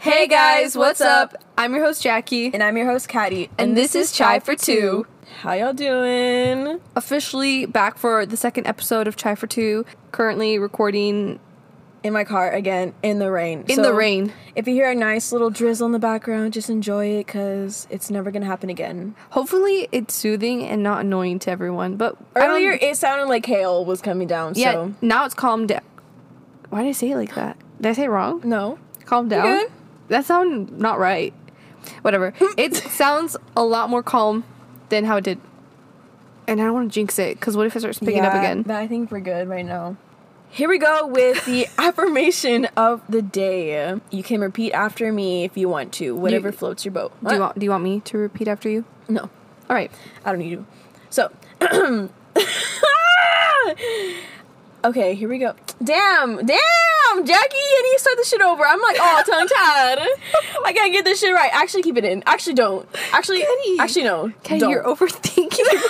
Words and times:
Hey 0.00 0.26
guys, 0.28 0.76
what's 0.76 1.00
up? 1.00 1.34
I'm 1.58 1.74
your 1.74 1.84
host 1.84 2.02
Jackie, 2.02 2.50
And 2.54 2.62
I'm 2.62 2.76
your 2.76 2.86
host, 2.86 3.08
Caddy. 3.08 3.50
and 3.58 3.76
this 3.76 3.94
is 3.94 4.12
Chai 4.12 4.38
for 4.40 4.56
Two. 4.56 5.06
How 5.42 5.52
y'all 5.52 5.74
doing? 5.74 6.80
Officially 6.96 7.66
back 7.66 7.98
for 7.98 8.24
the 8.24 8.36
second 8.36 8.66
episode 8.66 9.06
of 9.06 9.16
Chai 9.16 9.34
for 9.34 9.46
Two. 9.46 9.84
Currently 10.12 10.58
recording 10.58 11.38
In 12.02 12.14
my 12.14 12.24
car 12.24 12.50
again, 12.50 12.94
in 13.02 13.18
the 13.18 13.30
rain. 13.30 13.64
in 13.68 13.76
So, 13.76 13.82
the 13.82 13.92
rain. 13.92 14.32
If 14.56 14.66
you 14.66 14.72
hear 14.72 14.90
a 14.90 14.94
nice 14.94 15.32
little 15.32 15.50
drizzle 15.50 15.84
in 15.86 15.92
the 15.92 15.98
background, 15.98 16.54
just 16.54 16.70
enjoy 16.70 17.06
it 17.18 17.26
because 17.26 17.86
it's 17.90 18.10
never 18.10 18.30
gonna 18.30 18.46
happen 18.46 18.70
again. 18.70 19.14
Hopefully, 19.30 19.86
it's 19.92 20.14
soothing 20.14 20.64
and 20.64 20.82
not 20.82 21.02
annoying 21.02 21.38
to 21.40 21.50
everyone. 21.50 21.96
But 21.96 22.16
Earlier, 22.34 22.72
um, 22.72 22.78
it 22.80 22.96
sounded 22.96 23.26
like 23.26 23.44
hail 23.44 23.84
was 23.84 24.00
coming 24.00 24.26
down. 24.26 24.54
yeah, 24.56 24.72
So 24.72 24.94
now 25.02 25.26
it's 25.26 25.34
calmed 25.34 25.68
down. 25.68 25.82
Why 26.70 26.82
did 26.84 26.88
I 26.88 26.92
say 26.92 27.10
it 27.10 27.16
like 27.16 27.34
that? 27.34 27.58
Did 27.82 27.90
I 27.90 27.92
say 27.92 28.04
it 28.04 28.08
wrong? 28.10 28.40
no. 28.44 28.78
Calm 29.04 29.28
down. 29.28 29.66
That 30.10 30.24
sounded 30.26 30.78
not 30.78 30.98
right. 30.98 31.32
Whatever. 32.02 32.34
it 32.58 32.74
sounds 32.92 33.36
a 33.56 33.64
lot 33.64 33.88
more 33.88 34.02
calm 34.02 34.44
than 34.90 35.04
how 35.06 35.16
it 35.16 35.24
did. 35.24 35.40
And 36.46 36.60
I 36.60 36.64
don't 36.64 36.74
want 36.74 36.90
to 36.92 36.94
jinx 36.94 37.18
it 37.18 37.38
because 37.38 37.56
what 37.56 37.66
if 37.66 37.74
it 37.76 37.80
starts 37.80 37.98
picking 38.00 38.20
up 38.20 38.34
again? 38.34 38.62
But 38.62 38.76
I 38.76 38.86
think 38.86 39.10
we're 39.10 39.20
good 39.20 39.48
right 39.48 39.64
now. 39.64 39.96
Here 40.50 40.68
we 40.68 40.78
go 40.78 41.06
with 41.06 41.44
the 41.44 41.68
affirmation 41.78 42.66
of 42.76 43.02
the 43.08 43.22
day. 43.22 43.94
You 44.10 44.22
can 44.24 44.40
repeat 44.40 44.72
after 44.72 45.12
me 45.12 45.44
if 45.44 45.56
you 45.56 45.68
want 45.68 45.92
to, 45.94 46.14
whatever 46.16 46.48
You- 46.48 46.52
floats 46.52 46.84
your 46.84 46.92
boat. 46.92 47.12
Do 47.24 47.34
you 47.34 47.40
want? 47.40 47.58
Do 47.58 47.64
you 47.64 47.70
want 47.70 47.84
me 47.84 48.00
to 48.00 48.18
repeat 48.18 48.48
after 48.48 48.68
you? 48.68 48.84
No. 49.08 49.22
All 49.22 49.30
right. 49.76 49.92
I 50.24 50.30
don't 50.32 50.40
need 50.40 50.50
you. 50.50 50.66
So, 51.08 51.30
okay, 54.84 55.14
here 55.14 55.28
we 55.28 55.38
go. 55.38 55.54
Damn, 55.82 56.44
damn, 56.44 57.26
Jackie, 57.26 57.56
and 57.78 57.86
you 57.86 57.96
start 57.98 58.16
the 58.16 58.24
shit 58.24 58.40
over. 58.40 58.64
I'm 58.64 58.80
like, 58.80 58.96
oh, 59.00 59.22
tongue 59.26 59.48
tied. 59.48 59.98
I 60.64 60.72
gotta 60.72 60.90
get 60.90 61.04
this 61.04 61.20
shit 61.20 61.34
right. 61.34 61.50
Actually, 61.52 61.82
keep 61.82 61.96
it 61.96 62.04
in. 62.04 62.22
Actually, 62.26 62.54
don't. 62.54 62.88
Actually, 63.12 63.40
Kenny. 63.40 63.78
actually, 63.78 64.04
no. 64.04 64.26
Okay, 64.38 64.58
don't. 64.58 64.70
you're 64.70 64.84
overthinking. 64.84 65.82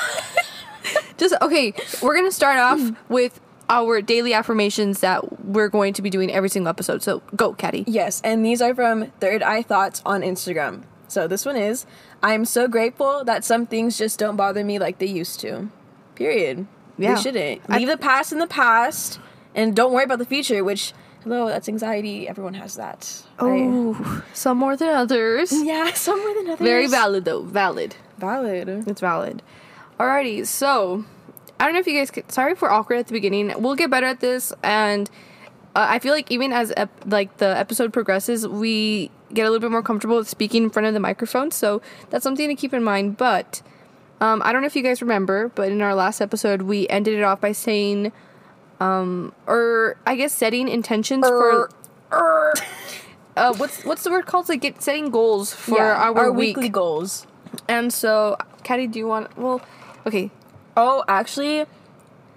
Just 1.19 1.35
okay. 1.43 1.75
We're 2.03 2.15
gonna 2.15 2.33
start 2.33 2.59
off 2.59 2.79
mm. 2.79 2.97
with 3.09 3.41
our 3.69 4.03
daily 4.03 4.35
affirmations 4.35 5.01
that 5.01 5.45
we're 5.45 5.69
going 5.69 5.93
to 5.95 6.03
be 6.03 6.11
doing 6.11 6.33
every 6.33 6.49
single 6.49 6.69
episode. 6.69 7.03
So 7.03 7.23
go, 7.37 7.53
Caddy. 7.55 7.85
Yes, 7.87 8.21
and 8.23 8.45
these 8.45 8.61
are 8.61 8.75
from 8.75 9.07
Third 9.21 9.43
Eye 9.43 9.63
Thoughts 9.63 10.03
on 10.05 10.23
Instagram. 10.23 10.83
So 11.09 11.27
this 11.27 11.45
one 11.45 11.57
is 11.57 11.87
I'm 12.23 12.45
so 12.45 12.69
grateful 12.69 13.25
that 13.25 13.45
some 13.45 13.67
things 13.67 13.99
just 13.99 14.19
don't 14.19 14.37
bother 14.37 14.65
me 14.65 14.79
like 14.79 14.99
they 14.99 15.07
used 15.07 15.41
to. 15.41 15.69
Period. 16.15 16.67
Yeah. 17.01 17.15
They 17.15 17.21
shouldn't. 17.23 17.63
I- 17.69 17.79
Leave 17.79 17.89
the 17.89 17.97
past 17.97 18.33
in 18.33 18.39
the 18.39 18.47
past 18.47 19.19
and 19.55 19.75
don't 19.75 19.93
worry 19.93 20.05
about 20.05 20.19
the 20.19 20.25
future, 20.27 20.63
which, 20.63 20.93
hello, 21.25 21.49
that's 21.49 21.69
anxiety. 21.69 22.29
Everyone 22.29 22.55
has 22.55 22.77
that. 22.77 23.23
Oh, 23.39 24.23
some 24.33 24.59
more 24.59 24.77
than 24.77 24.95
others. 24.95 25.53
yeah, 25.65 25.93
some 25.95 26.19
more 26.21 26.35
than 26.35 26.47
others. 26.53 26.65
Very 26.65 26.87
valid 26.87 27.25
though. 27.25 27.43
Valid. 27.43 27.97
Valid. 28.19 28.69
It's 28.87 29.01
valid. 29.01 29.43
Alrighty, 29.99 30.47
so 30.47 31.05
I 31.59 31.65
don't 31.65 31.75
know 31.75 31.81
if 31.81 31.87
you 31.87 31.99
guys. 31.99 32.11
Could, 32.11 32.31
sorry 32.33 32.53
if 32.53 32.63
we're 32.63 32.71
awkward 32.71 32.99
at 32.99 33.07
the 33.07 33.13
beginning. 33.13 33.53
We'll 33.59 33.75
get 33.77 33.91
better 33.91 34.07
at 34.07 34.21
this, 34.21 34.53
and 34.63 35.11
uh, 35.77 35.87
I 35.89 35.99
feel 35.99 36.15
like 36.15 36.31
even 36.31 36.53
as 36.53 36.73
ep- 36.77 37.05
like 37.07 37.37
the 37.39 37.57
episode 37.59 37.93
progresses, 37.93 38.47
we 38.49 39.11
get 39.35 39.43
a 39.43 39.51
little 39.51 39.61
bit 39.61 39.71
more 39.71 39.83
comfortable 39.83 40.17
with 40.17 40.29
speaking 40.29 40.65
in 40.65 40.71
front 40.71 40.87
of 40.87 40.95
the 40.95 41.01
microphone. 41.01 41.51
So 41.51 41.83
that's 42.09 42.23
something 42.23 42.49
to 42.49 42.55
keep 42.55 42.73
in 42.73 42.83
mind. 42.83 43.17
But 43.19 43.61
um, 44.21 44.43
I 44.45 44.53
don't 44.53 44.61
know 44.63 44.67
if 44.67 44.77
you 44.77 44.83
guys 44.83 45.01
remember, 45.03 45.49
but 45.55 45.71
in 45.73 45.81
our 45.83 45.95
last 45.95 46.21
episode, 46.21 46.63
we 46.63 46.89
ended 46.89 47.19
it 47.19 47.23
off 47.23 47.41
by 47.41 47.53
saying, 47.53 48.13
um, 48.81 49.33
or 49.47 49.97
I 50.07 50.17
guess 50.17 50.33
setting 50.35 50.69
intentions 50.69 51.27
for. 51.27 51.71
Er, 52.13 52.55
Uh, 53.37 53.55
what's 53.55 53.85
what's 53.85 54.03
the 54.03 54.11
word 54.11 54.27
called? 54.27 54.49
Like 54.49 54.61
get 54.61 54.83
setting 54.83 55.11
goals 55.11 55.55
for 55.55 55.79
yeah, 55.79 55.95
our, 55.95 56.19
our 56.19 56.33
week. 56.33 56.57
weekly 56.57 56.69
goals. 56.69 57.27
And 57.69 57.93
so, 57.93 58.37
Caddy, 58.65 58.87
do 58.89 58.99
you 58.99 59.07
want? 59.07 59.35
Well, 59.39 59.63
okay. 60.05 60.31
Oh, 60.77 61.05
actually, 61.09 61.65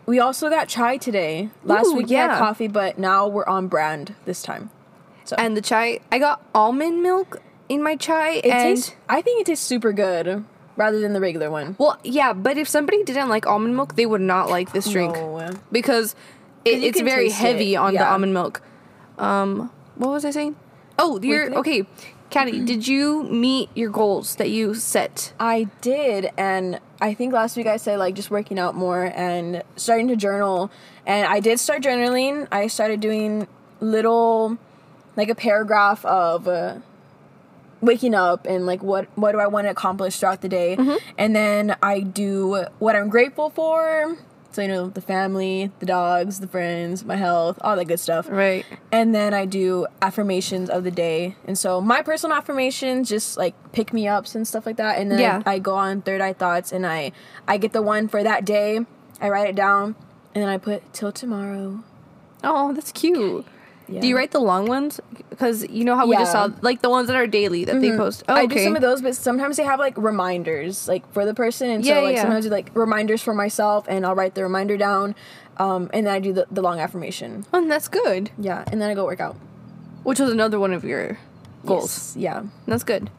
we 0.05 0.19
also 0.19 0.49
got 0.49 0.67
chai 0.69 0.97
today. 0.97 1.49
Last 1.63 1.87
Ooh, 1.87 1.95
week 1.95 2.07
we 2.07 2.13
yeah. 2.13 2.29
had 2.29 2.37
coffee, 2.37 2.67
but 2.67 2.99
now 2.99 3.27
we're 3.27 3.45
on 3.47 3.67
brand 3.67 4.15
this 4.25 4.43
time. 4.43 4.69
So 5.25 5.35
And 5.37 5.57
the 5.57 5.61
chai, 5.61 5.99
I 6.11 6.19
got 6.19 6.41
almond 6.53 7.01
milk 7.01 7.41
in 7.67 7.81
my 7.81 7.95
chai. 7.95 8.33
it 8.33 8.45
and 8.45 8.53
tastes. 8.77 8.93
I 9.09 9.21
think 9.21 9.41
it 9.41 9.47
tastes 9.47 9.65
super 9.65 9.93
good, 9.93 10.45
rather 10.75 10.99
than 10.99 11.13
the 11.13 11.19
regular 11.19 11.49
one. 11.51 11.75
well, 11.77 11.97
yeah, 12.03 12.33
but 12.33 12.57
if 12.57 12.67
somebody 12.67 13.03
didn't 13.03 13.29
like 13.29 13.45
almond 13.45 13.75
milk, 13.75 13.95
they 13.95 14.05
would 14.05 14.21
not 14.21 14.49
like 14.49 14.71
this 14.73 14.89
drink 14.89 15.13
No. 15.15 15.49
because 15.71 16.15
it, 16.65 16.83
it's 16.83 17.01
very 17.01 17.29
heavy 17.29 17.73
it, 17.75 17.77
on 17.77 17.93
the 17.93 18.05
almond 18.05 18.33
milk. 18.33 18.61
Um, 19.17 19.71
what 19.95 20.09
was 20.09 20.25
I 20.25 20.31
saying? 20.31 20.55
Oh, 20.97 21.19
you're 21.21 21.53
okay. 21.59 21.85
Caddy, 22.29 22.65
did 22.65 22.87
you 22.87 23.23
meet 23.25 23.69
your 23.75 23.91
goals 23.91 24.37
that 24.37 24.49
you 24.49 24.73
set? 24.73 25.33
I 25.39 25.65
did, 25.81 26.31
and 26.35 26.79
I 26.99 27.13
think 27.13 27.31
last 27.31 27.55
week 27.55 27.67
I 27.67 27.77
said 27.77 27.99
like 27.99 28.15
just 28.15 28.31
working 28.31 28.57
out 28.57 28.73
more 28.73 29.05
and 29.15 29.61
starting 29.75 30.07
to 30.07 30.15
journal. 30.15 30.71
And 31.05 31.27
I 31.27 31.39
did 31.41 31.59
start 31.59 31.83
journaling. 31.83 32.47
I 32.51 32.67
started 32.67 33.01
doing 33.01 33.47
little, 33.81 34.57
like 35.15 35.29
a 35.29 35.35
paragraph 35.35 36.03
of 36.05 36.47
uh, 36.47 36.77
waking 37.83 38.15
up 38.15 38.45
and 38.45 38.65
like 38.65 38.81
what 38.81 39.07
what 39.15 39.33
do 39.33 39.39
I 39.39 39.47
want 39.47 39.65
to 39.65 39.71
accomplish 39.71 40.19
throughout 40.19 40.41
the 40.41 40.49
day, 40.49 40.75
mm-hmm. 40.77 40.95
and 41.17 41.35
then 41.35 41.75
I 41.81 41.99
do 41.99 42.65
what 42.79 42.95
I'm 42.95 43.09
grateful 43.09 43.49
for. 43.49 44.17
So 44.51 44.61
you 44.61 44.67
know 44.67 44.89
the 44.89 45.01
family, 45.01 45.71
the 45.79 45.87
dogs, 45.87 46.39
the 46.39 46.47
friends, 46.47 47.03
my 47.03 47.15
health, 47.15 47.57
all 47.61 47.75
that 47.75 47.85
good 47.85 47.99
stuff. 47.99 48.27
Right. 48.29 48.63
And 48.91 49.13
then 49.15 49.33
I 49.33 49.45
do 49.45 49.87
affirmations 49.99 50.69
of 50.69 50.83
the 50.83 50.91
day. 50.91 51.35
And 51.45 51.57
so 51.57 51.81
my 51.81 52.03
personal 52.03 52.37
affirmations 52.37 53.09
just 53.09 53.35
like 53.35 53.55
pick 53.71 53.93
me 53.93 54.07
ups 54.07 54.35
and 54.35 54.47
stuff 54.47 54.67
like 54.67 54.77
that. 54.77 54.99
And 54.99 55.09
then 55.11 55.17
Yeah. 55.17 55.41
I, 55.47 55.53
I 55.53 55.59
go 55.59 55.73
on 55.73 56.03
third 56.03 56.21
eye 56.21 56.33
thoughts 56.33 56.71
and 56.71 56.85
I 56.85 57.13
I 57.47 57.57
get 57.57 57.73
the 57.73 57.81
one 57.81 58.07
for 58.07 58.21
that 58.21 58.45
day. 58.45 58.81
I 59.19 59.29
write 59.29 59.49
it 59.49 59.55
down 59.55 59.95
and 60.35 60.43
then 60.43 60.49
I 60.49 60.59
put 60.59 60.93
till 60.93 61.11
tomorrow. 61.11 61.83
Oh, 62.43 62.73
that's 62.73 62.91
cute. 62.91 63.47
Yeah. 63.87 64.01
Do 64.01 64.07
you 64.07 64.15
write 64.15 64.31
the 64.31 64.39
long 64.39 64.67
ones? 64.67 64.99
Because 65.29 65.67
you 65.69 65.83
know 65.83 65.95
how 65.95 66.07
we 66.07 66.15
just 66.15 66.31
saw 66.31 66.47
Mm-hmm. 66.47 66.65
like 66.65 66.81
the 66.81 66.89
ones 66.89 67.07
that 67.07 67.15
are 67.15 67.27
daily 67.27 67.65
that 67.65 67.81
they 67.81 67.91
post. 67.97 68.23
Oh, 68.29 68.33
I 68.33 68.45
do 68.45 68.57
some 68.59 68.75
of 68.75 68.81
those, 68.81 69.01
but 69.01 69.15
sometimes 69.15 69.57
they 69.57 69.63
have 69.63 69.79
like 69.79 69.97
reminders, 69.97 70.87
like 70.87 71.03
for 71.11 71.25
the 71.25 71.33
person, 71.33 71.69
and 71.69 71.83
Yeah, 71.85 71.99
so 71.99 72.03
like 72.03 72.17
sometimes 72.17 72.47
like 72.47 72.71
reminders 72.73 73.21
for 73.21 73.33
myself, 73.33 73.85
and 73.89 74.05
I'll 74.05 74.15
write 74.15 74.35
the 74.35 74.43
reminder 74.43 74.77
down, 74.77 75.15
um, 75.57 75.89
and 75.93 76.07
then 76.07 76.13
I 76.13 76.19
do 76.19 76.31
the, 76.33 76.47
the 76.49 76.61
long 76.61 76.79
affirmation. 76.79 77.45
Oh, 77.53 77.67
that's 77.67 77.87
good. 77.87 78.29
Yeah, 78.37 78.63
and 78.71 78.81
then 78.81 78.89
I 78.89 78.93
go 78.93 79.05
work 79.05 79.19
out. 79.19 79.35
Which 80.03 80.19
was 80.19 80.31
another 80.31 80.59
one 80.59 80.73
of 80.73 80.83
your 80.83 81.17
goals. 81.65 82.15
Yes, 82.15 82.23
Yeah, 82.23 82.43
That's 82.67 82.83
good. 82.83 83.09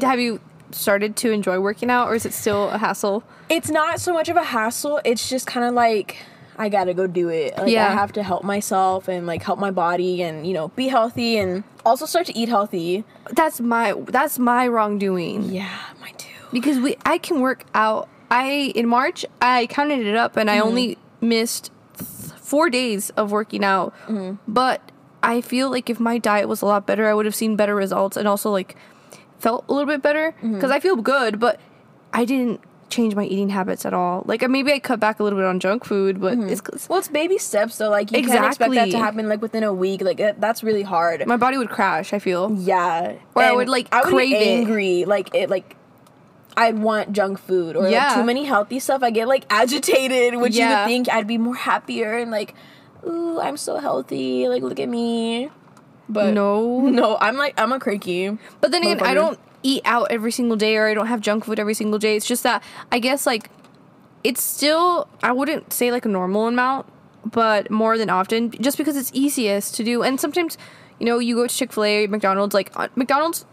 Have 0.00 0.18
you 0.20 0.40
started 0.70 1.16
to 1.16 1.30
enjoy 1.30 1.58
working 1.60 1.90
out, 1.90 2.08
or 2.08 2.14
is 2.14 2.24
it 2.26 2.32
still 2.32 2.70
a 2.70 2.78
hassle? 2.78 3.22
it's 3.48 3.68
not 3.68 4.00
so 4.00 4.12
much 4.14 4.28
of 4.30 4.36
a 4.36 4.44
hassle. 4.44 4.98
It's 5.04 5.28
just 5.28 5.46
kind 5.46 5.66
of 5.66 5.74
like 5.74 6.16
I 6.56 6.68
gotta 6.68 6.94
go 6.94 7.06
do 7.06 7.28
it. 7.28 7.56
Like 7.56 7.70
Yeah. 7.70 7.88
I 7.88 7.92
have 7.92 8.12
to 8.12 8.22
help 8.22 8.44
myself 8.44 9.08
and 9.08 9.26
like 9.26 9.42
help 9.42 9.58
my 9.58 9.70
body 9.70 10.22
and 10.22 10.46
you 10.46 10.52
know 10.54 10.68
be 10.68 10.88
healthy 10.88 11.38
and 11.38 11.64
also 11.84 12.06
start 12.06 12.26
to 12.26 12.36
eat 12.36 12.48
healthy. 12.48 13.04
That's 13.30 13.60
my 13.60 13.94
that's 14.06 14.38
my 14.38 14.68
wrongdoing 14.68 15.44
Yeah, 15.44 15.68
mine 16.00 16.14
too. 16.16 16.28
because 16.52 16.78
we 16.78 16.96
I 17.04 17.18
can 17.18 17.40
work 17.40 17.64
out. 17.74 18.08
I 18.30 18.72
in 18.74 18.88
March 18.88 19.24
I 19.40 19.66
counted 19.66 20.06
it 20.06 20.16
up 20.16 20.36
and 20.36 20.50
I 20.50 20.58
mm-hmm. 20.58 20.68
only 20.68 20.98
missed 21.20 21.70
th- 21.96 22.32
four 22.38 22.70
days 22.70 23.10
of 23.10 23.32
working 23.32 23.64
out, 23.64 23.94
mm-hmm. 24.06 24.34
but 24.46 24.92
I 25.22 25.40
feel 25.40 25.70
like 25.70 25.88
if 25.88 26.00
my 26.00 26.18
diet 26.18 26.48
was 26.48 26.62
a 26.62 26.66
lot 26.66 26.86
better, 26.86 27.06
I 27.06 27.14
would 27.14 27.26
have 27.26 27.34
seen 27.34 27.56
better 27.56 27.74
results 27.74 28.16
and 28.16 28.26
also 28.26 28.50
like 28.50 28.76
felt 29.38 29.64
a 29.68 29.72
little 29.72 29.86
bit 29.86 30.02
better 30.02 30.32
mm-hmm. 30.38 30.54
because 30.54 30.70
I 30.70 30.80
feel 30.80 30.96
good, 30.96 31.38
but 31.38 31.60
I 32.12 32.24
didn't 32.24 32.60
change 32.92 33.16
my 33.16 33.24
eating 33.24 33.48
habits 33.48 33.84
at 33.84 33.94
all. 33.94 34.22
Like 34.26 34.48
maybe 34.48 34.72
I 34.72 34.78
cut 34.78 35.00
back 35.00 35.18
a 35.18 35.24
little 35.24 35.38
bit 35.38 35.46
on 35.46 35.58
junk 35.58 35.84
food, 35.84 36.20
but 36.20 36.34
mm-hmm. 36.34 36.48
it's 36.48 36.60
'cause 36.60 36.88
Well, 36.88 36.98
it's 36.98 37.08
baby 37.08 37.38
steps 37.38 37.74
So 37.74 37.90
Like 37.90 38.12
you 38.12 38.22
can't 38.22 38.46
expect 38.46 38.74
that 38.74 38.90
to 38.90 38.98
happen 38.98 39.28
like 39.28 39.42
within 39.42 39.64
a 39.64 39.72
week. 39.72 40.02
Like 40.02 40.20
it, 40.20 40.40
that's 40.40 40.62
really 40.62 40.82
hard. 40.82 41.26
my 41.26 41.36
body 41.36 41.58
would 41.58 41.70
crash. 41.70 42.12
I 42.12 42.18
feel. 42.18 42.52
Yeah. 42.58 43.14
Or 43.34 43.42
I 43.42 43.52
would, 43.52 43.68
like, 43.68 43.88
I 43.92 44.02
would 44.02 44.10
crave 44.12 44.34
it. 44.34 44.46
angry. 44.46 45.04
Like 45.04 45.34
it 45.34 45.50
like 45.50 45.76
I'd 46.56 46.78
want 46.78 47.12
junk 47.12 47.38
food 47.38 47.76
or 47.76 47.88
Yeah. 47.88 48.08
like 48.08 48.14
too 48.16 48.24
many 48.24 48.44
healthy 48.44 48.78
stuff. 48.78 49.02
I 49.02 49.10
get 49.10 49.26
like 49.26 49.44
agitated, 49.50 50.36
which 50.36 50.54
you 50.54 50.66
would 50.68 50.84
think 50.86 51.08
I'd 51.08 51.26
be 51.26 51.38
more 51.38 51.56
happier 51.56 52.16
and 52.16 52.30
like, 52.30 52.54
ooh, 53.06 53.40
I'm 53.40 53.56
so 53.56 53.78
healthy. 53.78 54.48
Like 54.48 54.62
look 54.62 54.78
at 54.78 54.88
me. 54.88 55.50
But 56.08 56.34
No. 56.34 56.80
no, 57.00 57.16
I'm 57.20 57.36
like 57.36 57.58
I'm 57.58 57.72
a 57.72 57.80
cranky. 57.80 58.36
But 58.60 58.70
then 58.70 58.82
again, 58.82 59.00
I 59.00 59.14
don't 59.14 59.38
eat 59.62 59.82
out 59.84 60.08
every 60.10 60.32
single 60.32 60.56
day 60.56 60.76
or 60.76 60.88
I 60.88 60.94
don't 60.94 61.06
have 61.06 61.20
junk 61.20 61.44
food 61.44 61.58
every 61.58 61.74
single 61.74 61.98
day. 61.98 62.16
It's 62.16 62.26
just 62.26 62.42
that 62.42 62.62
I 62.90 62.98
guess 62.98 63.26
like 63.26 63.50
it's 64.24 64.42
still 64.42 65.08
I 65.22 65.32
wouldn't 65.32 65.72
say 65.72 65.90
like 65.90 66.04
a 66.04 66.08
normal 66.08 66.46
amount, 66.48 66.86
but 67.24 67.70
more 67.70 67.98
than 67.98 68.10
often 68.10 68.50
just 68.50 68.78
because 68.78 68.96
it's 68.96 69.10
easiest 69.14 69.74
to 69.76 69.84
do. 69.84 70.02
And 70.02 70.20
sometimes, 70.20 70.58
you 70.98 71.06
know, 71.06 71.18
you 71.18 71.34
go 71.36 71.46
to 71.46 71.54
Chick-fil-A, 71.54 72.06
McDonald's 72.08 72.54
like 72.54 72.70
uh, 72.76 72.88
McDonald's 72.96 73.44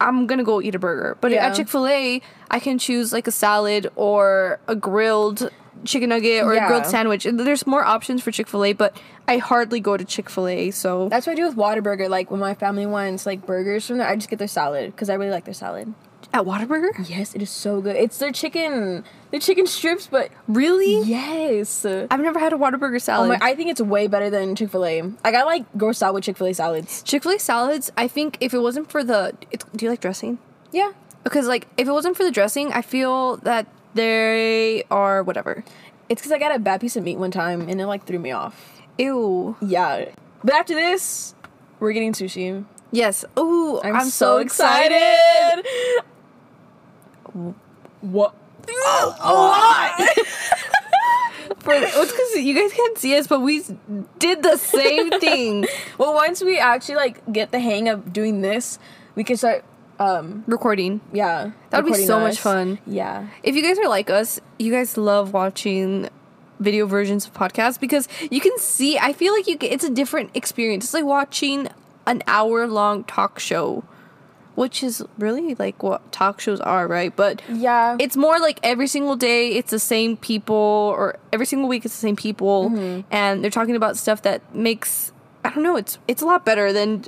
I'm 0.00 0.26
going 0.26 0.38
to 0.38 0.44
go 0.44 0.60
eat 0.60 0.74
a 0.74 0.80
burger. 0.80 1.16
But 1.20 1.30
Yeah. 1.30 1.46
at 1.46 1.54
Chick-fil-A, 1.54 2.20
I 2.50 2.58
can 2.58 2.76
choose 2.78 3.12
like 3.12 3.28
a 3.28 3.30
salad 3.30 3.88
or 3.94 4.58
a 4.66 4.74
grilled 4.74 5.50
chicken 5.84 6.10
nugget 6.10 6.44
or 6.44 6.54
Yeah. 6.54 6.64
a 6.64 6.68
grilled 6.68 6.86
sandwich. 6.86 7.26
There's 7.30 7.66
more 7.66 7.84
options 7.84 8.22
for 8.22 8.30
Chick 8.30 8.46
Fil 8.48 8.64
A, 8.64 8.72
but 8.72 8.96
I 9.28 9.38
hardly 9.38 9.80
go 9.80 9.96
to 9.96 10.04
Chick 10.04 10.28
Fil 10.30 10.48
A. 10.48 10.70
So 10.70 11.08
That's 11.08 11.26
what 11.26 11.32
I 11.32 11.36
do 11.36 11.44
with 11.46 11.56
Whataburger. 11.56 12.08
Like 12.08 12.30
when 12.30 12.40
my 12.40 12.54
family 12.54 12.86
wants 12.86 13.26
like 13.26 13.46
burgers 13.46 13.86
from 13.86 13.98
there, 13.98 14.08
I 14.08 14.14
just 14.16 14.28
get 14.28 14.38
their 14.38 14.48
salad 14.48 14.92
because 14.92 15.10
I 15.10 15.14
really 15.14 15.30
like 15.30 15.44
their 15.44 15.54
salad. 15.54 15.94
at 16.34 16.44
Whataburger, 16.44 16.92
Yes, 17.10 17.34
it 17.34 17.42
is 17.42 17.50
so 17.50 17.80
good. 17.82 17.94
It's 17.96 18.16
their 18.18 18.32
chicken, 18.32 19.04
their 19.30 19.40
chicken 19.40 19.66
strips, 19.66 20.06
but 20.06 20.30
really? 20.48 21.02
yes. 21.02 21.84
Oh 21.84 22.06
I've 22.10 22.20
never 22.20 22.38
had 22.38 22.52
a 22.52 22.56
Whataburger 22.56 22.94
oh 22.96 22.98
salad. 22.98 23.28
my, 23.28 23.38
I 23.42 23.54
think 23.54 23.70
it's 23.70 23.80
way 23.82 24.06
better 24.06 24.30
than 24.30 24.54
Chick 24.56 24.70
Fil 24.70 24.84
A. 24.86 25.02
Like 25.02 25.34
I 25.34 25.42
like 25.44 25.64
go 25.76 25.92
salad 25.92 26.14
with 26.14 26.24
Chick 26.24 26.36
Fil 26.38 26.46
A 26.48 26.54
salads. 26.54 27.02
Chick 27.02 27.22
Fil 27.22 27.32
A 27.32 27.38
salads. 27.38 27.90
I 27.98 28.08
think 28.08 28.38
if 28.40 28.54
it 28.54 28.60
wasn't 28.60 28.90
for 28.90 29.04
the, 29.04 29.34
it's, 29.50 29.64
do 29.76 29.84
you 29.84 29.90
like 29.90 30.00
dressing? 30.00 30.38
Yeah, 30.70 30.92
Because 31.22 31.46
like 31.48 31.68
if 31.76 31.86
it 31.86 31.92
wasn't 31.92 32.16
for 32.16 32.24
the 32.24 32.30
dressing, 32.30 32.72
I 32.72 32.80
feel 32.80 33.36
that 33.38 33.66
they 33.94 34.84
are 34.90 35.22
whatever. 35.22 35.64
it's 36.08 36.20
because 36.20 36.32
I 36.32 36.38
got 36.38 36.54
a 36.54 36.58
bad 36.58 36.80
piece 36.80 36.96
of 36.96 37.04
meat 37.04 37.18
one 37.18 37.30
time 37.30 37.68
and 37.68 37.80
it 37.80 37.86
like 37.86 38.04
threw 38.04 38.18
me 38.18 38.32
off. 38.32 38.82
Ew. 38.98 39.56
Yeah, 39.60 40.06
but 40.44 40.54
after 40.54 40.74
this, 40.74 41.34
we're 41.80 41.92
getting 41.92 42.12
sushi. 42.12 42.64
Yes. 42.90 43.24
Ooh, 43.38 43.80
I'm, 43.82 43.96
I'm, 43.96 44.10
so 44.10 44.38
excited. 44.38 45.64
What? 48.00 48.34
Oh, 48.64 49.96
what? 49.98 50.26
For 51.62 51.72
it's 51.74 51.94
because 51.94 52.34
you 52.36 52.54
guys 52.54 52.72
can't 52.72 52.98
see 52.98 53.16
us, 53.16 53.26
but 53.26 53.40
we 53.40 53.62
did 54.18 54.42
the 54.42 54.56
same 54.56 55.10
thing. 55.10 55.66
well, 55.98 56.14
once 56.14 56.42
we 56.42 56.58
actually 56.58 56.96
like 56.96 57.20
get 57.32 57.50
the 57.50 57.60
hang 57.60 57.88
of 57.88 58.12
doing 58.12 58.40
this, 58.40 58.78
we 59.14 59.24
can 59.24 59.36
start. 59.36 59.64
Um, 60.02 60.44
Recording. 60.46 61.00
yeah, 61.12 61.52
That 61.70 61.84
would 61.84 61.92
be 61.94 62.04
so 62.06 62.18
much 62.20 62.38
fun. 62.38 62.78
Yeah. 62.86 63.26
If 63.42 63.54
you 63.56 63.62
guys 63.62 63.78
are 63.78 63.88
like 63.88 64.10
us, 64.10 64.40
you 64.58 64.72
guys 64.72 64.96
love 64.96 65.32
watching 65.32 66.08
video 66.60 66.86
versions 66.86 67.26
of 67.26 67.32
podcasts 67.34 67.78
because 67.78 68.08
you 68.30 68.40
can 68.40 68.56
see. 68.58 68.98
I 68.98 69.12
feel 69.12 69.32
like 69.32 69.46
you. 69.46 69.56
Get, 69.56 69.72
it's 69.72 69.84
a 69.84 69.90
different 69.90 70.30
experience. 70.34 70.84
It's 70.84 70.94
like 70.94 71.04
watching 71.04 71.68
an 72.06 72.22
hour 72.26 72.66
long 72.66 73.04
talk 73.04 73.38
show, 73.38 73.84
which 74.54 74.82
is 74.82 75.02
really 75.18 75.54
like 75.56 75.82
what 75.82 76.10
talk 76.12 76.40
shows 76.40 76.60
are, 76.60 76.86
right? 76.88 77.14
But 77.14 77.42
Yeah. 77.48 77.96
it's 78.00 78.16
more 78.16 78.38
like 78.38 78.58
every 78.62 78.86
single 78.88 79.16
day 79.16 79.50
it's 79.52 79.70
the 79.70 79.78
same 79.78 80.16
people 80.16 80.54
or 80.96 81.16
every 81.32 81.46
single 81.46 81.68
week 81.68 81.84
it's 81.84 81.94
the 81.94 82.00
same 82.00 82.16
people 82.16 82.70
Mm-hmm. 82.70 83.00
and 83.10 83.42
they're 83.42 83.50
talking 83.50 83.76
about 83.76 83.96
stuff 83.96 84.22
that 84.22 84.40
makes 84.54 85.12
i 85.44 85.50
don't 85.50 85.62
know 85.64 85.76
it's 85.76 85.98
it's 86.06 86.22
a 86.22 86.26
lot 86.26 86.44
better 86.44 86.72
than 86.72 87.04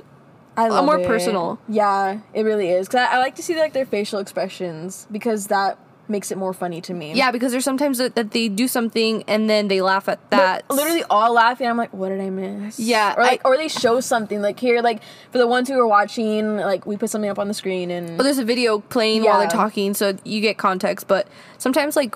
I 0.57 0.69
love 0.69 0.85
more 0.85 0.99
it. 0.99 1.07
personal. 1.07 1.59
Yeah, 1.67 2.19
it 2.33 2.43
really 2.43 2.69
is. 2.69 2.87
Cause 2.87 3.01
I, 3.01 3.15
I 3.15 3.17
like 3.19 3.35
to 3.35 3.43
see 3.43 3.55
like 3.57 3.73
their 3.73 3.85
facial 3.85 4.19
expressions 4.19 5.07
because 5.11 5.47
that 5.47 5.77
makes 6.07 6.29
it 6.31 6.37
more 6.37 6.53
funny 6.53 6.79
to 6.79 6.93
me. 6.93 7.11
yeah 7.15 7.31
because 7.31 7.51
there's 7.51 7.63
sometimes 7.63 7.97
that, 7.97 8.13
that 8.13 8.29
they 8.29 8.47
do 8.47 8.67
something 8.67 9.23
and 9.27 9.49
then 9.49 9.67
they 9.69 9.81
laugh 9.81 10.07
at 10.07 10.19
They're 10.29 10.39
that 10.39 10.69
literally 10.69 11.01
all 11.09 11.33
laughing. 11.33 11.67
I'm 11.67 11.77
like, 11.77 11.91
what 11.95 12.09
did 12.09 12.21
I 12.21 12.29
miss? 12.29 12.79
Yeah, 12.79 13.15
or 13.17 13.23
like, 13.23 13.43
I- 13.43 13.49
or 13.49 13.57
they 13.57 13.67
show 13.67 13.99
something 14.01 14.39
like 14.39 14.59
here, 14.59 14.81
like 14.83 15.01
for 15.31 15.39
the 15.39 15.47
ones 15.47 15.67
who 15.67 15.79
are 15.79 15.87
watching, 15.87 16.57
like 16.57 16.85
we 16.85 16.95
put 16.95 17.09
something 17.09 17.29
up 17.29 17.39
on 17.39 17.47
the 17.47 17.55
screen 17.55 17.89
and 17.89 18.17
but 18.17 18.23
there's 18.23 18.37
a 18.37 18.45
video 18.45 18.79
playing 18.81 19.23
while 19.23 19.39
they're 19.39 19.47
talking 19.49 19.95
so 19.95 20.15
you 20.23 20.41
get 20.41 20.59
context 20.59 21.07
but 21.07 21.27
sometimes 21.57 21.95
like 21.95 22.15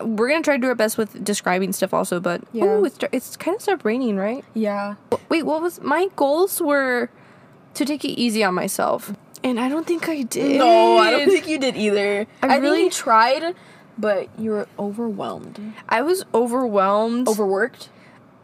we're 0.00 0.28
gonna 0.28 0.42
try 0.42 0.54
to 0.56 0.60
do 0.62 0.68
our 0.68 0.74
best 0.76 0.96
with 0.96 1.22
describing 1.24 1.72
stuff 1.72 1.92
also 1.92 2.20
but 2.20 2.40
Yeah. 2.52 2.64
oh 2.66 2.84
it's, 2.84 2.98
it's 3.10 3.36
kind 3.36 3.56
of 3.56 3.62
stopped 3.62 3.84
raining 3.84 4.16
right 4.16 4.44
yeah, 4.54 4.94
wait 5.28 5.42
what 5.44 5.60
was 5.60 5.80
my 5.80 6.08
goals 6.14 6.60
were 6.62 7.10
to 7.74 7.84
take 7.84 8.04
it 8.04 8.12
easy 8.20 8.42
on 8.44 8.54
myself 8.54 9.12
and 9.42 9.58
i 9.60 9.68
don't 9.68 9.86
think 9.86 10.08
i 10.08 10.22
did 10.22 10.58
no, 10.58 10.96
I 10.98 11.10
don't 11.10 11.28
think 11.28 11.46
you 11.48 11.58
did 11.58 11.76
either. 11.76 12.26
I 12.42 12.54
I, 12.54 12.56
really- 12.56 12.88
tried, 12.90 13.54
but 13.98 14.28
you 14.38 14.50
were 14.52 14.66
overwhelmed, 14.78 15.60
I 15.88 16.02
was 16.02 16.24
overwhelmed, 16.32 17.28
overworked. 17.28 17.88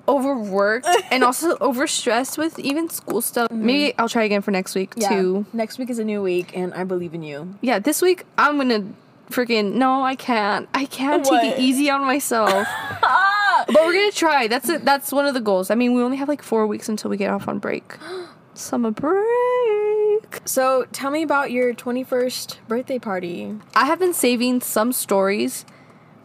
overworked, 0.09 0.87
and 1.11 1.23
also 1.25 1.57
overstressed 1.57 2.37
with 2.37 2.59
even 2.59 2.89
school 2.91 3.21
stuff. 3.21 3.49
Mm-hmm. 3.51 3.67
Maybe 3.67 3.99
I'll 3.99 4.09
try 4.09 4.25
again 4.25 4.43
for 4.43 4.51
next 4.51 4.75
week 4.75 4.93
Yeah. 4.97 5.09
too. 5.09 5.47
Next 5.53 5.79
week 5.79 5.89
is 5.91 5.99
a 5.99 6.05
new 6.05 6.23
week, 6.23 6.57
and 6.57 6.75
I 6.75 6.85
believe 6.85 7.15
in 7.15 7.23
you. 7.23 7.55
Yeah, 7.61 7.79
this 7.79 8.03
week 8.03 8.25
I'm 8.37 8.57
gonna 8.59 8.85
freaking 9.31 9.75
no, 9.75 10.03
I 10.03 10.17
can't. 10.17 10.69
I 10.75 10.85
can't 10.87 11.25
take 11.25 11.45
it 11.53 11.59
easy 11.61 11.89
on 11.91 12.03
myself. 12.05 12.67
but 13.01 13.75
we're 13.85 13.93
gonna 13.93 14.11
try. 14.13 14.49
That's 14.49 14.69
it. 14.69 14.85
That's 14.85 15.13
one 15.13 15.27
of 15.27 15.35
the 15.35 15.41
goals. 15.41 15.71
I 15.71 15.75
mean, 15.77 15.95
we 15.95 16.03
only 16.03 16.17
have 16.17 16.29
like 16.29 16.43
four 16.43 16.67
weeks 16.67 16.89
until 16.89 17.11
we 17.11 17.17
get 17.17 17.31
off 17.31 17.49
on 17.49 17.59
break. 17.59 17.97
Summer 18.61 18.91
break. 18.91 20.41
So 20.45 20.85
tell 20.93 21.11
me 21.11 21.23
about 21.23 21.51
your 21.51 21.75
21st 21.75 22.59
birthday 22.69 22.99
party. 22.99 23.57
I 23.75 23.87
have 23.87 23.99
been 23.99 24.13
saving 24.13 24.61
some 24.61 24.93
stories 24.93 25.65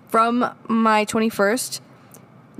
from 0.10 0.54
my 0.68 1.06
21st 1.06 1.80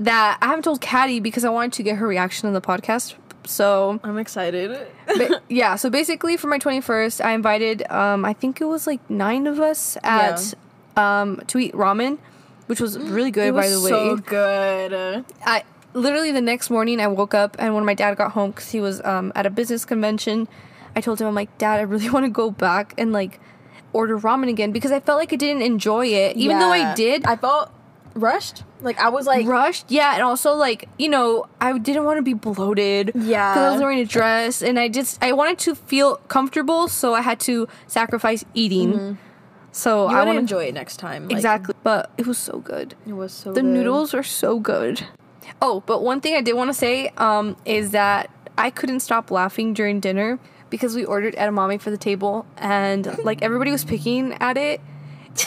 that 0.00 0.38
I 0.40 0.46
haven't 0.46 0.62
told 0.62 0.80
Caddy 0.80 1.20
because 1.20 1.44
I 1.44 1.50
wanted 1.50 1.74
to 1.74 1.82
get 1.82 1.96
her 1.96 2.06
reaction 2.06 2.46
on 2.48 2.54
the 2.54 2.60
podcast. 2.60 3.14
So 3.44 4.00
I'm 4.02 4.18
excited. 4.18 4.88
Ba- 5.06 5.40
yeah, 5.48 5.76
so 5.76 5.88
basically 5.88 6.36
for 6.36 6.48
my 6.48 6.58
21st, 6.58 7.24
I 7.24 7.32
invited 7.32 7.88
um 7.90 8.24
I 8.24 8.32
think 8.32 8.60
it 8.60 8.64
was 8.64 8.86
like 8.86 9.08
9 9.08 9.46
of 9.46 9.60
us 9.60 9.96
at 10.02 10.54
um 10.96 11.42
to 11.46 11.58
eat 11.58 11.72
ramen, 11.74 12.18
which 12.66 12.80
was 12.80 12.98
really 12.98 13.30
good 13.30 13.48
it 13.48 13.52
by 13.52 13.58
was 13.58 13.72
the 13.72 13.80
way. 13.82 13.90
so 13.90 14.16
good. 14.16 15.24
I 15.44 15.64
literally 15.96 16.30
the 16.32 16.40
next 16.40 16.70
morning 16.70 17.00
I 17.00 17.06
woke 17.08 17.34
up 17.34 17.56
and 17.58 17.74
when 17.74 17.84
my 17.84 17.94
dad 17.94 18.16
got 18.16 18.32
home 18.32 18.52
cuz 18.52 18.70
he 18.70 18.80
was 18.80 19.02
um 19.04 19.32
at 19.34 19.46
a 19.46 19.50
business 19.50 19.84
convention, 19.84 20.46
I 20.94 21.00
told 21.00 21.20
him 21.20 21.26
I'm 21.26 21.34
like, 21.34 21.56
"Dad, 21.58 21.78
I 21.80 21.82
really 21.82 22.10
want 22.16 22.24
to 22.26 22.30
go 22.30 22.50
back 22.50 22.94
and 22.98 23.12
like 23.12 23.40
order 23.92 24.18
ramen 24.18 24.48
again 24.48 24.72
because 24.72 24.92
I 24.92 25.00
felt 25.00 25.18
like 25.18 25.32
I 25.32 25.36
didn't 25.36 25.62
enjoy 25.62 26.06
it 26.06 26.36
even 26.36 26.58
though 26.58 26.72
I 26.72 26.94
did." 26.94 27.26
I 27.26 27.36
felt 27.36 27.70
rushed. 28.14 28.62
Like 28.80 28.98
I 28.98 29.08
was 29.08 29.26
like, 29.26 29.46
rushed 29.46 29.90
yeah 29.90 30.14
and 30.14 30.22
also 30.22 30.54
like 30.54 30.88
you 30.98 31.08
know 31.08 31.44
i 31.60 31.76
didn't 31.78 32.04
want 32.04 32.16
to 32.18 32.22
be 32.22 32.34
bloated 32.34 33.10
Yeah. 33.14 33.52
because 33.52 33.64
i 33.68 33.72
was 33.72 33.80
wearing 33.82 33.98
a 34.00 34.04
dress 34.06 34.62
and 34.62 34.78
i 34.78 34.88
just 34.88 35.22
i 35.22 35.32
wanted 35.32 35.58
to 35.66 35.74
feel 35.74 36.16
comfortable 36.36 36.88
so 36.88 37.14
i 37.14 37.22
had 37.30 37.40
to 37.40 37.68
sacrifice 37.86 38.42
eating 38.54 38.92
so 39.72 39.90
Mm-hmm. 40.06 40.10
you 40.12 40.16
i 40.20 40.24
want 40.24 40.36
to 40.36 40.40
enjoy 40.40 40.64
it 40.64 40.74
next 40.74 40.96
time. 40.98 41.22
Like, 41.24 41.32
exactly 41.36 41.74
but 41.82 42.10
it 42.16 42.26
was 42.26 42.38
so 42.38 42.58
good 42.72 42.94
It 43.06 43.12
was 43.22 43.32
so. 43.32 43.52
the 43.52 43.60
good. 43.62 43.74
noodles 43.74 44.12
were 44.14 44.22
so 44.22 44.58
good 44.72 45.06
oh 45.62 45.80
but 45.86 46.02
one 46.02 46.20
thing 46.20 46.34
i 46.34 46.40
did 46.40 46.54
want 46.54 46.68
to 46.68 46.74
say 46.74 47.08
um 47.16 47.56
is 47.64 47.90
that 47.92 48.30
i 48.58 48.70
couldn't 48.70 49.00
stop 49.00 49.30
laughing 49.30 49.72
during 49.74 50.00
dinner 50.00 50.38
because 50.70 50.94
we 50.96 51.04
ordered 51.04 51.34
edamame 51.36 51.80
for 51.80 51.90
the 51.90 51.96
table 51.98 52.44
and 52.56 53.16
like 53.24 53.42
everybody 53.42 53.70
was 53.70 53.84
picking 53.84 54.32
at 54.34 54.56
it 54.56 54.80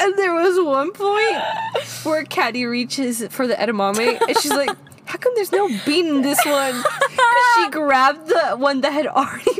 and 0.00 0.16
there 0.16 0.32
was 0.34 0.58
one 0.64 0.92
point 0.92 1.36
where 2.04 2.24
Caddy 2.24 2.64
reaches 2.64 3.26
for 3.28 3.46
the 3.46 3.54
edamame, 3.54 4.18
and 4.26 4.38
she's 4.38 4.50
like, 4.52 4.70
"How 5.04 5.18
come 5.18 5.32
there's 5.34 5.52
no 5.52 5.68
bean 5.84 6.06
in 6.06 6.22
this 6.22 6.38
one?" 6.46 6.72
'Cause 6.82 7.46
she 7.56 7.68
grabbed 7.70 8.26
the 8.28 8.56
one 8.56 8.80
that 8.80 8.92
had 8.92 9.06
already 9.06 9.50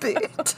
bit. 0.00 0.56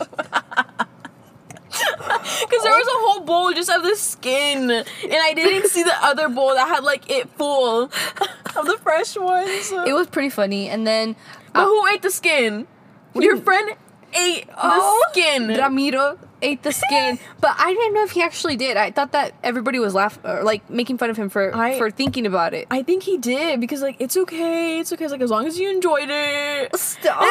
Because 2.41 2.63
there 2.65 2.73
was 2.73 2.87
a 2.87 2.99
whole 3.07 3.21
bowl 3.21 3.53
just 3.53 3.71
of 3.71 3.83
the 3.83 3.95
skin, 3.97 4.71
and 4.71 4.85
I 5.05 5.33
didn't 5.35 5.69
see 5.71 5.83
the 5.83 5.95
other 6.05 6.29
bowl 6.29 6.55
that 6.55 6.69
had 6.69 6.85
like 6.85 7.11
it 7.11 7.29
full 7.31 7.85
of 8.57 8.67
the 8.67 8.79
fresh 8.83 9.17
ones. 9.17 9.71
It 9.73 9.93
was 9.95 10.07
pretty 10.07 10.31
funny, 10.31 10.69
and 10.69 10.87
then 10.87 11.17
but 11.53 11.61
uh, 11.63 11.65
who 11.67 11.87
ate 11.89 12.03
the 12.03 12.11
skin? 12.11 12.67
Your 13.15 13.37
you- 13.37 13.41
friend 13.43 13.77
ate 14.15 14.49
Oh, 14.57 15.05
the 15.15 15.21
skin. 15.21 15.49
Ramiro 15.49 16.19
ate 16.43 16.63
the 16.63 16.73
skin, 16.73 17.19
but 17.41 17.55
I 17.59 17.73
didn't 17.75 17.95
know 17.95 18.03
if 18.05 18.11
he 18.13 18.23
actually 18.23 18.57
did. 18.57 18.77
I 18.77 18.91
thought 18.91 19.13
that 19.13 19.35
everybody 19.45 19.79
was 19.79 19.95
laughing 19.95 20.23
or 20.25 20.41
uh, 20.41 20.45
like 20.45 20.69
making 20.71 20.99
fun 20.99 21.11
of 21.11 21.17
him 21.17 21.29
for 21.29 21.55
I- 21.55 21.79
for 21.79 21.91
thinking 21.91 22.27
about 22.27 22.55
it. 22.55 22.67
I 22.71 22.83
think 22.83 23.03
he 23.03 23.19
did 23.19 23.61
because 23.61 23.83
like 23.83 23.97
it's 24.01 24.17
okay, 24.17 24.81
it's 24.81 24.93
okay. 24.93 25.05
It's 25.05 25.13
like 25.13 25.21
as 25.23 25.31
long 25.31 25.47
as 25.47 25.59
you 25.59 25.71
enjoyed 25.71 26.09
it. 26.11 26.75
Stop. 26.77 27.23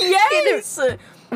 yes. 0.00 0.78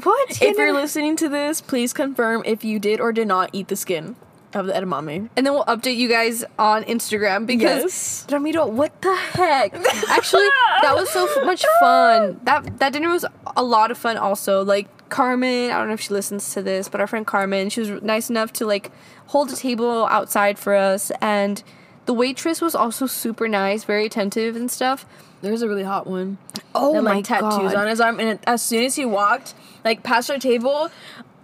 What? 0.03 0.43
If 0.43 0.57
you're 0.57 0.73
listening 0.73 1.17
to 1.17 1.29
this, 1.29 1.61
please 1.61 1.93
confirm 1.93 2.43
if 2.47 2.65
you 2.65 2.79
did 2.79 3.01
or 3.01 3.13
did 3.13 3.29
not 3.29 3.51
eat 3.53 3.69
the 3.69 3.77
skin 3.77 4.17
of 4.53 4.67
the 4.67 4.73
edamame. 4.73 5.29
and 5.37 5.47
then 5.47 5.53
we'll 5.53 5.65
update 5.67 5.97
you 5.97 6.09
guys 6.09 6.45
on 6.59 6.83
Instagram 6.85 7.47
because 7.47 7.83
Yes. 7.85 8.27
Ramiro, 8.33 8.67
what 8.67 9.01
the 9.01 9.15
heck? 9.15 9.73
Actually, 10.09 10.49
that 10.83 10.93
was 10.97 11.09
so 11.11 11.25
f- 11.29 11.45
much 11.45 11.65
fun. 11.79 12.41
That 12.45 12.79
that 12.81 12.93
dinner 12.93 13.09
was 13.11 13.25
a 13.57 13.63
lot 13.63 13.91
of 13.93 13.99
fun. 13.99 14.17
Also, 14.17 14.65
like 14.65 14.89
Carmen, 15.09 15.71
I 15.71 15.79
don't 15.79 15.87
know 15.89 15.95
if 15.95 16.01
she 16.01 16.13
listens 16.15 16.53
to 16.55 16.63
this, 16.63 16.89
but 16.89 17.01
our 17.01 17.07
friend 17.07 17.25
Carmen, 17.27 17.69
she 17.71 17.81
was 17.81 17.91
nice 18.03 18.29
enough 18.29 18.53
to 18.55 18.67
like 18.67 18.91
hold 19.27 19.53
a 19.53 19.57
table 19.57 20.07
outside 20.07 20.59
for 20.59 20.75
us, 20.75 21.13
and 21.21 21.63
the 22.11 22.15
waitress 22.15 22.61
was 22.61 22.75
also 22.75 23.07
super 23.07 23.47
nice, 23.47 23.85
very 23.85 24.05
attentive 24.07 24.57
and 24.57 24.69
stuff. 24.69 25.07
There's 25.43 25.63
a 25.63 25.69
really 25.69 25.85
hot 25.85 26.09
one. 26.09 26.39
Oh 26.75 26.97
and 26.97 27.05
my 27.05 27.15
like 27.15 27.25
tattoos 27.25 27.73
god! 27.73 27.77
on 27.77 27.87
his 27.87 28.01
arm. 28.01 28.19
And 28.19 28.41
as 28.49 28.63
soon 28.63 28.83
as 28.85 28.97
he 28.97 29.05
walked, 29.05 29.55
like 29.85 30.03
past 30.03 30.29
our 30.29 30.37
table, 30.39 30.91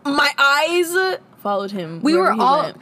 my 0.04 0.28
eyes 0.36 0.92
followed 1.38 1.70
him. 1.70 2.00
we 2.02 2.16
were 2.16 2.32
all. 2.32 2.72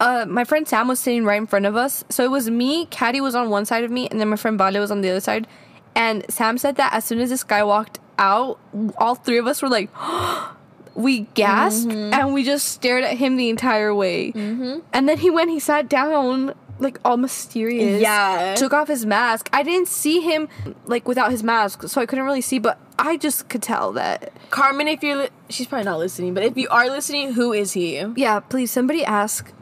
Uh, 0.00 0.26
my 0.26 0.42
friend 0.42 0.66
Sam 0.66 0.88
was 0.88 0.98
sitting 0.98 1.24
right 1.24 1.38
in 1.38 1.46
front 1.46 1.66
of 1.66 1.76
us, 1.76 2.02
so 2.08 2.24
it 2.24 2.32
was 2.32 2.50
me. 2.50 2.86
Caddy 2.86 3.20
was 3.20 3.36
on 3.36 3.48
one 3.48 3.64
side 3.64 3.84
of 3.84 3.92
me, 3.92 4.08
and 4.10 4.18
then 4.18 4.28
my 4.28 4.36
friend 4.36 4.58
Vale 4.58 4.80
was 4.80 4.90
on 4.90 5.00
the 5.02 5.10
other 5.10 5.20
side. 5.20 5.46
And 5.94 6.24
Sam 6.28 6.58
said 6.58 6.74
that 6.76 6.92
as 6.92 7.04
soon 7.04 7.20
as 7.20 7.30
this 7.30 7.44
guy 7.44 7.62
walked 7.62 8.00
out, 8.18 8.58
all 8.98 9.14
three 9.14 9.38
of 9.38 9.46
us 9.46 9.62
were 9.62 9.68
like, 9.68 9.88
we 10.96 11.20
gasped 11.34 11.90
Mm-hmm. 11.92 12.12
and 12.14 12.34
we 12.34 12.42
just 12.42 12.68
stared 12.70 13.04
at 13.04 13.18
him 13.18 13.36
the 13.36 13.48
entire 13.50 13.94
way. 13.94 14.32
Mm-hmm. 14.32 14.80
And 14.92 15.08
then 15.08 15.18
he 15.18 15.30
went, 15.30 15.50
he 15.50 15.60
sat 15.60 15.88
down, 15.88 16.54
like 16.80 16.98
all 17.04 17.16
mysterious. 17.16 18.00
Yeah. 18.02 18.54
Took 18.56 18.72
off 18.72 18.88
his 18.88 19.06
mask. 19.06 19.48
I 19.52 19.62
didn't 19.62 19.88
see 19.88 20.20
him 20.20 20.48
like 20.86 21.06
without 21.06 21.30
his 21.30 21.42
mask, 21.42 21.84
so 21.88 22.00
I 22.00 22.06
couldn't 22.06 22.24
really 22.24 22.40
see, 22.40 22.58
but 22.58 22.78
I 22.98 23.16
just 23.16 23.48
could 23.48 23.62
tell 23.62 23.92
that. 23.92 24.32
Carmen, 24.50 24.88
if 24.88 25.02
you're, 25.02 25.16
li- 25.16 25.28
she's 25.48 25.66
probably 25.66 25.84
not 25.84 25.98
listening, 25.98 26.34
but 26.34 26.42
if 26.42 26.56
you 26.56 26.68
are 26.70 26.88
listening, 26.88 27.32
who 27.34 27.52
is 27.52 27.72
he? 27.72 27.98
Yeah, 28.16 28.40
please, 28.40 28.70
somebody 28.70 29.04
ask 29.04 29.52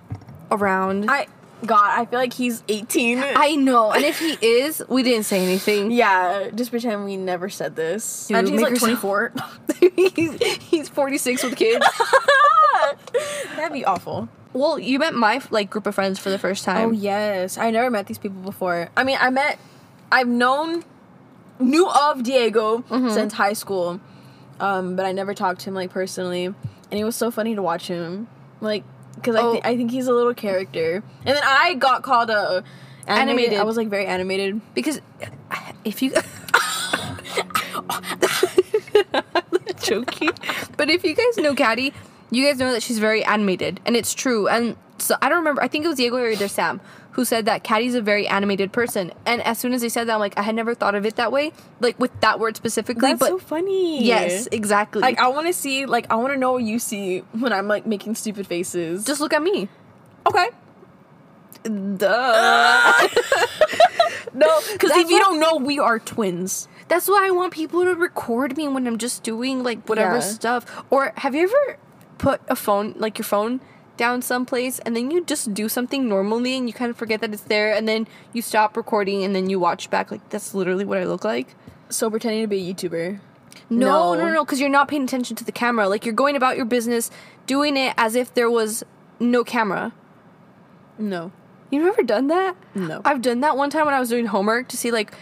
around. 0.50 1.10
I, 1.10 1.26
God, 1.66 1.98
I 2.00 2.06
feel 2.06 2.20
like 2.20 2.32
he's 2.32 2.62
18. 2.68 3.18
I 3.20 3.56
know, 3.56 3.90
and 3.90 4.04
if 4.04 4.18
he 4.20 4.38
is, 4.40 4.82
we 4.88 5.02
didn't 5.02 5.24
say 5.24 5.40
anything. 5.42 5.90
yeah, 5.90 6.50
just 6.54 6.70
pretend 6.70 7.04
we 7.04 7.16
never 7.16 7.48
said 7.48 7.74
this. 7.76 8.28
Dude, 8.28 8.36
Imagine 8.38 8.52
he's 8.54 8.62
like 8.62 8.70
yourself- 8.70 9.00
24. 9.00 9.32
he's, 10.40 10.58
he's 10.62 10.88
46 10.88 11.42
with 11.42 11.56
kids. 11.56 11.84
That'd 13.56 13.72
be 13.72 13.84
awful. 13.84 14.28
Well, 14.52 14.78
you 14.78 14.98
met 14.98 15.14
my 15.14 15.40
like 15.50 15.70
group 15.70 15.86
of 15.86 15.94
friends 15.94 16.18
for 16.18 16.30
the 16.30 16.38
first 16.38 16.64
time. 16.64 16.88
Oh 16.88 16.92
yes, 16.92 17.58
I 17.58 17.70
never 17.70 17.90
met 17.90 18.06
these 18.06 18.18
people 18.18 18.40
before. 18.42 18.88
I 18.96 19.04
mean, 19.04 19.18
I 19.20 19.30
met, 19.30 19.58
I've 20.10 20.28
known, 20.28 20.84
knew 21.58 21.88
of 21.88 22.22
Diego 22.22 22.78
Mm-hmm. 22.88 23.10
since 23.10 23.32
high 23.34 23.52
school, 23.52 24.00
um, 24.60 24.96
but 24.96 25.04
I 25.06 25.12
never 25.12 25.34
talked 25.34 25.60
to 25.62 25.70
him 25.70 25.74
like 25.74 25.90
personally, 25.90 26.44
and 26.46 26.54
it 26.92 27.04
was 27.04 27.16
so 27.16 27.30
funny 27.30 27.54
to 27.54 27.62
watch 27.62 27.88
him, 27.88 28.28
like, 28.60 28.84
because 29.14 29.36
I 29.36 29.40
Oh. 29.42 29.52
think 29.52 29.66
I 29.66 29.76
think 29.76 29.90
he's 29.90 30.06
a 30.06 30.12
little 30.14 30.34
character, 30.34 31.02
and 31.24 31.36
then 31.36 31.42
I 31.44 31.74
got 31.74 32.02
called 32.02 32.30
a 32.30 32.64
animated. 33.06 33.28
Animated. 33.52 33.58
I 33.58 33.64
was 33.64 33.76
like 33.76 33.88
very 33.88 34.06
animated. 34.06 34.60
because 34.74 35.00
if 35.84 36.02
you 36.02 36.12
joking 39.82 40.30
but 40.76 40.90
if 40.90 41.04
you 41.04 41.14
guys 41.14 41.36
know 41.38 41.54
Caddy 41.54 41.92
you 42.30 42.44
guys 42.46 42.58
know 42.58 42.72
that 42.72 42.82
she's 42.82 42.98
very 42.98 43.24
animated 43.24 43.80
and 43.86 43.96
it's 43.96 44.14
true 44.14 44.48
and 44.48 44.76
so 44.98 45.16
I 45.22 45.28
don't 45.28 45.38
remember 45.38 45.62
I 45.62 45.68
think 45.68 45.84
it 45.84 45.88
was 45.88 45.96
Diego 45.96 46.16
or 46.16 46.28
either 46.28 46.48
Sam 46.48 46.80
who 47.12 47.24
said 47.24 47.46
that 47.46 47.64
Caddy's 47.64 47.94
a 47.94 48.02
very 48.02 48.26
animated 48.28 48.72
person 48.72 49.12
and 49.26 49.40
as 49.42 49.58
soon 49.58 49.72
as 49.72 49.80
they 49.80 49.88
said 49.88 50.06
that 50.08 50.14
I'm 50.14 50.20
like 50.20 50.38
I 50.38 50.42
had 50.42 50.54
never 50.54 50.74
thought 50.74 50.94
of 50.94 51.04
it 51.06 51.16
that 51.16 51.32
way 51.32 51.52
like 51.80 51.98
with 51.98 52.12
that 52.20 52.38
word 52.38 52.56
specifically 52.56 53.00
That's 53.08 53.18
but 53.20 53.28
so 53.28 53.38
funny. 53.38 54.04
yes 54.04 54.48
exactly 54.52 55.00
Like 55.02 55.18
I 55.18 55.28
want 55.28 55.46
to 55.46 55.52
see, 55.52 55.86
like 55.86 56.06
I 56.10 56.16
want 56.16 56.32
to 56.32 56.38
know 56.38 56.52
what 56.52 56.62
you 56.64 56.78
see 56.78 57.20
when 57.32 57.52
I'm 57.52 57.66
like 57.68 57.86
making 57.86 58.14
stupid 58.16 58.46
faces. 58.46 59.04
just 59.04 59.20
look 59.20 59.32
at 59.32 59.42
me 59.42 59.68
okay. 60.26 60.48
duh 61.64 63.08
No, 64.34 64.60
because 64.72 64.90
if 64.92 65.10
you 65.10 65.18
don't 65.18 65.40
know, 65.40 65.56
we 65.56 65.78
are 65.80 65.98
twins. 65.98 66.68
That's 66.86 67.08
why 67.08 67.26
I 67.26 67.30
want 67.32 67.52
people 67.52 67.82
to 67.84 67.94
record 67.94 68.56
me 68.56 68.68
when 68.68 68.86
I'm 68.86 68.98
just 68.98 69.22
doing 69.24 69.64
like 69.64 69.88
whatever 69.88 70.16
Yeah. 70.16 70.20
stuff. 70.20 70.84
Or 70.90 71.12
have 71.16 71.34
you 71.34 71.42
ever 71.44 71.78
put 72.18 72.40
a 72.48 72.56
phone, 72.56 72.94
like 72.98 73.18
your 73.18 73.24
phone, 73.24 73.60
down 73.96 74.22
someplace 74.22 74.78
and 74.80 74.94
then 74.94 75.10
you 75.10 75.24
just 75.24 75.52
do 75.54 75.68
something 75.68 76.08
normally 76.08 76.56
and 76.56 76.68
you 76.68 76.72
kind 76.72 76.90
of 76.90 76.96
forget 76.96 77.20
that 77.20 77.32
it's 77.32 77.42
there 77.42 77.72
and 77.74 77.88
then 77.88 78.06
you 78.32 78.40
stop 78.40 78.76
recording 78.76 79.24
and 79.24 79.34
then 79.34 79.50
you 79.50 79.58
watch 79.58 79.90
back? 79.90 80.10
Like, 80.10 80.28
that's 80.30 80.54
literally 80.54 80.84
what 80.84 80.98
I 80.98 81.04
look 81.04 81.24
like. 81.24 81.54
So 81.88 82.08
pretending 82.10 82.42
to 82.42 82.46
be 82.46 82.70
a 82.70 82.74
YouTuber. 82.74 83.18
No, 83.70 84.14
No. 84.14 84.24
no, 84.24 84.32
no, 84.32 84.44
because 84.44 84.60
you're 84.60 84.68
not 84.70 84.88
paying 84.88 85.02
attention 85.02 85.34
to 85.36 85.44
the 85.44 85.52
camera. 85.52 85.88
Like, 85.88 86.04
you're 86.06 86.14
going 86.14 86.36
about 86.36 86.56
your 86.56 86.64
business 86.64 87.10
doing 87.46 87.76
it 87.76 87.92
as 87.96 88.14
if 88.14 88.32
there 88.34 88.50
was 88.50 88.84
no 89.18 89.42
camera. 89.42 89.92
No. 90.98 91.32
You've 91.70 91.84
never 91.84 92.02
done 92.02 92.28
that? 92.28 92.56
No. 92.74 93.02
I've 93.04 93.20
done 93.20 93.40
that 93.40 93.56
one 93.56 93.68
time 93.70 93.84
when 93.84 93.94
I 93.94 94.00
was 94.00 94.08
doing 94.08 94.26
homework 94.26 94.68
to 94.68 94.76
see 94.76 94.90
like 94.90 95.12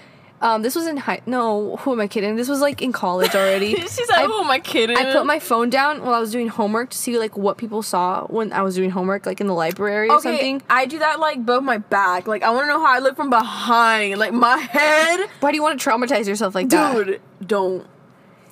um 0.40 0.62
this 0.62 0.74
was 0.74 0.86
in 0.86 0.96
high 0.96 1.22
no, 1.26 1.76
who 1.76 1.92
am 1.92 2.00
I 2.00 2.06
kidding? 2.08 2.36
This 2.36 2.48
was 2.48 2.60
like 2.60 2.82
in 2.82 2.92
college 2.92 3.34
already. 3.34 3.74
She's 3.80 4.08
like, 4.08 4.20
I- 4.20 4.26
oh 4.28 4.44
my 4.44 4.58
kid. 4.58 4.90
I 4.90 5.12
put 5.12 5.26
my 5.26 5.38
phone 5.38 5.70
down 5.70 6.02
while 6.02 6.14
I 6.14 6.20
was 6.20 6.30
doing 6.30 6.48
homework 6.48 6.90
to 6.90 6.98
see 6.98 7.18
like 7.18 7.36
what 7.36 7.56
people 7.56 7.82
saw 7.82 8.26
when 8.26 8.52
I 8.52 8.62
was 8.62 8.74
doing 8.74 8.90
homework, 8.90 9.26
like 9.26 9.40
in 9.40 9.46
the 9.46 9.54
library 9.54 10.08
or 10.08 10.16
okay. 10.16 10.30
something. 10.30 10.62
I 10.68 10.86
do 10.86 10.98
that 10.98 11.20
like 11.20 11.44
both 11.44 11.62
my 11.62 11.78
back. 11.78 12.26
Like 12.26 12.42
I 12.42 12.50
want 12.50 12.64
to 12.64 12.68
know 12.68 12.80
how 12.84 12.94
I 12.94 12.98
look 12.98 13.16
from 13.16 13.30
behind. 13.30 14.18
Like 14.18 14.32
my 14.32 14.58
head, 14.58 15.28
Why 15.40 15.50
do 15.50 15.56
you 15.56 15.62
want 15.62 15.80
to 15.80 15.88
traumatize 15.88 16.26
yourself 16.26 16.54
like 16.54 16.68
that? 16.70 17.06
dude. 17.06 17.20
Don't. 17.44 17.86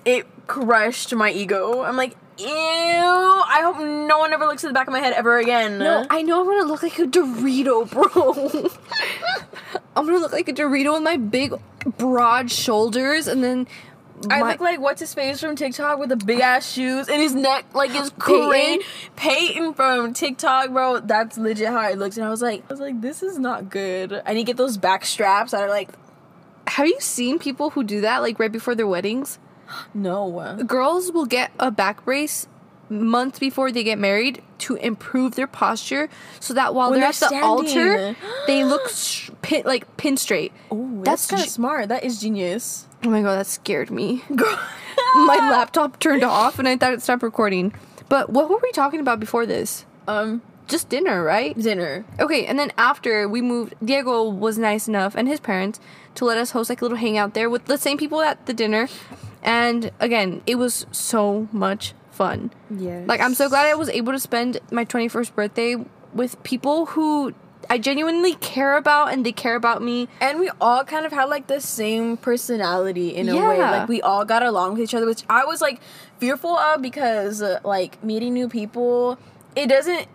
It 0.05 0.27
crushed 0.47 1.15
my 1.15 1.31
ego. 1.31 1.83
I'm 1.83 1.97
like, 1.97 2.17
ew. 2.39 2.47
I 2.47 3.61
hope 3.63 3.79
no 3.79 4.19
one 4.19 4.33
ever 4.33 4.47
looks 4.47 4.65
at 4.65 4.69
the 4.69 4.75
back 4.75 4.87
of 4.87 4.93
my 4.93 5.01
head 5.01 5.13
ever 5.13 5.39
again. 5.39 5.79
No, 5.79 6.07
I 6.11 6.23
know 6.23 6.41
I'm 6.41 6.47
gonna 6.47 6.67
look 6.71 6.83
like 6.83 6.99
a 6.99 7.07
Dorito, 7.07 7.89
bro. 7.91 8.71
I'm 9.97 10.07
gonna 10.07 10.19
look 10.19 10.33
like 10.33 10.49
a 10.49 10.53
Dorito 10.53 10.95
with 10.95 11.03
my 11.03 11.17
big, 11.17 11.55
broad 11.99 12.51
shoulders, 12.51 13.27
and 13.29 13.43
then 13.45 13.67
I 14.31 14.41
my- 14.41 14.53
look 14.53 14.61
like 14.61 14.81
what's 14.81 15.01
his 15.01 15.13
face 15.15 15.41
from 15.41 15.55
TikTok 15.57 15.99
with 15.99 16.09
the 16.09 16.17
big 16.17 16.41
ass 16.41 16.71
shoes 16.73 17.09
and 17.09 17.21
his 17.21 17.35
neck 17.35 17.67
like 17.75 17.91
is 17.95 18.11
Peyton? 18.19 18.51
crazy. 18.51 18.85
Peyton 19.17 19.75
from 19.75 20.13
TikTok, 20.15 20.71
bro. 20.71 21.01
That's 21.01 21.37
legit 21.39 21.69
how 21.69 21.89
it 21.89 21.99
looks. 21.99 22.17
And 22.17 22.27
I 22.27 22.31
was 22.31 22.43
like, 22.43 22.65
I 22.69 22.73
was 22.73 22.81
like, 22.81 23.01
this 23.01 23.23
is 23.23 23.39
not 23.39 23.71
good. 23.71 24.21
I 24.27 24.33
need 24.35 24.41
to 24.41 24.47
get 24.47 24.57
those 24.57 24.77
back 24.77 25.05
straps 25.05 25.53
that 25.53 25.63
are 25.63 25.69
like, 25.69 25.91
Have 26.69 26.87
you 26.87 26.97
seen 27.01 27.39
people 27.39 27.71
who 27.71 27.85
do 27.85 28.01
that 28.03 28.23
like 28.23 28.39
right 28.39 28.51
before 28.53 28.75
their 28.75 28.87
weddings? 28.87 29.39
No. 29.93 30.63
Girls 30.67 31.13
will 31.13 31.27
get 31.27 31.51
a 31.59 31.71
back 31.71 32.05
brace 32.05 32.47
months 32.91 33.39
before 33.39 33.73
they 33.73 33.83
get 33.83 33.99
married 33.99 34.43
to 34.59 34.77
improve 34.77 35.35
their 35.35 35.47
posture, 35.47 36.09
so 36.39 36.53
that 36.55 36.75
while 36.75 36.91
When 36.91 37.01
they're 37.01 37.09
at 37.09 37.15
the 37.15 37.41
altar, 37.43 38.15
they 38.47 38.63
look 38.65 38.89
sh- 38.91 39.31
pin, 39.43 39.63
like 39.65 39.97
pin 39.97 40.17
straight. 40.17 40.53
Oh, 40.71 41.01
that's, 41.03 41.27
That's 41.27 41.31
kind 41.31 41.43
of 41.43 41.49
ge- 41.49 41.51
smart. 41.51 41.89
That 41.89 42.05
is 42.05 42.21
genius. 42.21 42.87
Oh 43.03 43.11
my 43.11 43.23
god, 43.23 43.37
that 43.37 43.47
scared 43.47 43.91
me. 43.91 44.23
My 45.15 45.37
laptop 45.51 45.99
turned 45.99 46.23
off 46.25 46.59
and 46.59 46.67
I 46.69 46.77
thought 46.77 46.93
it 46.93 47.03
stopped 47.03 47.23
recording. 47.23 47.75
But 48.09 48.31
what 48.31 48.49
were 48.49 48.59
we 48.63 48.71
talking 48.73 49.01
about 49.01 49.19
before 49.21 49.45
this? 49.47 49.85
Um, 50.09 50.41
Just 50.69 50.89
dinner, 50.89 51.23
right? 51.23 51.57
dinner. 51.59 52.05
Okay, 52.21 52.47
and 52.47 52.59
then 52.59 52.73
after 52.79 53.29
we 53.29 53.43
moved, 53.43 53.75
Diego 53.85 54.29
was 54.29 54.57
nice 54.59 54.89
enough 54.89 55.15
and 55.15 55.27
his 55.29 55.41
parents 55.41 55.81
to 56.17 56.25
let 56.25 56.39
us 56.39 56.53
host 56.53 56.71
like 56.71 56.81
a 56.81 56.85
little 56.85 56.99
hangout 56.99 57.35
there 57.35 57.51
with 57.51 57.65
the 57.67 57.77
same 57.79 57.99
people 57.99 58.21
at 58.23 58.47
the 58.47 58.55
dinner. 58.55 58.89
And 59.45 59.91
again, 60.01 60.43
it 60.47 60.57
was 60.57 60.87
so 60.91 61.49
much 61.53 61.95
fun. 62.11 62.51
Yeah. 62.71 63.05
Like 63.07 63.21
I'm 63.21 63.35
so 63.35 63.49
glad 63.49 63.67
I 63.67 63.75
was 63.75 63.89
able 63.91 64.13
to 64.13 64.21
spend 64.21 64.59
my 64.71 64.85
21st 64.85 65.35
birthday 65.35 65.77
with 66.15 66.43
people 66.45 66.87
who 66.87 67.35
I 67.69 67.79
genuinely 67.79 68.35
care 68.35 68.77
about 68.77 69.13
and 69.13 69.25
they 69.25 69.33
care 69.33 69.57
about 69.57 69.83
me. 69.83 70.09
And 70.21 70.39
we 70.39 70.51
all 70.61 70.85
kind 70.85 71.05
of 71.05 71.13
had 71.13 71.25
like 71.25 71.47
the 71.47 71.61
same 71.61 72.17
personality 72.17 73.15
in 73.15 73.29
a 73.29 73.35
way. 73.35 73.59
Yeah. 73.59 73.71
Like 73.71 73.89
we 73.89 74.01
all 74.01 74.25
got 74.25 74.43
along 74.43 74.73
with 74.73 74.83
each 74.83 74.95
other, 74.95 75.07
which 75.07 75.25
I 75.29 75.45
was 75.45 75.61
like 75.61 75.81
fearful 76.19 76.57
of 76.57 76.81
because 76.81 77.43
uh, 77.43 77.61
like 77.65 78.03
meeting 78.03 78.33
new 78.35 78.49
people, 78.49 79.19
it 79.57 79.69
doesn't. 79.69 80.07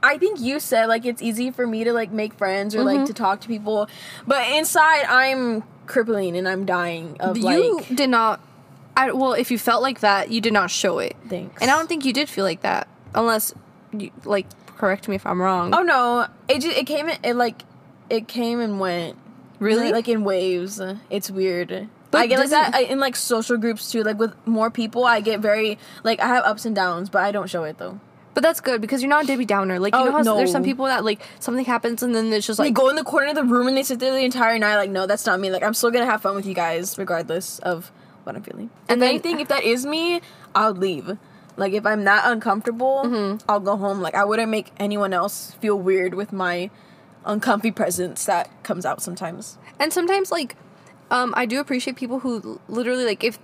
I 0.00 0.16
think 0.16 0.38
you 0.40 0.60
said 0.60 0.86
like 0.86 1.04
it's 1.04 1.20
easy 1.20 1.50
for 1.50 1.66
me 1.66 1.82
to 1.84 1.92
like 1.92 2.12
make 2.12 2.34
friends 2.34 2.74
or 2.74 2.84
like 2.84 3.04
to 3.06 3.12
talk 3.12 3.40
to 3.40 3.48
people, 3.48 3.88
but 4.26 4.48
inside 4.48 5.04
I'm 5.08 5.64
crippling 5.86 6.36
and 6.36 6.48
I'm 6.48 6.64
dying 6.64 7.16
of 7.18 7.36
you 7.36 7.78
like. 7.78 7.96
did 7.96 8.10
not 8.10 8.40
I 8.98 9.12
well, 9.12 9.32
if 9.32 9.50
you 9.50 9.58
felt 9.58 9.80
like 9.82 10.00
that, 10.00 10.30
you 10.30 10.40
did 10.40 10.52
not 10.52 10.70
show 10.70 10.98
it. 10.98 11.14
Thanks. 11.28 11.62
And 11.62 11.70
I 11.70 11.76
don't 11.76 11.88
think 11.88 12.04
you 12.04 12.12
did 12.12 12.28
feel 12.28 12.44
like 12.44 12.62
that 12.62 12.88
unless 13.14 13.54
you 13.92 14.10
like 14.24 14.46
correct 14.76 15.08
me 15.08 15.14
if 15.16 15.24
I'm 15.24 15.40
wrong. 15.40 15.72
Oh 15.74 15.82
no! 15.82 16.26
It 16.48 16.60
just 16.60 16.76
it 16.76 16.86
came 16.86 17.08
in 17.08 17.16
it 17.22 17.34
like 17.34 17.62
it 18.10 18.26
came 18.28 18.60
and 18.60 18.80
went. 18.80 19.16
Really? 19.60 19.92
Like 19.92 20.08
in 20.08 20.24
waves. 20.24 20.80
It's 21.10 21.30
weird. 21.30 21.88
But 22.10 22.18
I 22.18 22.26
get 22.26 22.38
like 22.38 22.50
that 22.50 22.74
I, 22.74 22.80
in 22.82 22.98
like 23.00 23.16
social 23.16 23.56
groups 23.56 23.90
too. 23.90 24.02
Like 24.02 24.18
with 24.18 24.34
more 24.46 24.70
people, 24.70 25.04
I 25.04 25.20
get 25.20 25.40
very 25.40 25.78
like 26.04 26.20
I 26.20 26.26
have 26.26 26.44
ups 26.44 26.64
and 26.66 26.74
downs, 26.74 27.08
but 27.10 27.22
I 27.22 27.32
don't 27.32 27.48
show 27.48 27.64
it 27.64 27.78
though. 27.78 28.00
But 28.34 28.42
that's 28.42 28.60
good 28.60 28.80
because 28.80 29.02
you're 29.02 29.10
not 29.10 29.24
a 29.24 29.26
Debbie 29.26 29.44
Downer. 29.44 29.78
Like 29.80 29.94
you 29.94 30.00
Oh, 30.00 30.04
know 30.04 30.12
how 30.12 30.22
no. 30.22 30.36
there's 30.36 30.52
some 30.52 30.62
people 30.62 30.84
that 30.86 31.04
like 31.04 31.20
something 31.40 31.64
happens 31.64 32.02
and 32.04 32.14
then 32.14 32.32
it's 32.32 32.46
just 32.46 32.58
like 32.58 32.66
They 32.68 32.72
go 32.72 32.88
in 32.88 32.96
the 32.96 33.02
corner 33.04 33.28
of 33.28 33.34
the 33.34 33.42
room 33.44 33.66
and 33.66 33.76
they 33.76 33.82
sit 33.82 33.98
there 33.98 34.12
the 34.12 34.24
entire 34.24 34.58
night. 34.60 34.76
Like, 34.76 34.90
no, 34.90 35.06
that's 35.06 35.26
not 35.26 35.40
me. 35.40 35.50
Like, 35.50 35.62
I'm 35.64 35.74
still 35.74 35.90
gonna 35.90 36.06
have 36.06 36.22
fun 36.22 36.36
with 36.36 36.46
you 36.46 36.54
guys 36.54 36.96
regardless 36.98 37.58
of 37.60 37.90
what 38.28 38.36
I'm 38.36 38.42
feeling. 38.44 38.70
And 38.88 39.02
then- 39.02 39.08
anything, 39.08 39.40
if 39.40 39.48
that 39.48 39.64
is 39.64 39.84
me, 39.84 40.20
I'll 40.54 40.72
leave. 40.74 41.16
Like, 41.56 41.72
if 41.72 41.84
I'm 41.84 42.04
not 42.04 42.22
uncomfortable, 42.30 43.02
Mm-hmm. 43.04 43.50
I'll 43.50 43.58
go 43.58 43.76
home. 43.76 44.00
Like, 44.00 44.14
I 44.14 44.24
wouldn't 44.24 44.50
make 44.50 44.70
anyone 44.78 45.12
else 45.12 45.56
feel 45.60 45.76
weird 45.76 46.14
with 46.14 46.32
my 46.32 46.70
uncomfy 47.24 47.72
presence 47.72 48.24
that 48.26 48.48
comes 48.62 48.86
out 48.86 49.02
sometimes. 49.02 49.58
and 49.80 49.92
sometimes 49.92 50.30
like 50.30 50.56
um 51.10 51.34
I 51.36 51.44
do 51.46 51.58
appreciate 51.60 51.96
people 51.96 52.20
who 52.20 52.60
literally 52.68 53.04
like 53.04 53.22
if 53.24 53.38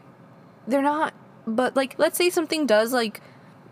they're 0.69 0.81
not 0.81 1.12
but 1.47 1.75
like 1.76 1.99
let's 1.99 2.17
say 2.17 2.31
something 2.31 2.67
does 2.67 2.93
like 2.93 3.21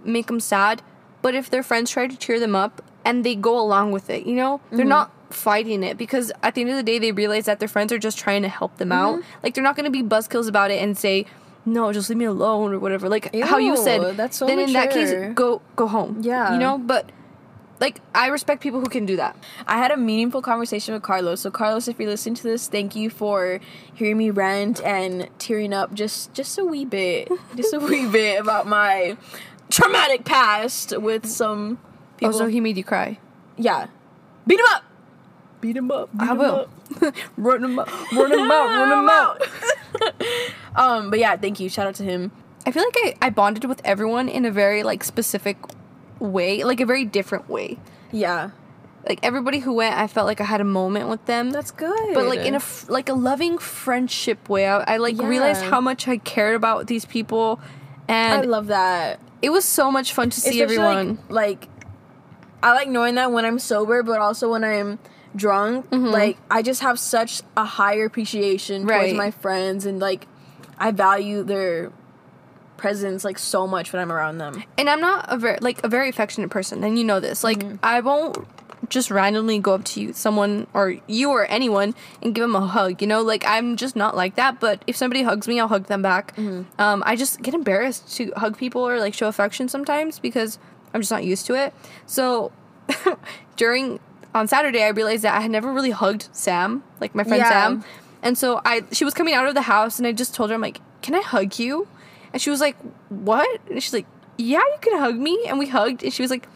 make 0.04 0.26
them 0.26 0.40
sad, 0.40 0.82
but 1.22 1.34
if 1.34 1.48
their 1.48 1.62
friends 1.62 1.90
try 1.90 2.06
to 2.08 2.16
cheer 2.16 2.38
them 2.40 2.54
up 2.56 2.82
and 3.04 3.24
they 3.24 3.34
go 3.36 3.58
along 3.58 3.92
with 3.92 4.10
it, 4.10 4.26
you 4.26 4.34
know? 4.34 4.58
Mm-hmm. 4.58 4.76
They're 4.76 4.84
fighting 5.32 5.82
it 5.82 5.96
because 5.98 6.32
at 6.42 6.54
the 6.54 6.60
end 6.62 6.70
of 6.70 6.76
the 6.76 6.82
day 6.82 6.98
they 6.98 7.12
realize 7.12 7.46
that 7.46 7.58
their 7.58 7.68
friends 7.68 7.92
are 7.92 7.98
just 7.98 8.18
trying 8.18 8.42
to 8.42 8.48
help 8.48 8.76
them 8.78 8.92
out. 8.92 9.18
Mm-hmm. 9.18 9.42
Like 9.42 9.54
they're 9.54 9.64
not 9.64 9.76
going 9.76 9.84
to 9.84 9.90
be 9.90 10.02
buzzkills 10.02 10.48
about 10.48 10.70
it 10.70 10.82
and 10.82 10.96
say 10.96 11.26
no, 11.64 11.92
just 11.92 12.08
leave 12.08 12.18
me 12.18 12.24
alone 12.24 12.72
or 12.72 12.78
whatever. 12.78 13.08
Like 13.08 13.34
how 13.36 13.58
you 13.58 13.76
said, 13.76 14.16
that's 14.16 14.36
so 14.36 14.46
then 14.46 14.58
in 14.58 14.72
that 14.72 14.90
case, 14.90 15.32
go 15.34 15.62
go 15.76 15.86
home. 15.86 16.18
Yeah. 16.22 16.52
you 16.52 16.58
know. 16.58 16.78
But 16.78 17.10
like, 17.80 18.00
I 18.14 18.28
respect 18.28 18.62
people 18.62 18.80
who 18.80 18.88
can 18.88 19.06
do 19.06 19.16
that. 19.16 19.36
I 19.66 19.78
had 19.78 19.90
a 19.90 19.96
meaningful 19.96 20.40
conversation 20.40 20.94
with 20.94 21.02
Carlos. 21.02 21.40
So 21.40 21.50
Carlos, 21.50 21.88
if 21.88 21.98
you're 21.98 22.08
listening 22.08 22.36
to 22.36 22.42
this, 22.44 22.68
thank 22.68 22.94
you 22.94 23.10
for 23.10 23.60
hearing 23.94 24.18
me 24.18 24.30
rant 24.30 24.80
and 24.82 25.28
tearing 25.38 25.72
up 25.72 25.92
just 25.94 26.32
just 26.32 26.58
a 26.58 26.64
wee 26.64 26.84
bit, 26.84 27.28
just 27.56 27.74
a 27.74 27.80
wee 27.80 28.06
bit 28.06 28.40
about 28.40 28.66
my 28.66 29.16
traumatic 29.70 30.24
past 30.24 30.96
with 30.98 31.26
some 31.26 31.78
people. 32.16 32.34
Oh, 32.34 32.38
so 32.38 32.46
he 32.46 32.60
made 32.60 32.76
you 32.76 32.84
cry. 32.84 33.18
yeah, 33.56 33.86
beat 34.46 34.58
him 34.58 34.66
up. 34.70 34.84
Beat 35.62 35.76
him 35.78 35.90
up. 35.90 36.10
Beat 36.12 36.28
I 36.28 36.32
him 36.32 36.38
will. 36.38 36.68
up. 37.00 37.14
run 37.38 37.64
him 37.64 37.78
out. 37.78 37.88
Run 38.12 38.32
him 38.32 38.50
out. 38.50 38.66
Run 38.66 38.98
him 38.98 39.08
out. 39.08 39.42
um, 40.76 41.08
but 41.10 41.18
yeah, 41.18 41.36
thank 41.36 41.58
you. 41.60 41.68
Shout 41.70 41.86
out 41.86 41.94
to 41.96 42.02
him. 42.02 42.30
I 42.66 42.70
feel 42.70 42.84
like 42.84 43.16
I, 43.22 43.26
I 43.26 43.30
bonded 43.30 43.64
with 43.64 43.80
everyone 43.84 44.28
in 44.28 44.44
a 44.44 44.50
very 44.50 44.82
like 44.82 45.02
specific 45.04 45.56
way, 46.18 46.62
like 46.64 46.80
a 46.80 46.86
very 46.86 47.04
different 47.04 47.48
way. 47.48 47.78
Yeah, 48.12 48.50
Like 49.08 49.18
everybody 49.22 49.60
who 49.60 49.72
went, 49.72 49.96
I 49.96 50.06
felt 50.06 50.26
like 50.26 50.40
I 50.40 50.44
had 50.44 50.60
a 50.60 50.64
moment 50.64 51.08
with 51.08 51.24
them. 51.26 51.50
that's 51.50 51.70
good. 51.70 52.14
but 52.14 52.26
like 52.26 52.40
in 52.40 52.52
a 52.54 52.58
f- 52.58 52.88
like 52.90 53.08
a 53.08 53.14
loving 53.14 53.56
friendship 53.58 54.48
way. 54.48 54.66
I, 54.66 54.94
I 54.94 54.96
like 54.98 55.16
Yeah. 55.16 55.26
realized 55.26 55.62
how 55.62 55.80
much 55.80 56.06
I 56.06 56.18
cared 56.18 56.54
about 56.56 56.86
these 56.88 57.04
people, 57.06 57.58
and 58.06 58.42
I 58.42 58.42
love 58.42 58.66
that. 58.68 59.18
it 59.40 59.50
was 59.50 59.64
so 59.64 59.90
much 59.90 60.12
fun 60.12 60.28
to 60.30 60.40
see 60.40 60.60
Especially, 60.60 60.76
like- 60.78 60.96
everyone. 60.98 61.18
Like, 61.30 61.68
I 62.62 62.74
like 62.74 62.88
knowing 62.88 63.14
that 63.16 63.32
when 63.32 63.44
I'm 63.44 63.58
sober, 63.58 64.02
but 64.02 64.20
also 64.20 64.50
when 64.52 64.62
I'm 64.62 64.98
drunk. 65.36 65.86
Like, 65.90 66.36
I 66.50 66.62
just 66.62 66.80
have 66.82 66.98
such 66.98 67.42
a 67.56 67.64
higher 67.64 68.04
appreciation 68.06 68.82
towards 68.86 68.90
Right. 69.12 69.16
my 69.16 69.30
friends, 69.30 69.86
and 69.86 69.98
like, 70.00 70.26
I 70.78 70.90
value 70.90 71.42
their 71.42 71.92
presence 72.76 73.24
like 73.24 73.38
so 73.38 73.66
much 73.66 73.92
when 73.92 74.02
I'm 74.02 74.10
around 74.10 74.38
them. 74.38 74.62
and 74.76 74.90
I'm 74.90 75.00
not 75.00 75.26
a 75.28 75.36
very 75.36 75.58
like 75.60 75.84
a 75.84 75.88
very 75.88 76.08
affectionate 76.08 76.50
person, 76.50 76.82
and 76.84 76.98
you 76.98 77.04
know 77.04 77.20
this. 77.20 77.44
Like 77.44 77.58
Mm-hmm. 77.60 77.76
I 77.82 78.00
won't 78.00 78.36
just 78.88 79.12
randomly 79.12 79.60
go 79.60 79.74
up 79.74 79.84
to 79.84 80.00
you, 80.00 80.12
someone 80.12 80.66
or 80.74 80.96
you 81.06 81.30
or 81.30 81.44
anyone 81.46 81.94
and 82.20 82.34
give 82.34 82.42
them 82.42 82.56
a 82.56 82.66
hug. 82.66 83.00
You 83.00 83.06
know, 83.06 83.22
like 83.22 83.44
I'm 83.46 83.76
just 83.76 83.94
not 83.94 84.16
like 84.16 84.34
that. 84.34 84.58
But 84.58 84.82
if 84.88 84.96
somebody 84.96 85.22
hugs 85.22 85.46
me, 85.46 85.60
I'll 85.60 85.68
hug 85.68 85.86
them 85.86 86.02
back. 86.02 86.34
Mm-hmm. 86.36 86.80
Um, 86.80 87.02
I 87.06 87.14
just 87.14 87.40
get 87.40 87.54
embarrassed 87.54 88.12
to 88.16 88.32
hug 88.36 88.58
people 88.58 88.82
or 88.86 88.98
like 88.98 89.14
show 89.14 89.28
affection 89.28 89.68
sometimes 89.68 90.18
because 90.18 90.58
I'm 90.92 91.00
just 91.00 91.12
not 91.12 91.22
used 91.24 91.46
to 91.46 91.54
it. 91.54 91.72
So 92.06 92.50
during 93.56 94.00
on 94.34 94.48
Saturday, 94.48 94.82
I 94.82 94.88
realized 94.88 95.24
that 95.24 95.36
I 95.36 95.40
had 95.40 95.50
never 95.50 95.72
really 95.72 95.90
hugged 95.90 96.28
Sam, 96.32 96.82
like 97.00 97.14
my 97.14 97.24
friend 97.24 97.42
Yeah. 97.42 97.48
Sam. 97.50 97.84
And 98.22 98.38
so 98.38 98.60
I 98.64 98.82
she 98.92 99.04
was 99.04 99.14
coming 99.14 99.34
out 99.34 99.46
of 99.48 99.54
the 99.54 99.62
house 99.62 99.98
and 99.98 100.06
I 100.06 100.12
just 100.12 100.34
told 100.34 100.50
her 100.50 100.54
I'm 100.54 100.60
like, 100.60 100.80
"Can 101.02 101.14
I 101.14 101.20
hug 101.20 101.58
you?" 101.58 101.88
And 102.32 102.40
she 102.40 102.50
was 102.50 102.60
like, 102.60 102.76
"What?" 103.08 103.60
And 103.68 103.82
she's 103.82 103.92
like, 103.92 104.06
"Yeah, 104.38 104.58
you 104.60 104.76
can 104.80 104.98
hug 104.98 105.16
me." 105.16 105.44
And 105.48 105.58
we 105.58 105.66
hugged 105.66 106.02
and 106.04 106.12
she 106.12 106.22
was 106.22 106.30
like, 106.30 106.46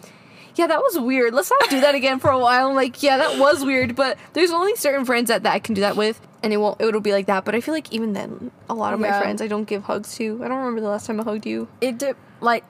"Yeah, 0.54 0.68
that 0.68 0.80
was 0.80 0.98
weird. 0.98 1.34
Let's 1.34 1.50
not 1.50 1.68
do 1.68 1.80
that 1.80 1.94
again 1.94 2.18
for 2.20 2.30
a 2.30 2.38
while." 2.38 2.68
I'm 2.68 2.76
like, 2.76 3.02
"Yeah, 3.02 3.16
that 3.18 3.38
was 3.38 3.64
weird, 3.64 3.96
but 3.96 4.16
there's 4.32 4.52
only 4.52 4.76
certain 4.76 5.04
friends 5.04 5.28
that, 5.28 5.42
that 5.42 5.52
I 5.52 5.58
can 5.58 5.74
do 5.74 5.80
that 5.80 5.96
with." 5.96 6.20
And 6.42 6.52
it 6.52 6.58
won't 6.58 6.80
it'll 6.80 7.00
be 7.00 7.12
like 7.12 7.26
that, 7.26 7.44
but 7.44 7.56
I 7.56 7.60
feel 7.60 7.74
like 7.74 7.92
even 7.92 8.12
then 8.12 8.52
a 8.70 8.74
lot 8.74 8.94
of 8.94 9.00
my 9.00 9.10
friends 9.18 9.42
I 9.42 9.48
don't 9.48 9.64
give 9.64 9.82
hugs 9.84 10.14
to. 10.16 10.40
I 10.44 10.48
don't 10.48 10.58
remember 10.58 10.80
the 10.80 10.88
last 10.88 11.06
time 11.06 11.20
I 11.20 11.24
hugged 11.24 11.46
you. 11.46 11.66
It 11.80 11.98
did 11.98 12.14
like 12.40 12.62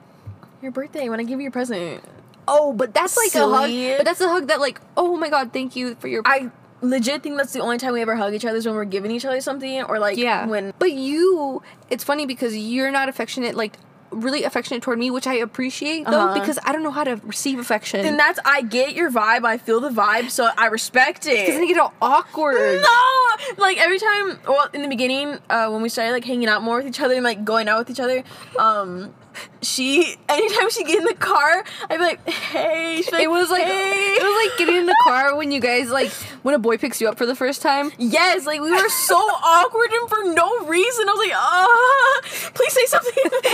your 0.63 0.71
birthday 0.71 1.07
when 1.09 1.19
I 1.19 1.23
give 1.23 1.39
you 1.39 1.49
a 1.49 1.51
present. 1.51 2.03
Oh, 2.47 2.73
but 2.73 2.93
that's 2.93 3.17
like 3.17 3.35
a 3.35 3.47
hug. 3.47 3.69
But 3.97 4.05
that's 4.05 4.21
a 4.21 4.27
hug 4.29 4.47
that 4.47 4.59
like, 4.59 4.79
"Oh 4.95 5.17
my 5.17 5.29
god, 5.29 5.51
thank 5.53 5.75
you 5.75 5.95
for 5.95 6.07
your 6.07 6.21
I 6.25 6.49
legit 6.81 7.23
think 7.23 7.37
that's 7.37 7.53
the 7.53 7.59
only 7.59 7.77
time 7.79 7.93
we 7.93 8.01
ever 8.01 8.15
hug 8.15 8.33
each 8.33 8.45
other 8.45 8.57
is 8.57 8.65
when 8.65 8.75
we're 8.75 8.85
giving 8.85 9.09
each 9.11 9.25
other 9.25 9.41
something 9.41 9.81
or 9.83 9.97
like 9.99 10.15
Yeah. 10.17 10.45
when 10.45 10.73
But 10.77 10.91
you, 10.91 11.63
it's 11.89 12.03
funny 12.03 12.25
because 12.27 12.55
you're 12.55 12.91
not 12.91 13.09
affectionate, 13.09 13.55
like 13.55 13.73
really 14.11 14.43
affectionate 14.43 14.81
toward 14.83 14.97
me, 14.99 15.09
which 15.11 15.25
I 15.27 15.33
appreciate 15.33 16.05
though, 16.05 16.27
Uh-huh. 16.27 16.39
because 16.39 16.57
I 16.63 16.71
don't 16.71 16.83
know 16.83 16.91
how 16.91 17.03
to 17.03 17.19
receive 17.23 17.57
affection. 17.59 18.05
and 18.05 18.17
that's 18.19 18.39
I 18.45 18.61
get 18.61 18.93
your 18.93 19.09
vibe, 19.11 19.43
I 19.43 19.57
feel 19.57 19.79
the 19.81 19.89
vibe, 19.89 20.29
so 20.29 20.49
I 20.55 20.67
respect 20.67 21.25
it. 21.27 21.47
doesn't 21.47 21.63
it 21.63 21.67
get 21.67 21.77
all 21.79 21.93
awkward? 22.01 22.81
No, 22.87 23.63
like 23.63 23.77
every 23.79 23.99
time. 23.99 24.39
Well, 24.47 24.69
in 24.73 24.81
the 24.83 24.87
beginning, 24.87 25.37
uh, 25.49 25.67
when 25.69 25.81
we 25.81 25.89
started 25.89 26.11
like 26.11 26.23
hanging 26.25 26.47
out 26.47 26.61
more 26.63 26.77
with 26.77 26.87
each 26.87 27.01
other 27.01 27.15
and 27.15 27.23
like 27.23 27.43
going 27.43 27.67
out 27.67 27.79
with 27.79 27.89
each 27.89 27.99
other, 27.99 28.23
um, 28.57 29.13
she 29.61 30.15
anytime 30.29 30.69
she 30.69 30.83
get 30.83 30.99
in 30.99 31.05
the 31.05 31.13
car, 31.13 31.63
I'd 31.89 31.97
be 31.97 32.03
like, 32.03 32.27
"Hey." 32.27 33.01
Be 33.01 33.23
It 33.23 33.29
was 33.29 33.49
like 33.49 33.63
"Hey." 33.63 34.15
it 34.19 34.23
was 34.23 34.49
like 34.49 34.57
getting 34.57 34.75
in 34.75 34.85
the 34.85 34.95
car 35.05 35.35
when 35.35 35.51
you 35.51 35.59
guys 35.59 35.89
like 35.89 36.11
when 36.43 36.55
a 36.55 36.59
boy 36.59 36.77
picks 36.77 37.01
you 37.01 37.07
up 37.07 37.17
for 37.17 37.25
the 37.25 37.35
first 37.35 37.61
time. 37.61 37.91
Yes, 37.97 38.45
like 38.45 38.61
we 38.61 38.71
were 38.71 38.89
so 38.89 39.15
awkward 39.15 39.89
and 39.91 40.09
for 40.09 40.23
no 40.33 40.65
reason. 40.65 41.09
I 41.09 41.11
was 41.11 41.27
like, 41.27 41.35
ah, 41.35 42.51
please 42.53 42.73
say 42.73 42.85
something. 42.85 43.13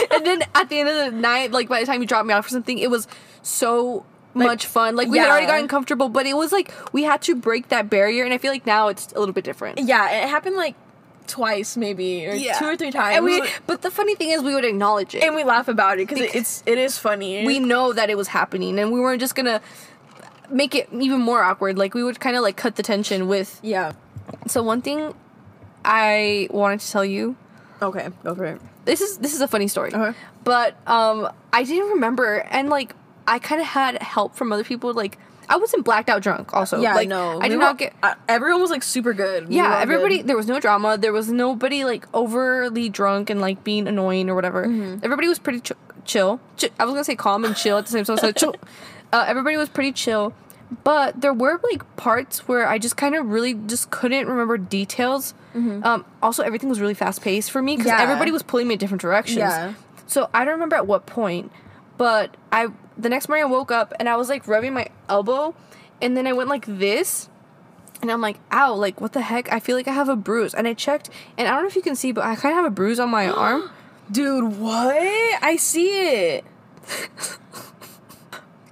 And 0.11 0.25
then 0.25 0.43
at 0.53 0.69
the 0.69 0.79
end 0.79 0.89
of 0.89 0.95
the 0.95 1.11
night, 1.11 1.51
like 1.51 1.69
by 1.69 1.79
the 1.79 1.85
time 1.85 2.01
you 2.01 2.07
dropped 2.07 2.27
me 2.27 2.33
off 2.33 2.45
or 2.45 2.49
something, 2.49 2.77
it 2.77 2.89
was 2.91 3.07
so 3.41 4.05
much 4.33 4.65
fun. 4.65 4.95
Like 4.95 5.07
we 5.07 5.17
had 5.17 5.29
already 5.29 5.47
gotten 5.47 5.67
comfortable, 5.67 6.09
but 6.09 6.25
it 6.25 6.35
was 6.35 6.51
like 6.51 6.71
we 6.93 7.03
had 7.03 7.21
to 7.23 7.35
break 7.35 7.69
that 7.69 7.89
barrier, 7.89 8.23
and 8.23 8.33
I 8.33 8.37
feel 8.37 8.51
like 8.51 8.65
now 8.65 8.87
it's 8.87 9.11
a 9.13 9.19
little 9.19 9.33
bit 9.33 9.43
different. 9.43 9.79
yeah, 9.79 10.09
it 10.11 10.29
happened 10.29 10.55
like 10.55 10.75
twice, 11.27 11.75
maybe, 11.77 12.25
or 12.27 12.37
two 12.59 12.65
or 12.65 12.75
three 12.77 12.91
times. 12.91 13.15
And 13.17 13.25
we, 13.25 13.41
but 13.67 13.81
the 13.81 13.91
funny 13.91 14.15
thing 14.15 14.29
is, 14.29 14.41
we 14.41 14.53
would 14.53 14.65
acknowledge 14.65 15.15
it. 15.15 15.23
and 15.23 15.35
we 15.35 15.43
laugh 15.43 15.67
about 15.67 15.99
it 15.99 16.07
because 16.07 16.21
it's 16.33 16.63
it 16.65 16.77
is 16.77 16.97
funny. 16.97 17.45
we 17.45 17.59
know 17.59 17.93
that 17.93 18.09
it 18.09 18.17
was 18.17 18.27
happening 18.29 18.79
and 18.79 18.91
we 18.91 18.99
weren't 18.99 19.19
just 19.19 19.35
gonna 19.35 19.61
make 20.49 20.75
it 20.75 20.89
even 20.93 21.19
more 21.21 21.41
awkward 21.41 21.77
like 21.77 21.93
we 21.93 22.03
would 22.03 22.19
kind 22.19 22.35
of 22.35 22.43
like 22.43 22.57
cut 22.57 22.75
the 22.75 22.83
tension 22.83 23.27
with 23.27 23.59
yeah. 23.63 23.93
so 24.45 24.61
one 24.61 24.81
thing 24.81 25.13
i 25.85 26.47
wanted 26.51 26.79
to 26.79 26.91
tell 26.91 27.05
you 27.05 27.35
Okay, 27.81 28.07
go 28.23 28.35
for 28.35 28.45
it. 28.45 28.61
this 28.85 29.01
is 29.01 29.17
this 29.17 29.33
is 29.33 29.41
a 29.41 29.47
funny 29.47 29.67
story 29.67 29.91
Okay. 29.93 30.17
but 30.43 30.75
um 30.85 31.29
i 31.53 31.63
didn't 31.63 31.89
remember 31.93 32.45
and 32.51 32.69
like 32.69 32.93
i 33.27 33.39
kind 33.39 33.61
of 33.61 33.67
had 33.67 34.01
help 34.01 34.35
from 34.35 34.51
other 34.53 34.63
people 34.63 34.93
like 34.93 35.17
i 35.49 35.57
wasn't 35.57 35.83
blacked 35.85 36.09
out 36.09 36.21
drunk 36.21 36.53
also 36.53 36.79
Yeah, 36.81 36.95
like 36.95 37.07
no, 37.07 37.33
i 37.39 37.43
we 37.43 37.49
did 37.49 37.55
were- 37.55 37.61
not 37.61 37.77
get 37.77 37.93
uh, 38.03 38.15
everyone 38.27 38.61
was 38.61 38.69
like 38.71 38.83
super 38.83 39.13
good. 39.13 39.49
We 39.49 39.55
yeah 39.57 39.79
everybody 39.79 40.17
good. 40.17 40.27
there 40.27 40.35
was 40.37 40.47
no 40.47 40.59
drama 40.59 40.97
there 40.97 41.13
was 41.13 41.31
nobody 41.31 41.83
like 41.85 42.07
overly 42.13 42.89
drunk 42.89 43.29
and 43.29 43.39
like 43.41 43.63
being 43.63 43.87
annoying 43.87 44.29
or 44.29 44.35
whatever 44.35 44.65
Mm-hmm. 44.65 44.99
everybody 45.03 45.27
was 45.27 45.39
pretty 45.39 45.59
ch- 45.61 45.71
chill 46.05 46.39
Ch- 46.57 46.65
i 46.79 46.85
was 46.85 46.93
gonna 46.93 47.03
say 47.03 47.15
calm 47.15 47.45
and 47.45 47.55
chill 47.55 47.77
at 47.77 47.85
the 47.85 47.91
same 47.91 48.03
time 48.05 48.17
so 48.17 48.31
chill 48.31 48.55
uh, 49.13 49.23
everybody 49.27 49.57
was 49.57 49.69
pretty 49.69 49.91
chill 49.91 50.33
but 50.83 51.19
there 51.21 51.33
were 51.33 51.59
like 51.71 51.83
parts 51.97 52.47
where 52.47 52.67
i 52.67 52.77
just 52.79 52.97
kind 52.97 53.13
of 53.15 53.27
really 53.27 53.53
just 53.53 53.89
couldn't 53.91 54.27
remember 54.27 54.57
details 54.57 55.33
um, 55.55 56.03
also 56.23 56.41
everything 56.41 56.67
was 56.67 56.81
really 56.81 56.95
fast 56.95 57.21
paced 57.21 57.51
for 57.51 57.61
me 57.61 57.75
because 57.77 57.91
Mm-hmm. 57.91 57.99
Yeah. 57.99 58.03
everybody 58.03 58.31
was 58.31 58.41
pulling 58.41 58.67
me 58.67 58.73
in 58.73 58.79
different 58.79 59.01
directions 59.01 59.37
Yeah. 59.37 59.73
so 60.07 60.29
i 60.33 60.43
don't 60.43 60.53
remember 60.55 60.75
at 60.75 60.87
what 60.87 61.05
point 61.05 61.51
but 61.97 62.35
i 62.51 62.67
the 62.97 63.09
next 63.09 63.27
morning 63.27 63.43
i 63.43 63.47
woke 63.47 63.71
up 63.71 63.93
and 63.99 64.07
i 64.07 64.15
was 64.15 64.29
like 64.29 64.47
rubbing 64.47 64.73
my 64.73 64.87
elbow 65.09 65.53
and 66.01 66.15
then 66.15 66.27
i 66.27 66.33
went 66.33 66.49
like 66.49 66.65
this 66.65 67.29
and 68.03 68.11
I'm 68.11 68.19
like, 68.19 68.37
ow, 68.51 68.73
like 68.73 68.99
what 68.99 69.13
the 69.13 69.21
heck? 69.21 69.49
I 69.53 69.61
feel 69.61 69.77
like 69.77 69.87
I 69.87 69.93
have 69.93 70.09
a 70.09 70.17
bruise. 70.17 70.53
And 70.53 70.67
I 70.67 70.73
checked, 70.73 71.09
and 71.37 71.47
I 71.47 71.51
don't 71.51 71.61
know 71.61 71.67
if 71.69 71.75
you 71.77 71.81
can 71.81 71.95
see, 71.95 72.11
but 72.11 72.25
I 72.25 72.35
kind 72.35 72.51
of 72.51 72.57
have 72.57 72.65
a 72.65 72.69
bruise 72.69 72.99
on 72.99 73.09
my 73.09 73.27
arm. 73.29 73.71
Dude, 74.11 74.59
what? 74.59 74.93
I 75.41 75.55
see 75.55 75.87
it. 75.87 76.43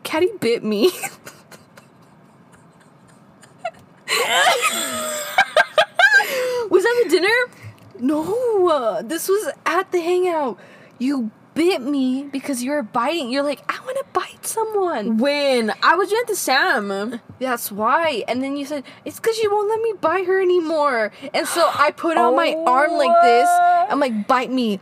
Caddy 0.04 0.32
bit 0.42 0.66
me. 0.66 0.92
Was 6.70 6.84
that 6.84 7.04
the 7.06 7.10
dinner? 7.10 7.30
no, 8.02 8.68
uh, 8.68 9.02
this 9.02 9.30
was 9.30 9.50
at 9.66 9.92
the 9.92 10.02
hangout. 10.02 10.60
You 10.98 11.32
bit 11.54 11.82
me 11.82 12.24
because 12.24 12.64
you 12.64 12.72
were 12.72 12.84
biting. 12.84 13.30
You're 13.30 13.44
like, 13.44 13.62
I 13.70 13.80
want 13.86 13.98
to 13.98 14.06
bite 14.14 14.46
someone. 14.46 15.18
When 15.18 15.72
I 15.84 15.96
was 15.96 16.12
at 16.14 16.28
the 16.28 16.36
Sam. 16.36 17.20
That's 17.40 17.72
why. 17.72 18.24
And 18.28 18.44
then 18.44 18.56
you 18.56 18.66
said, 18.66 18.84
it's 19.06 19.20
because 19.20 19.38
you 19.40 19.52
won't 19.52 19.70
let 19.70 19.82
me 19.82 19.94
bite 20.00 20.26
her 20.28 20.42
anymore. 20.42 21.12
And 21.34 21.48
so 21.48 21.70
I 21.74 21.92
put 21.92 22.18
on 22.18 22.36
my 22.36 22.54
arm 22.66 22.92
like 22.94 23.22
this. 23.22 23.50
I'm 23.90 24.00
like, 24.00 24.28
bite 24.28 24.52
me. 24.52 24.80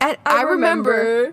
And 0.00 0.16
I, 0.26 0.42
remember 0.42 1.32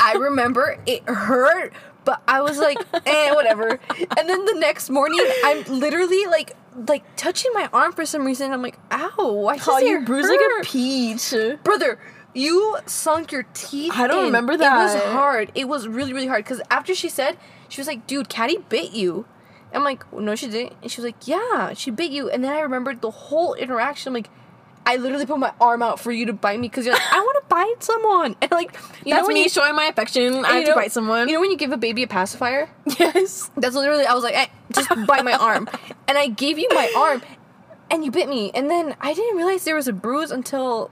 I 0.00 0.14
remember 0.14 0.76
it 0.86 1.04
hurt, 1.08 1.72
but 2.04 2.20
I 2.26 2.40
was 2.40 2.58
like, 2.58 2.78
eh, 3.06 3.32
whatever. 3.32 3.78
And 4.18 4.28
then 4.28 4.44
the 4.44 4.54
next 4.58 4.90
morning, 4.90 5.20
I'm 5.44 5.62
literally 5.64 6.26
like, 6.26 6.56
like 6.88 7.04
touching 7.16 7.52
my 7.54 7.68
arm 7.72 7.92
for 7.92 8.04
some 8.04 8.24
reason. 8.24 8.52
I'm 8.52 8.62
like, 8.62 8.78
ow! 8.90 9.46
I 9.46 9.56
just 9.56 9.68
Oh, 9.68 9.78
you 9.78 9.98
it 9.98 10.04
bruised 10.04 10.28
like 10.28 10.40
a 10.40 10.42
hurt." 10.42 10.64
peach. 10.64 11.34
brother. 11.62 11.98
You 12.34 12.78
sunk 12.86 13.30
your 13.32 13.44
teeth. 13.54 13.92
I 13.94 14.06
don't 14.06 14.20
in. 14.20 14.24
remember 14.26 14.56
that. 14.56 14.80
It 14.80 14.94
was 14.94 15.04
hard. 15.12 15.52
It 15.54 15.68
was 15.68 15.86
really, 15.86 16.12
really 16.12 16.26
hard. 16.28 16.44
Because 16.44 16.62
after 16.70 16.94
she 16.94 17.08
said, 17.08 17.36
she 17.68 17.80
was 17.80 17.86
like, 17.86 18.06
"Dude, 18.06 18.28
Caddy 18.28 18.58
bit 18.68 18.92
you." 18.92 19.26
I'm 19.74 19.84
like, 19.84 20.10
"No, 20.12 20.34
she 20.34 20.48
didn't." 20.48 20.74
And 20.82 20.90
she 20.90 21.00
was 21.00 21.04
like, 21.06 21.26
"Yeah, 21.28 21.72
she 21.74 21.90
bit 21.90 22.10
you." 22.10 22.30
And 22.30 22.42
then 22.42 22.52
I 22.52 22.60
remembered 22.60 23.00
the 23.02 23.10
whole 23.10 23.54
interaction. 23.54 24.10
I'm 24.10 24.14
like, 24.14 24.30
I 24.84 24.96
literally 24.96 25.26
put 25.26 25.38
my 25.38 25.52
arm 25.60 25.80
out 25.82 26.00
for 26.00 26.10
you 26.10 26.26
to 26.26 26.32
bite 26.32 26.58
me 26.58 26.68
because 26.68 26.84
you're 26.84 26.94
like, 26.94 27.12
I 27.12 27.20
want 27.20 27.36
to 27.42 27.48
bite 27.54 27.82
someone. 27.84 28.34
And 28.42 28.50
like, 28.50 28.72
you 29.04 29.12
That's 29.14 29.22
know 29.22 29.26
when 29.28 29.34
me 29.34 29.44
you 29.44 29.48
showing 29.48 29.76
my 29.76 29.84
affection. 29.84 30.44
I 30.44 30.54
have 30.56 30.64
know- 30.64 30.70
to 30.70 30.74
bite 30.74 30.90
someone. 30.92 31.28
You 31.28 31.34
know 31.34 31.40
when 31.40 31.50
you 31.52 31.56
give 31.56 31.70
a 31.70 31.76
baby 31.76 32.02
a 32.02 32.08
pacifier? 32.08 32.68
yes. 32.98 33.48
That's 33.56 33.76
literally 33.76 34.06
I 34.06 34.14
was 34.14 34.24
like, 34.24 34.34
eh, 34.34 34.46
just 34.72 34.88
bite 35.06 35.24
my 35.24 35.34
arm, 35.34 35.68
and 36.08 36.18
I 36.18 36.26
gave 36.28 36.58
you 36.58 36.68
my 36.70 36.92
arm, 36.96 37.22
and 37.90 38.04
you 38.04 38.10
bit 38.10 38.28
me, 38.28 38.50
and 38.54 38.68
then 38.70 38.96
I 39.00 39.14
didn't 39.14 39.36
realize 39.36 39.64
there 39.64 39.76
was 39.76 39.86
a 39.86 39.92
bruise 39.92 40.30
until, 40.32 40.90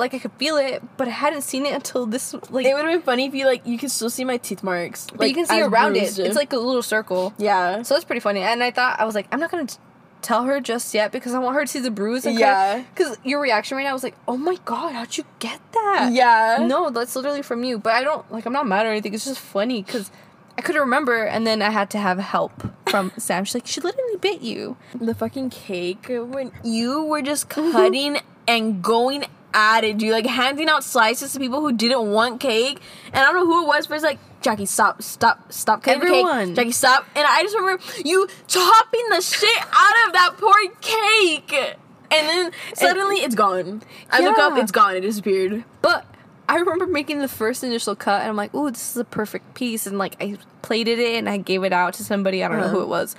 like, 0.00 0.14
I 0.14 0.18
could 0.18 0.32
feel 0.32 0.56
it, 0.56 0.82
but 0.96 1.06
I 1.06 1.12
hadn't 1.12 1.42
seen 1.42 1.66
it 1.66 1.74
until 1.74 2.06
this, 2.06 2.34
like, 2.50 2.66
It 2.66 2.74
would 2.74 2.84
have 2.84 2.92
been 2.92 3.02
funny 3.02 3.26
if 3.26 3.34
you 3.34 3.46
like 3.46 3.66
you 3.66 3.78
could 3.78 3.90
still 3.90 4.10
see 4.10 4.24
my 4.24 4.36
teeth 4.36 4.62
marks. 4.62 5.06
but 5.14 5.28
you 5.28 5.34
can 5.34 5.46
see 5.46 5.60
around 5.60 5.92
bruised. 5.92 6.18
it. 6.18 6.26
It's 6.26 6.36
like 6.36 6.52
a 6.52 6.56
little 6.56 6.82
circle. 6.82 7.32
yeah. 7.38 7.82
So 7.82 7.94
that's 7.94 8.04
pretty 8.04 8.20
funny, 8.20 8.40
and 8.40 8.62
I 8.62 8.70
thought 8.70 8.98
I 8.98 9.04
was 9.04 9.14
like, 9.14 9.26
I'm 9.30 9.40
not 9.40 9.50
gonna 9.50 9.66
t- 9.66 9.76
tell 10.22 10.44
her 10.44 10.60
just 10.60 10.92
yet 10.94 11.12
because 11.12 11.34
I 11.34 11.38
want 11.38 11.54
her 11.54 11.62
to 11.62 11.66
see 11.66 11.80
the 11.80 11.90
bruise. 11.90 12.26
Yeah. 12.26 12.82
Because 12.94 13.16
your 13.24 13.40
reaction 13.40 13.76
right 13.76 13.84
now 13.84 13.92
was 13.92 14.02
like, 14.02 14.16
oh 14.28 14.36
my 14.36 14.56
god, 14.64 14.92
how'd 14.92 15.16
you 15.16 15.24
get 15.38 15.60
that? 15.72 16.10
Yeah. 16.12 16.64
No, 16.66 16.90
that's 16.90 17.16
literally 17.16 17.42
from 17.42 17.64
you. 17.64 17.78
But 17.78 17.94
I 17.94 18.04
don't 18.04 18.30
like. 18.30 18.46
I'm 18.46 18.52
not 18.52 18.66
mad 18.66 18.86
or 18.86 18.90
anything. 18.90 19.14
It's 19.14 19.24
just 19.24 19.40
funny 19.40 19.82
because 19.82 20.10
I 20.58 20.62
couldn't 20.62 20.82
remember, 20.82 21.24
and 21.24 21.46
then 21.46 21.62
I 21.62 21.70
had 21.70 21.90
to 21.90 21.98
have 21.98 22.18
help 22.18 22.52
from 22.88 23.12
Sam. 23.18 23.44
She's 23.44 23.54
like, 23.54 23.66
she 23.66 23.80
literally 23.80 24.16
bit 24.16 24.42
you. 24.42 24.76
The 24.94 25.14
fucking 25.14 25.50
cake 25.50 26.06
when 26.08 26.52
you 26.62 27.02
were 27.02 27.22
just 27.22 27.48
mm-hmm. 27.48 27.72
cutting 27.72 28.18
and 28.46 28.82
going 28.82 29.24
at 29.54 29.84
you. 30.00 30.12
Like 30.12 30.26
handing 30.26 30.68
out 30.68 30.84
slices 30.84 31.32
to 31.32 31.38
people 31.38 31.60
who 31.60 31.72
didn't 31.72 32.10
want 32.12 32.40
cake. 32.40 32.80
And 33.06 33.16
I 33.16 33.24
don't 33.24 33.34
know 33.34 33.46
who 33.46 33.64
it 33.64 33.66
was, 33.66 33.86
but 33.86 33.94
it's 33.94 34.04
like, 34.04 34.18
Jackie, 34.42 34.66
stop, 34.66 35.02
stop, 35.02 35.52
stop 35.52 35.82
cutting 35.82 36.02
Everyone. 36.02 36.46
cake. 36.48 36.56
Jackie, 36.56 36.72
stop. 36.72 37.06
And 37.14 37.26
I 37.28 37.42
just 37.42 37.54
remember 37.56 37.82
you 38.04 38.26
chopping 38.46 39.08
the 39.10 39.20
shit 39.20 39.58
out 39.72 40.06
of 40.06 40.12
that 40.14 40.34
poor 40.38 40.54
cake. 40.80 41.76
And 42.12 42.28
then 42.28 42.52
suddenly 42.74 43.16
it's 43.16 43.34
gone. 43.34 43.82
I 44.10 44.20
look 44.22 44.38
up, 44.38 44.56
it's 44.58 44.72
gone. 44.72 44.96
It 44.96 45.00
disappeared. 45.02 45.64
But 45.82 46.04
I 46.48 46.56
remember 46.56 46.86
making 46.86 47.20
the 47.20 47.28
first 47.28 47.62
initial 47.62 47.94
cut, 47.94 48.22
and 48.22 48.30
I'm 48.30 48.34
like, 48.36 48.52
"Ooh, 48.52 48.68
this 48.70 48.90
is 48.90 48.96
a 48.96 49.04
perfect 49.04 49.54
piece," 49.54 49.86
and 49.86 49.96
like 49.98 50.16
I 50.20 50.36
plated 50.62 50.98
it 50.98 51.14
and 51.18 51.28
I 51.28 51.36
gave 51.36 51.62
it 51.62 51.72
out 51.72 51.94
to 51.94 52.04
somebody. 52.04 52.42
I 52.42 52.48
don't 52.48 52.58
know 52.58 52.66
who 52.66 52.78
Uh-huh. 52.78 52.84
it 52.86 52.88
was. 52.88 53.14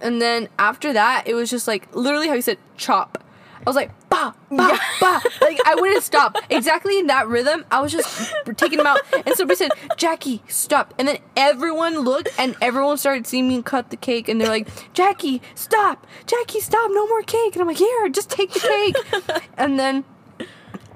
And 0.00 0.22
then 0.22 0.48
after 0.58 0.90
that, 0.94 1.24
it 1.26 1.34
was 1.34 1.50
just 1.50 1.68
like 1.68 1.94
literally 1.94 2.28
how 2.28 2.32
you 2.34 2.40
said 2.40 2.56
chop. 2.78 3.22
I 3.58 3.62
was 3.68 3.76
like, 3.76 3.90
bah, 4.20 4.32
bah, 4.50 4.78
bah. 5.00 5.20
Like, 5.40 5.58
I 5.66 5.74
wouldn't 5.76 6.02
stop. 6.02 6.36
Exactly 6.50 6.98
in 6.98 7.06
that 7.08 7.28
rhythm, 7.28 7.64
I 7.70 7.80
was 7.80 7.92
just 7.92 8.32
taking 8.56 8.78
them 8.78 8.86
out. 8.86 9.00
And 9.26 9.34
somebody 9.34 9.56
said, 9.56 9.70
Jackie, 9.96 10.42
stop. 10.48 10.94
And 10.98 11.08
then 11.08 11.18
everyone 11.36 12.00
looked 12.00 12.28
and 12.38 12.56
everyone 12.60 12.98
started 12.98 13.26
seeing 13.26 13.48
me 13.48 13.62
cut 13.62 13.90
the 13.90 13.96
cake. 13.96 14.28
And 14.28 14.40
they're 14.40 14.48
like, 14.48 14.68
Jackie, 14.92 15.40
stop. 15.54 16.06
Jackie, 16.26 16.60
stop. 16.60 16.90
No 16.92 17.06
more 17.06 17.22
cake. 17.22 17.54
And 17.54 17.62
I'm 17.62 17.68
like, 17.68 17.76
here, 17.78 18.08
just 18.08 18.30
take 18.30 18.52
the 18.52 18.60
cake. 18.60 19.42
and 19.56 19.78
then 19.78 20.04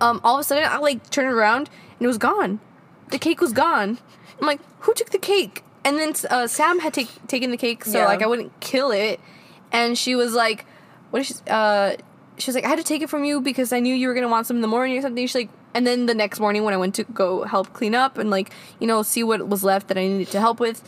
um, 0.00 0.20
all 0.24 0.34
of 0.36 0.40
a 0.40 0.44
sudden, 0.44 0.64
I 0.64 0.78
like 0.78 1.10
turned 1.10 1.32
around 1.32 1.68
and 1.98 2.02
it 2.02 2.06
was 2.06 2.18
gone. 2.18 2.60
The 3.10 3.18
cake 3.18 3.40
was 3.40 3.52
gone. 3.52 3.98
I'm 4.40 4.46
like, 4.46 4.60
who 4.80 4.94
took 4.94 5.10
the 5.10 5.18
cake? 5.18 5.62
And 5.84 5.98
then 5.98 6.14
uh, 6.30 6.46
Sam 6.46 6.80
had 6.80 6.94
take, 6.94 7.08
taken 7.28 7.50
the 7.50 7.56
cake, 7.56 7.84
so 7.84 7.98
Yeah. 7.98 8.06
like 8.06 8.22
I 8.22 8.26
wouldn't 8.26 8.58
kill 8.60 8.90
it. 8.90 9.20
And 9.70 9.96
she 9.98 10.14
was 10.14 10.32
like, 10.34 10.64
what 11.10 11.20
is 11.20 11.26
she? 11.28 11.34
Uh, 11.48 11.96
she 12.38 12.48
was 12.50 12.54
like, 12.54 12.64
I 12.64 12.68
had 12.68 12.78
to 12.78 12.84
take 12.84 13.02
it 13.02 13.10
from 13.10 13.24
you 13.24 13.40
because 13.40 13.72
I 13.72 13.80
knew 13.80 13.94
you 13.94 14.08
were 14.08 14.14
gonna 14.14 14.28
want 14.28 14.46
some 14.46 14.56
in 14.56 14.62
the 14.62 14.68
morning 14.68 14.96
or 14.98 15.02
something. 15.02 15.26
She's 15.26 15.34
like, 15.34 15.50
and 15.74 15.86
then 15.86 16.06
the 16.06 16.14
next 16.14 16.40
morning 16.40 16.64
when 16.64 16.74
I 16.74 16.76
went 16.76 16.94
to 16.96 17.04
go 17.04 17.44
help 17.44 17.72
clean 17.72 17.94
up 17.94 18.18
and 18.18 18.30
like 18.30 18.50
you 18.80 18.86
know 18.86 19.02
see 19.02 19.22
what 19.22 19.46
was 19.48 19.64
left 19.64 19.88
that 19.88 19.98
I 19.98 20.06
needed 20.06 20.28
to 20.32 20.40
help 20.40 20.60
with, 20.60 20.82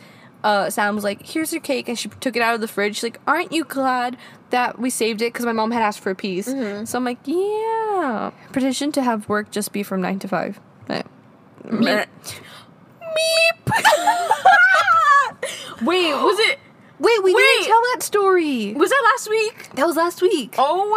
uh, 0.45 0.71
Sam 0.71 0.95
was 0.95 1.05
like, 1.05 1.27
"Here's 1.27 1.53
your 1.53 1.63
cake," 1.63 1.89
and 1.89 1.99
she 1.99 2.09
took 2.09 2.37
it 2.37 2.43
out 2.43 2.55
of 2.55 2.61
the 2.61 2.69
fridge. 2.69 2.97
She's 2.97 3.03
like, 3.05 3.21
"Aren't 3.27 3.53
you 3.53 3.65
glad 3.65 4.17
that 4.51 4.79
we 4.79 4.91
saved 4.91 5.23
it?" 5.23 5.33
Because 5.33 5.47
my 5.47 5.53
mom 5.53 5.71
had 5.71 5.83
asked 5.83 6.01
for 6.01 6.11
a 6.11 6.15
piece. 6.15 6.47
So 6.47 6.99
I'm 6.99 7.05
like, 7.05 7.19
"Yeah." 7.25 8.31
Petition 8.53 8.93
to 8.93 9.03
have 9.03 9.29
work 9.29 9.51
just 9.51 9.73
be 9.73 9.83
from 9.83 10.01
nine 10.01 10.19
to 10.21 10.29
five. 10.29 10.61
Eh. 10.89 11.03
Meep. 11.65 12.07
Wait, 15.83 16.13
was 16.15 16.39
it 16.39 16.59
Wait, 16.99 17.23
we 17.23 17.35
Wait. 17.35 17.43
didn't 17.43 17.67
tell 17.67 17.81
that 17.93 18.03
story. 18.03 18.73
was 18.73 18.89
that 18.91 19.03
last 19.13 19.29
week? 19.29 19.69
That 19.75 19.87
was 19.87 19.97
last 19.97 20.23
week. 20.23 20.55
Oh 20.59 20.89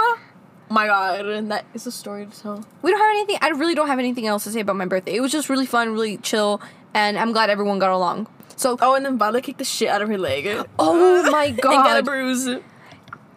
my 0.69 0.85
god, 0.87 1.25
and 1.25 1.51
that 1.51 1.65
is 1.73 1.85
a 1.87 1.91
story 1.91 2.25
to 2.25 2.39
tell. 2.41 2.65
We 2.81 2.91
don't 2.91 2.99
have 2.99 3.09
anything. 3.11 3.37
I 3.41 3.49
really 3.49 3.75
don't 3.75 3.87
have 3.87 3.99
anything 3.99 4.27
else 4.27 4.43
to 4.45 4.51
say 4.51 4.59
about 4.61 4.75
my 4.75 4.85
birthday. 4.85 5.15
It 5.15 5.21
was 5.21 5.31
just 5.31 5.49
really 5.49 5.65
fun, 5.65 5.93
really 5.93 6.17
chill, 6.17 6.61
and 6.93 7.17
I'm 7.17 7.31
glad 7.31 7.49
everyone 7.49 7.79
got 7.79 7.91
along. 7.91 8.27
So, 8.55 8.77
Oh, 8.81 8.93
and 8.95 9.05
then 9.05 9.17
Vale 9.17 9.41
kicked 9.41 9.59
the 9.59 9.63
shit 9.65 9.87
out 9.89 10.01
of 10.01 10.09
her 10.09 10.17
leg. 10.17 10.45
oh 10.79 11.29
my 11.31 11.45
and 11.45 11.57
got 11.61 11.97
a 11.97 12.01
god. 12.01 12.05
bruise. 12.05 12.49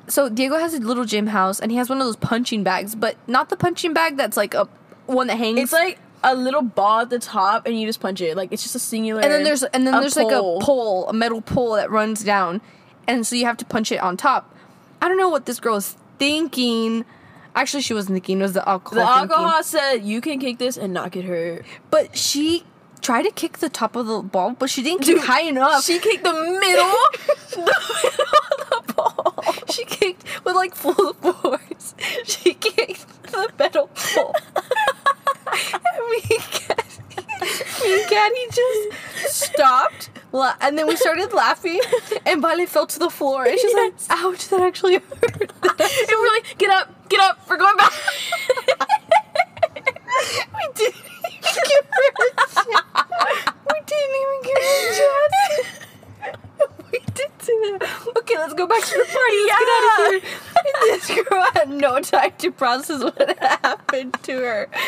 So 0.08 0.28
Diego 0.28 0.56
has 0.58 0.74
a 0.74 0.78
little 0.80 1.04
gym 1.04 1.28
house, 1.28 1.60
and 1.60 1.70
he 1.70 1.78
has 1.78 1.88
one 1.88 2.00
of 2.00 2.06
those 2.06 2.16
punching 2.16 2.64
bags, 2.64 2.94
but 2.94 3.16
not 3.26 3.48
the 3.48 3.56
punching 3.56 3.94
bag 3.94 4.16
that's 4.16 4.36
like 4.36 4.52
a 4.54 4.68
one 5.06 5.28
that 5.28 5.38
hangs. 5.38 5.58
It's 5.58 5.72
like 5.72 5.98
a 6.24 6.34
little 6.34 6.62
ball 6.62 7.00
at 7.00 7.10
the 7.10 7.18
top, 7.18 7.66
and 7.66 7.80
you 7.80 7.86
just 7.86 8.00
punch 8.00 8.20
it. 8.20 8.36
Like 8.36 8.52
it's 8.52 8.62
just 8.62 8.74
a 8.74 8.78
singular. 8.80 9.22
and 9.22 9.30
then 9.32 9.44
there's 9.44 9.62
and 9.62 9.86
then 9.86 9.98
there's 10.00 10.16
like 10.16 10.26
a 10.26 10.40
pole. 10.40 10.60
pole, 10.60 11.08
a 11.08 11.12
metal 11.12 11.40
pole 11.40 11.74
that 11.74 11.90
runs 11.90 12.22
down, 12.24 12.60
and 13.06 13.26
so 13.26 13.36
you 13.36 13.46
have 13.46 13.56
to 13.58 13.64
punch 13.64 13.90
it 13.92 13.98
on 13.98 14.16
top. 14.16 14.54
I 15.00 15.08
don't 15.08 15.16
know 15.18 15.28
what 15.30 15.46
this 15.46 15.60
girl 15.60 15.76
is 15.76 15.96
thinking. 16.18 17.04
Actually, 17.54 17.82
she 17.82 17.94
wasn't 17.94 18.16
thinking. 18.16 18.40
It 18.40 18.42
was 18.42 18.52
the 18.54 18.66
alcohol. 18.68 19.04
The 19.04 19.10
alcohol 19.10 19.62
said 19.62 19.96
you 20.04 20.20
can 20.20 20.38
kick 20.38 20.58
this 20.58 20.76
and 20.76 20.92
not 20.92 21.12
get 21.12 21.24
hurt. 21.24 21.64
But 21.90 22.16
she 22.16 22.64
tried 23.02 23.24
to 23.24 23.30
kick 23.32 23.58
the 23.58 23.68
top 23.68 23.96
of 23.96 24.06
the 24.06 24.22
ball, 24.22 24.52
but 24.58 24.70
she 24.70 24.82
didn't 24.82 25.00
kick 25.00 25.16
Dude, 25.16 25.24
high 25.24 25.42
enough. 25.42 25.84
She 25.84 25.98
kicked 25.98 26.24
the 26.24 26.32
middle, 26.32 26.94
the 27.50 27.80
middle 28.02 28.80
of 28.80 28.86
the 28.86 28.92
ball. 28.94 29.44
She 29.70 29.84
kicked 29.84 30.24
with 30.44 30.54
like 30.54 30.74
full 30.74 31.12
force. 31.14 31.94
She 32.24 32.54
kicked 32.54 33.06
the 33.24 33.50
metal 33.58 33.88
pole. 33.94 34.34
and 35.52 36.10
me 36.10 36.22
and 36.30 36.42
Caddy, 36.42 36.98
me 37.84 38.00
and 38.00 38.10
Caddy 38.10 38.46
just 38.50 39.44
stopped. 39.52 40.10
La- 40.32 40.54
And 40.60 40.76
then 40.78 40.86
we 40.86 40.96
started 40.96 41.32
laughing, 41.44 41.80
and 42.26 42.40
Vale 42.42 42.66
fell 42.66 42.86
to 42.86 42.98
the 42.98 43.10
floor. 43.10 43.44
And 43.44 43.58
she's 43.58 43.72
Yes. 43.72 44.08
like, 44.08 44.18
"Ouch, 44.24 44.48
that 44.48 44.60
actually 44.60 44.94
hurt." 45.22 45.52
and 45.62 46.10
we're 46.20 46.28
like, 46.34 46.56
get 46.58 46.70
up, 46.70 47.08
get 47.08 47.20
up, 47.20 47.38
we're 47.48 47.56
going 47.56 47.76
back. 47.76 47.92
we 50.54 50.68
didn't 50.74 50.94
even 50.94 51.40
give 51.42 51.86
her 51.92 52.06
a 52.08 52.46
chance. 52.48 52.66
We 53.68 53.78
didn't 53.86 54.16
even 54.22 54.38
give 54.42 54.58
her 54.62 54.90
a 54.90 54.94
chance. 54.98 55.78
We 56.92 56.98
did 57.14 57.30
do 57.38 57.78
that. 57.80 58.06
Okay, 58.18 58.36
let's 58.38 58.54
go 58.54 58.66
back 58.66 58.82
to 58.82 58.98
the 58.98 59.04
party. 59.04 59.40
Let's 59.46 59.58
get 59.58 59.82
out 59.88 60.14
of 60.14 60.22
here. 60.22 60.30
This 60.82 61.28
girl 61.28 61.46
had 61.54 61.68
no 61.70 62.00
time 62.00 62.32
to 62.38 62.52
process 62.52 63.02
what 63.02 63.38
happened 63.38 64.14
to 64.24 64.32
her. 64.32 64.68
So 64.72 64.78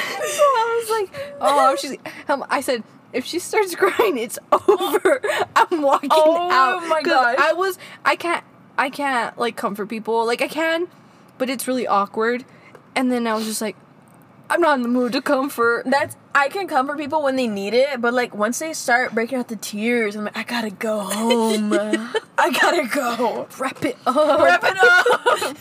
I 0.42 0.80
was 0.80 0.90
like, 1.00 1.36
oh, 1.40 1.76
she's. 1.80 1.96
Um, 2.28 2.44
I 2.50 2.60
said, 2.60 2.82
if 3.14 3.24
she 3.24 3.38
starts 3.38 3.74
crying, 3.76 4.18
it's 4.18 4.38
over. 4.52 5.22
I'm 5.56 5.80
walking 5.82 6.10
Oh 6.12 6.50
out. 6.50 6.88
my 6.88 7.02
'Cause 7.02 7.12
gosh. 7.12 7.36
I 7.38 7.52
was. 7.52 7.78
I 8.04 8.16
can't. 8.16 8.44
I 8.76 8.90
can't 8.90 9.38
like 9.38 9.56
comfort 9.56 9.86
people. 9.88 10.26
Like 10.26 10.42
I 10.42 10.48
can, 10.48 10.88
but 11.38 11.48
it's 11.48 11.66
really 11.68 11.86
awkward. 11.86 12.44
And 12.96 13.10
then 13.10 13.26
I 13.26 13.34
was 13.34 13.44
just 13.46 13.60
like, 13.60 13.76
I'm 14.50 14.60
not 14.60 14.74
in 14.76 14.82
the 14.82 14.88
mood 14.88 15.12
to 15.12 15.22
comfort. 15.22 15.84
That's 15.86 16.16
I 16.34 16.48
can 16.48 16.66
comfort 16.68 16.98
people 16.98 17.22
when 17.22 17.36
they 17.36 17.46
need 17.46 17.72
it, 17.74 18.00
but 18.00 18.12
like 18.12 18.34
once 18.34 18.58
they 18.58 18.72
start 18.72 19.14
breaking 19.14 19.38
out 19.38 19.48
the 19.48 19.56
tears, 19.56 20.16
I'm 20.16 20.24
like, 20.24 20.36
I 20.36 20.42
gotta 20.42 20.70
go 20.70 21.00
home. 21.00 21.72
I 22.38 22.50
gotta 22.50 22.86
go. 22.92 23.48
Wrap 23.58 23.84
it 23.84 23.96
up. 24.06 24.40
Wrap 24.40 24.64
it 24.64 24.76
up. 24.80 25.56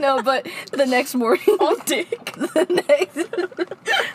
No, 0.00 0.22
but 0.22 0.46
the 0.72 0.86
next 0.86 1.14
morning, 1.14 1.44
On 1.60 1.76
dick. 1.86 2.32
the 2.36 2.84
next, 2.88 3.14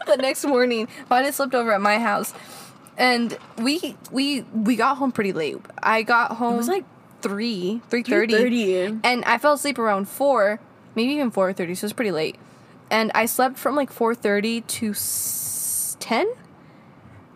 the 0.05 0.17
next 0.17 0.45
morning, 0.45 0.87
Violet 1.07 1.33
slept 1.33 1.55
over 1.55 1.71
at 1.71 1.81
my 1.81 1.97
house, 1.99 2.33
and 2.97 3.37
we 3.57 3.95
we 4.11 4.41
we 4.53 4.75
got 4.75 4.97
home 4.97 5.11
pretty 5.11 5.33
late. 5.33 5.57
I 5.81 6.03
got 6.03 6.33
home. 6.37 6.55
It 6.55 6.57
was 6.57 6.67
like 6.67 6.85
three 7.21 7.81
three 7.89 8.03
thirty, 8.03 8.33
3:30. 8.33 9.01
and 9.03 9.23
I 9.25 9.37
fell 9.37 9.53
asleep 9.53 9.79
around 9.79 10.07
four, 10.07 10.59
maybe 10.95 11.13
even 11.13 11.31
four 11.31 11.51
thirty. 11.53 11.75
So 11.75 11.85
it 11.85 11.87
was 11.87 11.93
pretty 11.93 12.11
late, 12.11 12.35
and 12.89 13.11
I 13.15 13.25
slept 13.25 13.57
from 13.57 13.75
like 13.75 13.91
four 13.91 14.13
thirty 14.15 14.61
to 14.61 14.93
ten, 15.99 16.27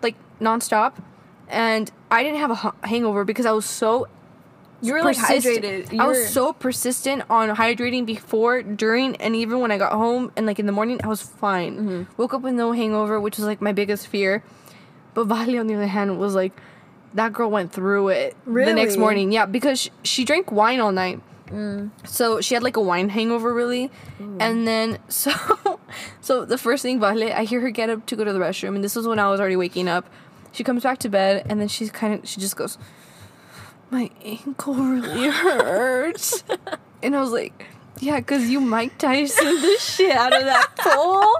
like 0.01 0.15
nonstop, 0.39 1.01
and 1.47 1.91
I 2.11 2.23
didn't 2.23 2.39
have 2.39 2.51
a 2.51 2.87
hangover 2.87 3.23
because 3.23 3.45
I 3.45 3.51
was 3.51 3.65
so 3.65 4.07
You 4.83 4.93
were 4.93 5.01
like 5.03 5.17
persistent- 5.17 5.63
hydrated. 5.65 5.89
I 5.91 5.93
You 5.95 6.01
were- 6.03 6.07
was 6.09 6.29
so 6.29 6.53
persistent 6.53 7.23
on 7.29 7.55
hydrating 7.55 8.05
before, 8.05 8.61
during, 8.63 9.15
and 9.17 9.35
even 9.35 9.59
when 9.59 9.71
I 9.71 9.77
got 9.77 9.93
home 9.93 10.31
and 10.35 10.45
like 10.45 10.59
in 10.59 10.65
the 10.65 10.71
morning, 10.71 10.99
I 11.03 11.07
was 11.07 11.21
fine. 11.21 11.77
Mm-hmm. 11.77 12.03
Woke 12.17 12.33
up 12.33 12.41
with 12.41 12.53
no 12.53 12.71
hangover, 12.73 13.19
which 13.19 13.37
was 13.37 13.45
like 13.45 13.61
my 13.61 13.71
biggest 13.71 14.07
fear. 14.07 14.43
But 15.13 15.25
Vale, 15.25 15.59
on 15.59 15.67
the 15.67 15.75
other 15.75 15.87
hand, 15.87 16.19
was 16.19 16.35
like, 16.35 16.53
that 17.13 17.31
girl 17.33 17.49
went 17.51 17.71
through 17.71 18.09
it 18.09 18.35
the 18.45 18.73
next 18.73 18.97
morning. 18.97 19.31
Yeah, 19.31 19.45
because 19.45 19.79
she, 19.81 19.89
she 20.03 20.25
drank 20.25 20.51
wine 20.51 20.79
all 20.79 20.91
night. 20.91 21.21
So 22.05 22.41
she 22.41 22.55
had 22.55 22.63
like 22.63 22.77
a 22.77 22.81
wine 22.81 23.09
hangover, 23.09 23.53
really. 23.53 23.91
And 24.39 24.67
then 24.67 24.97
so, 25.07 25.31
so 26.21 26.45
the 26.45 26.57
first 26.57 26.81
thing 26.81 26.99
Vale, 26.99 27.31
I 27.31 27.43
hear 27.43 27.61
her 27.61 27.69
get 27.69 27.89
up 27.91 28.05
to 28.07 28.15
go 28.15 28.23
to 28.23 28.33
the 28.33 28.39
restroom, 28.39 28.75
and 28.75 28.83
this 28.83 28.95
was 28.95 29.07
when 29.07 29.19
I 29.19 29.29
was 29.29 29.39
already 29.39 29.55
waking 29.55 29.87
up. 29.87 30.09
She 30.51 30.63
comes 30.63 30.83
back 30.83 30.97
to 30.99 31.09
bed, 31.09 31.45
and 31.47 31.59
then 31.61 31.67
she's 31.67 31.91
kind 31.91 32.13
of 32.15 32.27
she 32.27 32.39
just 32.41 32.55
goes, 32.55 32.77
"My 33.93 34.09
ankle 34.25 34.73
really 34.73 35.29
hurts," 35.29 36.43
and 37.03 37.15
I 37.15 37.21
was 37.21 37.31
like. 37.31 37.67
Yeah, 37.99 38.19
cause 38.19 38.49
you 38.49 38.59
Mike 38.59 38.97
Tyson 38.97 39.61
the 39.61 39.77
shit 39.79 40.11
out 40.11 40.33
of 40.33 40.43
that 40.43 40.75
pole, 40.77 41.37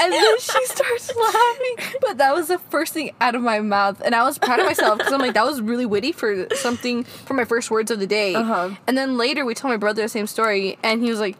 and 0.00 0.12
then 0.12 0.38
she 0.38 0.64
starts 0.66 1.14
laughing. 1.14 1.98
But 2.00 2.16
that 2.18 2.32
was 2.34 2.46
the 2.48 2.58
first 2.58 2.94
thing 2.94 3.10
out 3.20 3.34
of 3.34 3.42
my 3.42 3.60
mouth, 3.60 4.00
and 4.02 4.14
I 4.14 4.22
was 4.22 4.38
proud 4.38 4.60
of 4.60 4.66
myself 4.66 4.98
because 4.98 5.12
I'm 5.12 5.20
like, 5.20 5.34
that 5.34 5.44
was 5.44 5.60
really 5.60 5.84
witty 5.84 6.12
for 6.12 6.46
something 6.54 7.04
for 7.04 7.34
my 7.34 7.44
first 7.44 7.70
words 7.70 7.90
of 7.90 7.98
the 7.98 8.06
day. 8.06 8.34
Uh-huh. 8.34 8.70
And 8.86 8.96
then 8.96 9.18
later 9.18 9.44
we 9.44 9.52
told 9.52 9.72
my 9.72 9.76
brother 9.76 10.00
the 10.00 10.08
same 10.08 10.28
story, 10.28 10.78
and 10.82 11.02
he 11.02 11.10
was 11.10 11.20
like, 11.20 11.36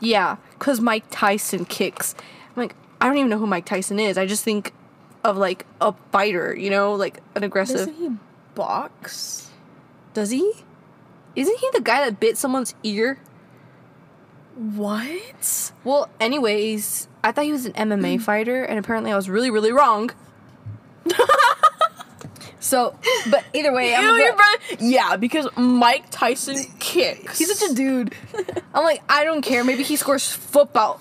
"Yeah, 0.00 0.38
cause 0.58 0.80
Mike 0.80 1.04
Tyson 1.10 1.64
kicks." 1.66 2.14
I'm 2.56 2.62
like, 2.62 2.74
I 3.00 3.06
don't 3.06 3.18
even 3.18 3.30
know 3.30 3.38
who 3.38 3.46
Mike 3.46 3.66
Tyson 3.66 4.00
is. 4.00 4.18
I 4.18 4.26
just 4.26 4.42
think 4.42 4.72
of 5.22 5.36
like 5.36 5.66
a 5.80 5.94
fighter, 6.10 6.56
you 6.56 6.70
know, 6.70 6.94
like 6.94 7.20
an 7.36 7.44
aggressive. 7.44 7.76
Doesn't 7.76 7.94
he 7.94 8.10
box? 8.54 9.49
Does 10.14 10.30
he? 10.30 10.52
Isn't 11.36 11.58
he 11.58 11.68
the 11.72 11.80
guy 11.80 12.04
that 12.04 12.18
bit 12.20 12.36
someone's 12.36 12.74
ear? 12.82 13.18
What? 14.56 15.72
Well, 15.84 16.08
anyways, 16.18 17.08
I 17.24 17.32
thought 17.32 17.44
he 17.44 17.52
was 17.52 17.66
an 17.66 17.72
MMA 17.74 18.20
fighter, 18.20 18.64
and 18.64 18.78
apparently 18.78 19.12
I 19.12 19.16
was 19.16 19.28
really, 19.30 19.50
really 19.50 19.72
wrong. 19.72 20.10
so, 22.60 22.94
but 23.30 23.44
either 23.54 23.72
way, 23.72 23.94
I'm 23.94 24.04
Ew, 24.18 24.32
brother- 24.34 24.84
Yeah, 24.84 25.16
because 25.16 25.46
Mike 25.56 26.06
Tyson 26.10 26.56
kicks. 26.78 27.38
he's 27.38 27.56
such 27.58 27.70
a 27.70 27.74
dude. 27.74 28.14
I'm 28.74 28.84
like, 28.84 29.02
I 29.08 29.24
don't 29.24 29.40
care. 29.42 29.64
Maybe 29.64 29.82
he 29.84 29.96
scores 29.96 30.30
football. 30.30 31.00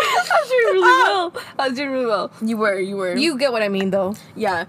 I 0.00 0.40
was 0.40 0.48
doing 0.48 0.64
really 0.64 0.80
well. 0.80 1.32
I 1.58 1.68
was 1.68 1.76
doing 1.76 1.90
really 1.90 2.06
well. 2.06 2.30
You 2.40 2.56
were, 2.56 2.78
you 2.78 2.96
were. 2.96 3.16
You 3.16 3.36
get 3.38 3.52
what 3.52 3.62
I 3.62 3.68
mean, 3.68 3.90
though, 3.90 4.14
yeah. 4.36 4.64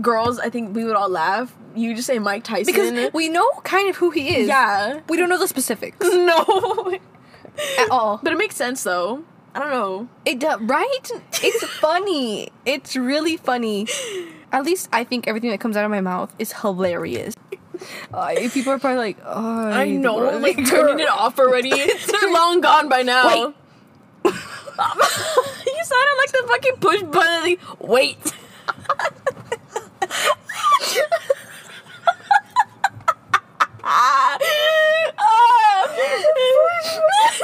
Girls, 0.00 0.38
I 0.38 0.50
think 0.50 0.74
we 0.74 0.84
would 0.84 0.96
all 0.96 1.08
laugh. 1.08 1.54
You 1.76 1.94
just 1.94 2.06
say 2.06 2.18
Mike 2.18 2.44
Tyson. 2.44 2.72
because 2.72 3.12
we 3.12 3.28
know 3.28 3.48
kind 3.64 3.88
of 3.88 3.96
who 3.96 4.10
he 4.10 4.36
is. 4.36 4.48
yeah. 4.48 5.00
we 5.08 5.16
don't 5.16 5.28
know 5.28 5.38
the 5.38 5.48
specifics 5.48 5.98
No. 6.02 6.98
at 7.78 7.90
all. 7.90 8.20
but 8.22 8.32
it 8.32 8.36
makes 8.36 8.56
sense 8.56 8.82
though. 8.84 9.24
I 9.54 9.60
don't 9.60 9.70
know. 9.70 10.08
It 10.24 10.40
does, 10.40 10.60
right? 10.62 11.10
It's 11.42 11.64
funny. 11.78 12.48
It's 12.66 12.96
really 12.96 13.36
funny. 13.36 13.86
At 14.52 14.64
least 14.64 14.88
I 14.92 15.04
think 15.04 15.28
everything 15.28 15.50
that 15.50 15.60
comes 15.60 15.76
out 15.76 15.84
of 15.84 15.90
my 15.92 16.00
mouth 16.00 16.34
is 16.40 16.52
hilarious. 16.52 17.34
Uh, 18.12 18.34
people 18.52 18.72
are 18.72 18.78
probably 18.78 18.98
like, 18.98 19.18
oh, 19.24 19.68
I 19.68 19.90
know, 19.90 20.16
like 20.38 20.56
turning 20.66 21.00
it 21.00 21.08
off 21.08 21.38
already. 21.38 21.70
They're 21.70 22.32
long 22.32 22.60
gone 22.60 22.88
by 22.88 23.02
now. 23.02 23.26
Wait. 23.26 23.54
you 24.24 25.84
sounded 25.84 26.16
like 26.18 26.32
the 26.32 26.44
fucking 26.48 26.76
push 26.80 27.02
button. 27.02 27.56
Wait. 27.80 28.32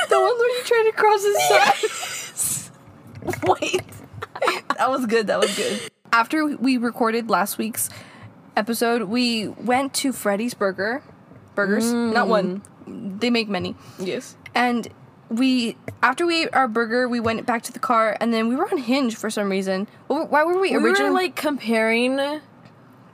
The 0.08 0.20
one 0.20 0.38
where 0.38 0.58
you 0.58 0.62
try 0.64 0.82
to 0.86 0.92
cross 0.92 1.22
his 1.24 1.38
side. 1.48 3.40
Wait. 3.44 3.82
That 4.76 4.90
was 4.90 5.06
good. 5.06 5.26
That 5.26 5.40
was 5.40 5.54
good. 5.56 5.90
After 6.12 6.44
we 6.56 6.76
recorded 6.76 7.30
last 7.30 7.58
week's 7.58 7.90
episode, 8.56 9.02
we 9.02 9.48
went 9.48 9.94
to 9.94 10.12
Freddy's 10.12 10.54
Burger. 10.54 11.02
Burgers, 11.54 11.92
mm. 11.92 12.12
not 12.12 12.28
one. 12.28 12.62
They 12.86 13.30
make 13.30 13.48
many. 13.48 13.76
Yes. 13.98 14.36
And 14.54 14.88
we, 15.28 15.76
after 16.02 16.26
we 16.26 16.42
ate 16.42 16.48
our 16.52 16.66
burger, 16.66 17.08
we 17.08 17.20
went 17.20 17.46
back 17.46 17.62
to 17.64 17.72
the 17.72 17.78
car, 17.78 18.16
and 18.20 18.34
then 18.34 18.48
we 18.48 18.56
were 18.56 18.68
on 18.70 18.78
Hinge 18.78 19.14
for 19.16 19.30
some 19.30 19.50
reason. 19.50 19.86
Why 20.08 20.44
were 20.44 20.58
we 20.58 20.70
We 20.70 20.78
were 20.78 20.88
originally 20.88 21.12
like 21.12 21.36
comparing. 21.36 22.40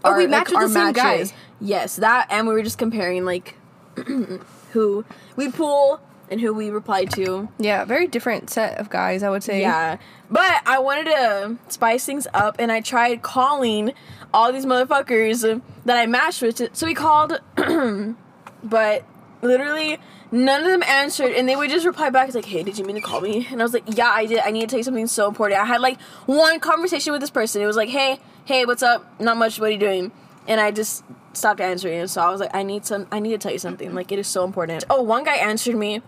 Oh, 0.06 0.16
we 0.16 0.26
matched 0.26 0.50
with 0.52 0.60
the 0.60 0.68
same 0.68 0.92
guy. 0.92 1.26
Yes, 1.60 1.96
that, 1.96 2.28
and 2.30 2.46
we 2.46 2.54
were 2.54 2.62
just 2.62 2.78
comparing 2.78 3.24
like 3.24 3.56
who 4.72 5.04
we 5.36 5.50
pull 5.50 6.00
and 6.30 6.40
who 6.40 6.52
we 6.52 6.70
reply 6.70 7.04
to. 7.04 7.48
Yeah, 7.58 7.84
very 7.84 8.06
different 8.06 8.50
set 8.50 8.78
of 8.78 8.90
guys, 8.90 9.22
I 9.22 9.30
would 9.30 9.42
say. 9.42 9.60
Yeah. 9.60 9.98
But 10.30 10.62
I 10.66 10.78
wanted 10.78 11.04
to 11.06 11.56
spice 11.68 12.04
things 12.04 12.26
up 12.34 12.56
and 12.58 12.72
I 12.72 12.80
tried 12.80 13.22
calling 13.22 13.92
all 14.34 14.52
these 14.52 14.66
motherfuckers 14.66 15.62
that 15.84 15.96
I 15.96 16.06
matched 16.06 16.42
with. 16.42 16.76
So 16.76 16.86
we 16.86 16.94
called, 16.94 17.40
but 18.64 19.04
literally 19.42 19.98
none 20.32 20.62
of 20.62 20.66
them 20.66 20.82
answered 20.82 21.32
and 21.32 21.48
they 21.48 21.54
would 21.54 21.70
just 21.70 21.86
reply 21.86 22.10
back, 22.10 22.34
like, 22.34 22.44
hey, 22.44 22.62
did 22.64 22.76
you 22.76 22.84
mean 22.84 22.96
to 22.96 23.02
call 23.02 23.20
me? 23.20 23.46
And 23.50 23.60
I 23.60 23.64
was 23.64 23.72
like, 23.72 23.84
yeah, 23.86 24.08
I 24.08 24.26
did. 24.26 24.40
I 24.40 24.50
need 24.50 24.62
to 24.62 24.66
tell 24.66 24.78
you 24.78 24.84
something 24.84 25.06
so 25.06 25.28
important. 25.28 25.60
I 25.60 25.64
had 25.64 25.80
like 25.80 26.00
one 26.26 26.58
conversation 26.60 27.12
with 27.12 27.20
this 27.20 27.30
person. 27.30 27.62
It 27.62 27.66
was 27.66 27.76
like, 27.76 27.88
hey, 27.88 28.18
hey, 28.46 28.64
what's 28.64 28.82
up? 28.82 29.20
Not 29.20 29.36
much. 29.36 29.58
What 29.58 29.68
are 29.68 29.72
you 29.72 29.78
doing? 29.78 30.12
And 30.46 30.60
I 30.60 30.70
just 30.70 31.04
stopped 31.32 31.60
answering. 31.60 31.98
And 31.98 32.10
so 32.10 32.22
I 32.22 32.30
was 32.30 32.40
like, 32.40 32.54
I 32.54 32.62
need 32.62 32.86
some, 32.86 33.08
I 33.10 33.18
need 33.18 33.32
to 33.32 33.38
tell 33.38 33.52
you 33.52 33.58
something. 33.58 33.92
Like, 33.92 34.12
it 34.12 34.20
is 34.20 34.28
so 34.28 34.44
important. 34.44 34.84
Oh, 34.88 35.02
one 35.02 35.24
guy 35.24 35.34
answered 35.34 35.74
me. 35.74 36.00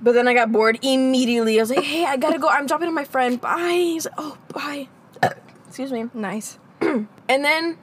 But 0.00 0.12
then 0.12 0.26
I 0.26 0.34
got 0.34 0.50
bored 0.50 0.78
immediately. 0.82 1.60
I 1.60 1.62
was 1.62 1.70
like, 1.70 1.84
hey, 1.84 2.04
I 2.06 2.16
gotta 2.16 2.38
go. 2.38 2.48
I'm 2.48 2.66
dropping 2.66 2.88
to 2.88 2.92
my 2.92 3.04
friend. 3.04 3.40
Bye. 3.40 3.72
He's 3.74 4.06
like, 4.06 4.14
oh, 4.18 4.36
bye. 4.48 4.88
Excuse 5.68 5.92
me. 5.92 6.06
Nice. 6.12 6.58
And 7.28 7.44
then 7.44 7.78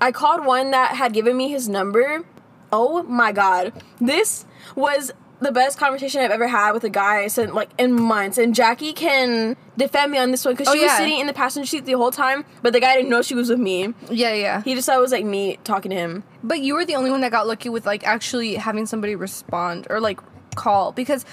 I 0.00 0.10
called 0.10 0.46
one 0.46 0.70
that 0.70 0.96
had 0.96 1.12
given 1.12 1.36
me 1.36 1.48
his 1.48 1.68
number. 1.68 2.24
Oh 2.72 3.02
my 3.02 3.30
god. 3.30 3.72
This 4.00 4.46
was 4.74 5.12
the 5.40 5.52
best 5.52 5.78
conversation 5.78 6.20
I've 6.20 6.30
ever 6.30 6.46
had 6.48 6.72
with 6.72 6.84
a 6.84 6.90
guy 6.90 7.26
since 7.28 7.52
like 7.52 7.70
in 7.78 7.92
months. 7.94 8.36
And 8.38 8.54
Jackie 8.54 8.92
can 8.92 9.56
defend 9.76 10.12
me 10.12 10.18
on 10.18 10.30
this 10.30 10.44
one 10.44 10.54
because 10.54 10.68
Oh, 10.68 10.74
she 10.74 10.82
was 10.84 10.92
sitting 10.92 11.18
in 11.18 11.26
the 11.26 11.32
passenger 11.32 11.66
seat 11.66 11.86
the 11.86 11.92
whole 11.92 12.10
time, 12.10 12.44
but 12.62 12.72
the 12.72 12.80
guy 12.80 12.94
didn't 12.94 13.10
know 13.10 13.22
she 13.22 13.34
was 13.34 13.48
with 13.48 13.58
me. 13.58 13.94
Yeah, 14.10 14.34
yeah. 14.34 14.62
He 14.62 14.74
just 14.74 14.86
thought 14.86 14.98
it 14.98 15.00
was 15.00 15.12
like 15.12 15.24
me 15.24 15.58
talking 15.64 15.90
to 15.90 15.96
him. 15.96 16.24
But 16.44 16.60
you 16.60 16.74
were 16.74 16.84
the 16.84 16.94
only 16.96 17.10
one 17.10 17.20
that 17.22 17.30
got 17.30 17.46
lucky 17.46 17.68
with 17.68 17.86
like 17.86 18.06
actually 18.06 18.54
having 18.56 18.84
somebody 18.86 19.14
respond 19.16 19.86
or 19.90 20.00
like 20.00 20.20
call 20.56 20.92
because 20.92 21.24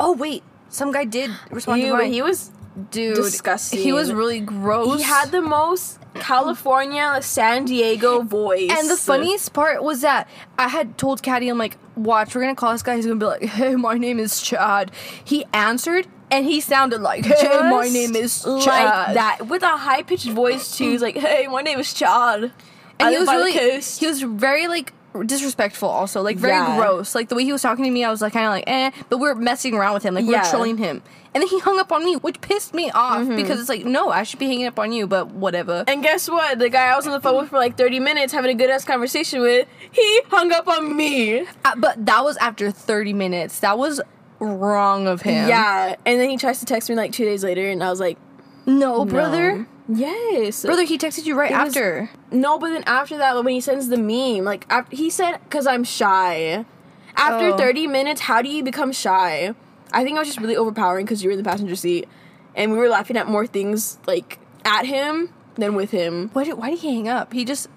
oh 0.00 0.12
wait, 0.12 0.42
some 0.68 0.90
guy 0.92 1.04
did 1.04 1.30
respond 1.50 1.82
to 1.82 1.92
mine. 1.92 2.12
he 2.12 2.22
was 2.22 2.50
Dude, 2.90 3.16
disgusting. 3.16 3.80
He 3.80 3.92
was 3.92 4.12
really 4.14 4.40
gross. 4.40 4.96
he 4.96 5.02
had 5.02 5.30
the 5.30 5.42
most 5.42 5.98
California 6.14 7.18
San 7.22 7.64
Diego 7.64 8.22
voice. 8.22 8.70
and 8.70 8.88
the 8.88 8.96
funniest 8.96 9.52
part 9.52 9.82
was 9.82 10.00
that 10.02 10.28
I 10.58 10.68
had 10.68 10.98
told 10.98 11.22
Caddy, 11.22 11.48
I'm 11.48 11.58
like, 11.58 11.76
watch, 11.96 12.34
we're 12.34 12.42
gonna 12.42 12.54
call 12.54 12.72
this 12.72 12.82
guy. 12.82 12.96
He's 12.96 13.06
gonna 13.06 13.18
be 13.18 13.26
like, 13.26 13.42
hey, 13.58 13.76
my 13.76 13.94
name 13.94 14.18
is 14.18 14.40
Chad. 14.40 14.90
He 15.24 15.44
answered 15.52 16.06
and 16.30 16.46
he 16.46 16.60
sounded 16.60 17.00
like, 17.02 17.24
hey, 17.26 17.60
my 17.70 17.88
name 17.88 18.16
is 18.16 18.42
Chad. 18.42 18.66
like 18.66 19.14
that 19.14 19.46
with 19.48 19.62
a 19.62 19.76
high 19.76 20.02
pitched 20.02 20.30
voice 20.30 20.76
too. 20.76 20.90
He's 20.90 21.02
like, 21.02 21.16
"Hey, 21.16 21.46
my 21.46 21.60
name 21.60 21.78
is 21.78 21.92
Chad." 21.92 22.44
And 22.44 22.52
I 23.00 23.12
he 23.12 23.18
was 23.18 23.28
really, 23.28 23.52
he 23.52 24.06
was 24.06 24.22
very 24.22 24.66
like 24.68 24.92
disrespectful 25.26 25.88
also 25.88 26.22
like 26.22 26.36
very 26.36 26.54
Yeah. 26.54 26.76
gross 26.78 27.14
like 27.14 27.28
the 27.28 27.34
way 27.34 27.44
he 27.44 27.52
was 27.52 27.60
talking 27.62 27.84
to 27.84 27.90
me 27.90 28.02
i 28.04 28.10
was 28.10 28.22
like 28.22 28.32
kind 28.32 28.46
of 28.46 28.52
like 28.52 28.64
eh 28.66 28.90
but 29.10 29.18
we 29.18 29.28
are 29.28 29.34
messing 29.34 29.74
around 29.74 29.94
with 29.94 30.02
him 30.02 30.14
like 30.14 30.24
we 30.24 30.32
Yeah. 30.32 30.42
Mm-hmm. 30.42 30.50
trolling 30.50 30.76
him 30.78 31.02
and 31.34 31.42
then 31.42 31.48
he 31.48 31.58
hung 31.60 31.78
up 31.78 31.92
on 31.92 32.04
me 32.04 32.16
which 32.16 32.40
pissed 32.40 32.72
me 32.72 32.90
off 32.90 33.28
because 33.28 33.60
it's 33.60 33.68
like 33.68 33.84
no 33.84 34.08
i 34.10 34.22
should 34.22 34.38
be 34.38 34.46
hanging 34.46 34.66
up 34.66 34.78
on 34.78 34.90
you 34.92 35.06
but 35.06 35.28
whatever 35.32 35.84
And 35.86 36.02
guess 36.02 36.28
what? 36.30 36.58
The 36.58 36.68
guy 36.70 36.86
I 36.92 36.96
was 36.96 37.06
on 37.06 37.12
the 37.12 37.20
phone 37.20 37.36
with 37.42 37.50
for 37.50 37.56
like 37.58 37.76
30 37.76 38.00
minutes 38.00 38.32
having 38.32 38.50
a 38.50 38.54
good 38.54 38.70
ass 38.70 38.84
conversation 38.84 39.40
with, 39.42 39.66
he 39.90 40.20
hung 40.30 40.52
up 40.52 40.66
on 40.68 40.96
me. 40.96 41.40
Uh, 41.64 41.74
but 41.76 42.04
that 42.06 42.22
was 42.24 42.36
after 42.38 42.70
30 42.70 43.12
minutes 43.12 43.60
that 43.60 43.76
was 43.78 44.00
wrong 44.40 45.06
of 45.06 45.22
him 45.22 45.48
Yeah. 45.48 45.96
And 46.06 46.20
then 46.20 46.28
he 46.30 46.36
tries 46.36 46.60
to 46.60 46.66
text 46.66 46.88
me 46.88 46.96
like 46.96 47.12
two 47.12 47.24
days 47.24 47.44
later, 47.44 47.68
and 47.68 47.82
I 47.82 47.90
was 47.90 48.00
like, 48.00 48.18
no 48.66 49.04
brother 49.04 49.58
"No." 49.58 49.66
Yes. 49.88 50.64
brother 50.64 50.84
he 50.84 50.96
texted 50.98 51.24
you 51.26 51.34
right 51.38 51.50
It 51.50 51.58
was- 51.58 51.68
after 51.76 52.10
No, 52.30 52.58
but 52.58 52.70
then 52.70 52.84
after 52.86 53.16
that, 53.18 53.34
when 53.36 53.52
he 53.52 53.60
sends 53.60 53.88
the 53.88 53.96
meme, 53.98 54.44
like 54.44 54.64
after, 54.70 54.94
he 54.96 55.10
said, 55.10 55.38
"Cause 55.50 55.66
I'm 55.66 55.84
shy." 55.84 56.64
After 57.16 57.48
Oh. 57.52 57.56
30 57.56 57.86
minutes, 57.86 58.22
how 58.22 58.40
do 58.42 58.48
you 58.48 58.62
become 58.62 58.92
shy? 58.92 59.54
I 59.92 60.02
think 60.04 60.16
I 60.16 60.20
was 60.20 60.28
just 60.28 60.40
really 60.40 60.56
overpowering 60.56 61.04
because 61.04 61.22
you 61.22 61.28
were 61.28 61.32
in 61.36 61.42
the 61.42 61.48
passenger 61.48 61.76
seat, 61.76 62.08
and 62.56 62.72
we 62.72 62.78
were 62.78 62.88
laughing 62.88 63.16
at 63.16 63.28
more 63.28 63.46
things 63.46 63.98
like 64.06 64.38
at 64.64 64.86
him 64.86 65.28
than 65.56 65.74
with 65.74 65.90
him. 65.90 66.30
why 66.32 66.44
did, 66.44 66.54
why 66.54 66.70
did 66.70 66.78
he 66.78 66.94
hang 66.94 67.08
up 67.08 67.32
he 67.32 67.44
just 67.44 67.68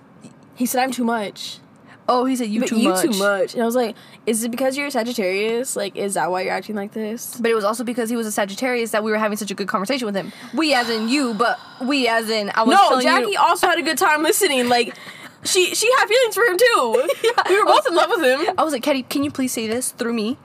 He 0.55 0.65
said, 0.65 0.81
"I'm 0.83 0.91
too 0.91 1.03
much." 1.03 1.59
Oh 2.07 2.25
he 2.25 2.35
said 2.35 2.49
you 2.49 2.61
but 2.61 2.69
too 2.69 2.77
you 2.77 2.89
much 2.89 3.03
too 3.03 3.17
much. 3.17 3.53
And 3.53 3.63
I 3.63 3.65
was 3.65 3.75
like, 3.75 3.95
"Is 4.25 4.43
it 4.43 4.51
because 4.51 4.77
you're 4.77 4.87
a 4.87 4.91
Sagittarius? 4.91 5.75
Like, 5.75 5.95
is 5.95 6.15
that 6.15 6.31
why 6.31 6.41
you're 6.41 6.53
acting 6.53 6.75
like 6.75 6.91
this?" 6.93 7.39
but 7.39 7.49
it 7.49 7.55
was 7.55 7.63
also 7.63 7.83
because 7.83 8.09
he 8.09 8.15
was 8.15 8.27
a 8.27 8.31
Sagittarius 8.31 8.91
that 8.91 9.03
we 9.03 9.11
were 9.11 9.17
having 9.17 9.37
such 9.37 9.51
a 9.51 9.55
good 9.55 9.67
conversation 9.67 10.05
with 10.05 10.15
him. 10.15 10.31
We 10.53 10.73
as 10.73 10.89
in 10.89 11.09
you, 11.09 11.33
but 11.33 11.59
we 11.81 12.07
as 12.07 12.29
in 12.29 12.51
I 12.55 12.63
was 12.63 12.75
No, 12.75 13.01
Jackie 13.01 13.31
you. 13.31 13.39
also 13.39 13.67
had 13.67 13.79
a 13.79 13.83
good 13.83 13.97
time 13.97 14.23
listening. 14.23 14.69
Like, 14.69 14.95
she 15.43 15.73
she 15.75 15.91
had 15.99 16.07
feelings 16.07 16.35
for 16.35 16.43
him 16.43 16.57
too. 16.57 17.09
We 17.49 17.59
were 17.59 17.65
both 17.65 17.87
in 17.87 17.95
love 17.95 18.09
with 18.09 18.23
him. 18.23 18.55
I 18.57 18.63
was 18.63 18.73
like, 18.73 18.83
Katie, 18.83 19.03
can 19.03 19.23
you 19.23 19.31
please 19.31 19.51
say 19.51 19.67
this 19.67 19.91
through 19.91 20.13
me? 20.13 20.37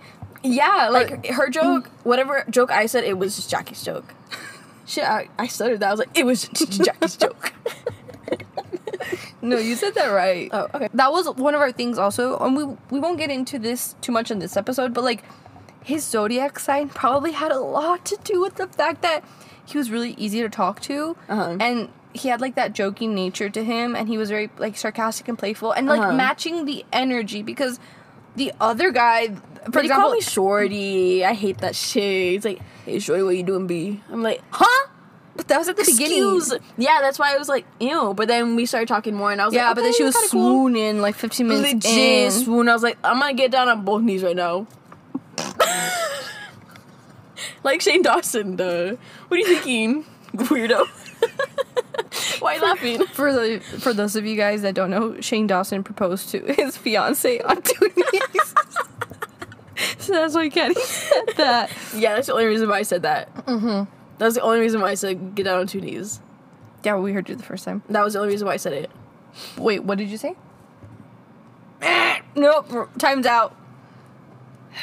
Yeah, 0.43 0.89
like 0.91 1.27
her 1.27 1.49
mm. 1.49 1.53
joke, 1.53 1.91
whatever 2.03 2.45
joke 2.49 2.71
I 2.71 2.87
said, 2.87 3.05
it 3.05 3.19
was 3.19 3.37
just 3.37 3.51
Jackie's 3.51 3.83
joke. 3.83 4.15
Shit, 4.87 5.05
I, 5.05 5.29
I 5.39 5.47
stuttered 5.47 5.81
that. 5.81 5.89
I 5.89 5.91
was 5.93 6.01
like, 6.01 6.19
it 6.19 6.27
was 6.27 6.49
Jackie's 6.49 7.17
joke. 7.17 7.53
No, 9.43 9.57
you 9.59 9.75
said 9.77 9.95
that 9.95 10.09
right. 10.09 10.49
Oh, 10.53 10.69
okay. 10.75 10.89
That 10.95 11.11
was 11.13 11.29
one 11.37 11.55
of 11.55 11.61
our 11.61 11.73
things 11.73 11.99
also, 11.99 12.37
and 12.39 12.57
we 12.57 12.65
we 12.91 13.01
won't 13.01 13.19
get 13.19 13.31
into 13.31 13.59
this 13.59 13.95
too 14.01 14.13
much 14.13 14.31
in 14.31 14.39
this 14.39 14.57
episode, 14.57 14.93
but 14.95 15.05
like 15.05 15.23
his 15.83 16.05
zodiac 16.05 16.59
sign 16.59 16.89
probably 16.91 17.33
had 17.33 17.51
a 17.53 17.59
lot 17.61 18.05
to 18.07 18.19
do 18.23 18.41
with 18.41 18.57
the 18.57 18.67
fact 18.67 19.03
that 19.03 19.25
he 19.65 19.79
was 19.79 19.91
really 19.91 20.13
easy 20.19 20.41
to 20.43 20.49
talk 20.49 20.81
to, 20.83 21.17
Uh-huh. 21.29 21.57
and 21.61 21.89
he 22.13 22.29
had 22.29 22.41
like 22.41 22.57
that 22.57 22.73
joking 22.75 23.15
nature 23.15 23.49
to 23.49 23.65
him, 23.65 23.95
and 23.97 24.09
he 24.09 24.19
was 24.19 24.29
very 24.31 24.51
like 24.59 24.77
sarcastic 24.77 25.29
and 25.29 25.39
playful, 25.39 25.73
and 25.73 25.87
like 25.87 26.01
Uh-huh. 26.01 26.13
matching 26.13 26.65
the 26.67 26.85
energy 26.93 27.43
because 27.43 27.79
the 28.37 28.53
other 28.61 28.91
guy, 28.93 29.29
for 29.73 29.81
he 29.81 29.87
example, 29.87 30.03
called 30.11 30.15
me 30.15 30.21
Shorty. 30.21 31.25
I 31.25 31.33
hate 31.35 31.59
that 31.59 31.75
shit. 31.75 32.33
He's 32.35 32.45
like, 32.45 32.61
hey, 32.85 32.99
Shorty, 32.99 33.23
what 33.23 33.37
you 33.37 33.43
doing, 33.43 33.67
B? 33.67 34.01
I'm 34.11 34.23
like, 34.23 34.41
huh? 34.51 34.87
But 35.41 35.49
that 35.49 35.59
was 35.59 35.69
at 35.69 35.77
the 35.79 35.85
beginning. 35.85 36.39
Yeah, 36.77 36.99
that's 37.01 37.19
why 37.19 37.35
I 37.35 37.39
was 37.39 37.49
like, 37.49 37.65
ew. 37.81 38.13
But 38.15 38.29
then 38.29 38.57
we 38.57 38.67
started 38.67 38.89
talking 38.89 39.15
more, 39.15 39.33
and 39.33 39.41
I 39.41 39.47
was 39.47 39.55
Yeah, 39.55 39.69
like, 39.69 39.77
but 39.77 39.83
then 39.85 39.95
she 39.95 40.03
was 40.05 40.15
kinda 40.15 40.29
cool. 40.31 40.43
swooning 40.53 41.01
like 41.01 41.15
15 41.15 41.49
minutes 41.49 41.73
Legit 41.87 41.93
in. 42.27 42.31
swoon. 42.31 42.69
I 42.69 42.75
was 42.75 42.83
like, 42.83 42.99
I'm 43.03 43.19
gonna 43.19 43.33
get 43.33 43.51
down 43.51 43.69
on 43.69 43.83
both 43.85 44.03
knees 44.03 44.23
right 44.23 44.37
now. 44.37 44.67
like 47.63 47.81
Shane 47.81 48.03
Dawson, 48.03 48.57
duh. 48.57 48.97
What 49.29 49.37
are 49.37 49.39
you 49.39 49.47
thinking, 49.47 50.05
weirdo? 50.37 50.87
Why 52.41 52.53
are 52.53 52.57
you 52.57 52.63
laughing? 52.63 53.07
For 53.09 53.33
the 53.33 53.61
for 53.81 53.93
those 53.93 54.17
of 54.17 54.27
you 54.27 54.37
guys 54.37 54.63
that 54.63 54.75
don't 54.75 54.91
know, 54.91 55.21
Shane 55.21 55.47
Dawson 55.47 55.83
proposed 55.85 56.29
to 56.31 56.41
his 56.41 56.77
fiance 56.77 57.39
on 57.41 57.57
Toonies. 57.63 58.55
so 59.99 60.13
that's 60.13 60.35
why 60.35 60.49
Kenny 60.49 60.75
said 60.75 61.23
that. 61.37 61.71
Yeah, 61.95 62.15
that's 62.15 62.27
the 62.27 62.33
only 62.35 62.47
reason 62.47 62.69
why 62.69 62.79
I 62.79 62.83
said 62.83 63.03
that. 63.03 63.35
Mm-hmm. 63.47 63.85
That's 64.21 64.35
the 64.35 64.43
only 64.43 64.61
reason 64.61 64.83
why 64.83 64.91
I 64.91 64.95
said 64.95 65.35
get 65.35 65.45
down 65.45 65.61
on 65.61 65.67
two 65.67 65.81
knees. 65.81 66.21
Yeah, 66.85 66.99
we 66.99 67.15
heard 67.15 67.31
you 67.31 67.35
the 67.35 67.43
first 67.43 67.65
time. 67.65 67.83
That 67.89 68.05
was 68.05 68.13
the 68.13 68.21
only 68.21 68.33
reason 68.33 68.47
why 68.47 68.53
I 68.53 68.59
said 68.59 68.75
it. 68.75 68.91
Wait, 69.57 69.83
what 69.83 69.97
did 69.97 70.09
you 70.09 70.19
say? 70.19 70.35
nope, 72.35 72.91
time's 72.99 73.25
out. 73.25 73.57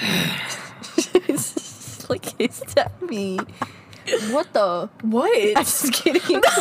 like 2.10 2.40
hissed 2.40 2.80
at 2.80 3.00
me. 3.04 3.38
What 4.32 4.52
the? 4.54 4.90
What? 5.04 5.56
I'm 5.56 5.64
just 5.64 5.94
kidding. 5.94 6.42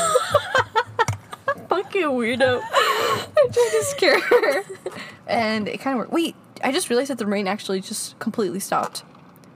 fucking 1.71 2.03
weirdo. 2.03 2.61
I 2.63 3.27
tried 3.35 3.53
to 3.53 3.85
scare 3.85 4.21
her. 4.21 4.65
And 5.27 5.67
it 5.67 5.79
kind 5.79 5.95
of 5.95 6.01
worked. 6.01 6.13
Wait, 6.13 6.37
I 6.63 6.73
just 6.73 6.91
realized 6.91 7.09
that 7.09 7.17
the 7.17 7.27
rain 7.27 7.49
actually 7.49 7.81
just 7.81 8.19
completely 8.19 8.61
stopped. 8.61 9.03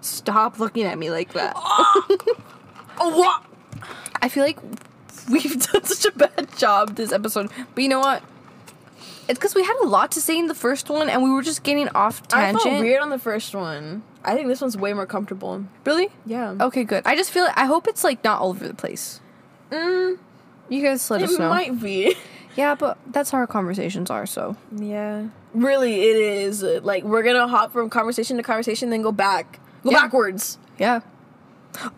Stop 0.01 0.59
looking 0.59 0.85
at 0.85 0.97
me 0.97 1.11
like 1.11 1.35
that. 1.35 1.55
What? 3.01 3.45
I 4.23 4.29
feel 4.29 4.45
like 4.45 4.59
we've 5.31 5.61
done 5.73 5.85
such 5.85 6.05
a 6.13 6.17
bad 6.17 6.57
job 6.57 6.97
this 6.97 7.13
episode. 7.13 7.51
But 7.75 7.83
you 7.83 7.89
know 7.89 8.01
what? 8.01 8.23
It's 9.29 9.39
because 9.39 9.55
we 9.55 9.63
had 9.63 9.77
a 9.83 9.87
lot 9.87 10.13
to 10.13 10.21
say 10.21 10.39
in 10.39 10.49
the 10.49 10.55
first 10.55 10.91
one 10.91 11.09
and 11.09 11.23
we 11.23 11.31
were 11.31 11.43
just 11.43 11.63
getting 11.63 11.89
off 11.91 12.27
tangent. 12.29 12.61
I 12.67 12.69
felt 12.71 12.81
weird 12.81 13.01
on 13.01 13.11
the 13.11 13.19
first 13.19 13.55
one. 13.55 14.03
I 14.25 14.35
think 14.35 14.49
this 14.49 14.61
one's 14.61 14.77
way 14.77 14.93
more 14.93 15.07
comfortable. 15.07 15.65
Really? 15.87 16.09
Yeah. 16.27 16.57
Okay, 16.61 16.85
good. 16.85 17.03
I 17.07 17.15
just 17.17 17.31
feel 17.31 17.47
I 17.55 17.67
hope 17.67 17.87
it's 17.89 18.03
like 18.05 18.23
not 18.25 18.41
all 18.41 18.51
over 18.51 18.67
the 18.67 18.75
place. 18.75 19.21
Mm, 19.71 20.19
You 20.69 20.83
guys 20.83 21.09
let 21.11 21.23
us 21.23 21.39
know. 21.39 21.47
it 21.47 21.49
might 21.51 21.81
be. 21.81 22.17
Yeah, 22.57 22.75
but 22.75 22.99
that's 23.07 23.31
how 23.31 23.39
our 23.39 23.47
conversations 23.47 24.11
are, 24.11 24.27
so. 24.27 24.57
Yeah. 24.77 25.29
Really, 25.55 26.03
it 26.03 26.17
is. 26.17 26.65
Like, 26.65 27.05
we're 27.05 27.23
gonna 27.23 27.47
hop 27.47 27.73
from 27.73 27.89
conversation 27.89 28.37
to 28.39 28.43
conversation, 28.43 28.91
then 28.91 29.03
go 29.03 29.13
back. 29.13 29.61
Go 29.85 29.93
Yeah. 29.93 30.01
backwards. 30.03 30.59
Yeah. 30.77 31.01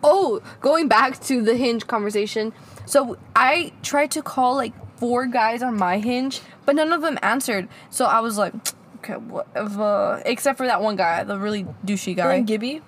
Oh, 0.03 0.41
going 0.61 0.87
back 0.87 1.19
to 1.21 1.41
the 1.41 1.55
hinge 1.55 1.87
conversation. 1.87 2.53
So 2.85 3.17
I 3.35 3.73
tried 3.81 4.11
to 4.11 4.21
call 4.21 4.55
like 4.55 4.73
four 4.97 5.25
guys 5.25 5.63
on 5.63 5.77
my 5.77 5.97
hinge, 5.99 6.41
but 6.65 6.75
none 6.75 6.91
of 6.93 7.01
them 7.01 7.17
answered. 7.21 7.67
So 7.89 8.05
I 8.05 8.19
was 8.19 8.37
like, 8.37 8.53
okay, 8.97 9.13
whatever. 9.15 10.21
Except 10.25 10.57
for 10.57 10.67
that 10.67 10.81
one 10.81 10.95
guy, 10.95 11.23
the 11.23 11.37
really 11.37 11.65
douchey 11.85 12.15
guy. 12.15 12.35
And 12.35 12.47
Gibby? 12.47 12.81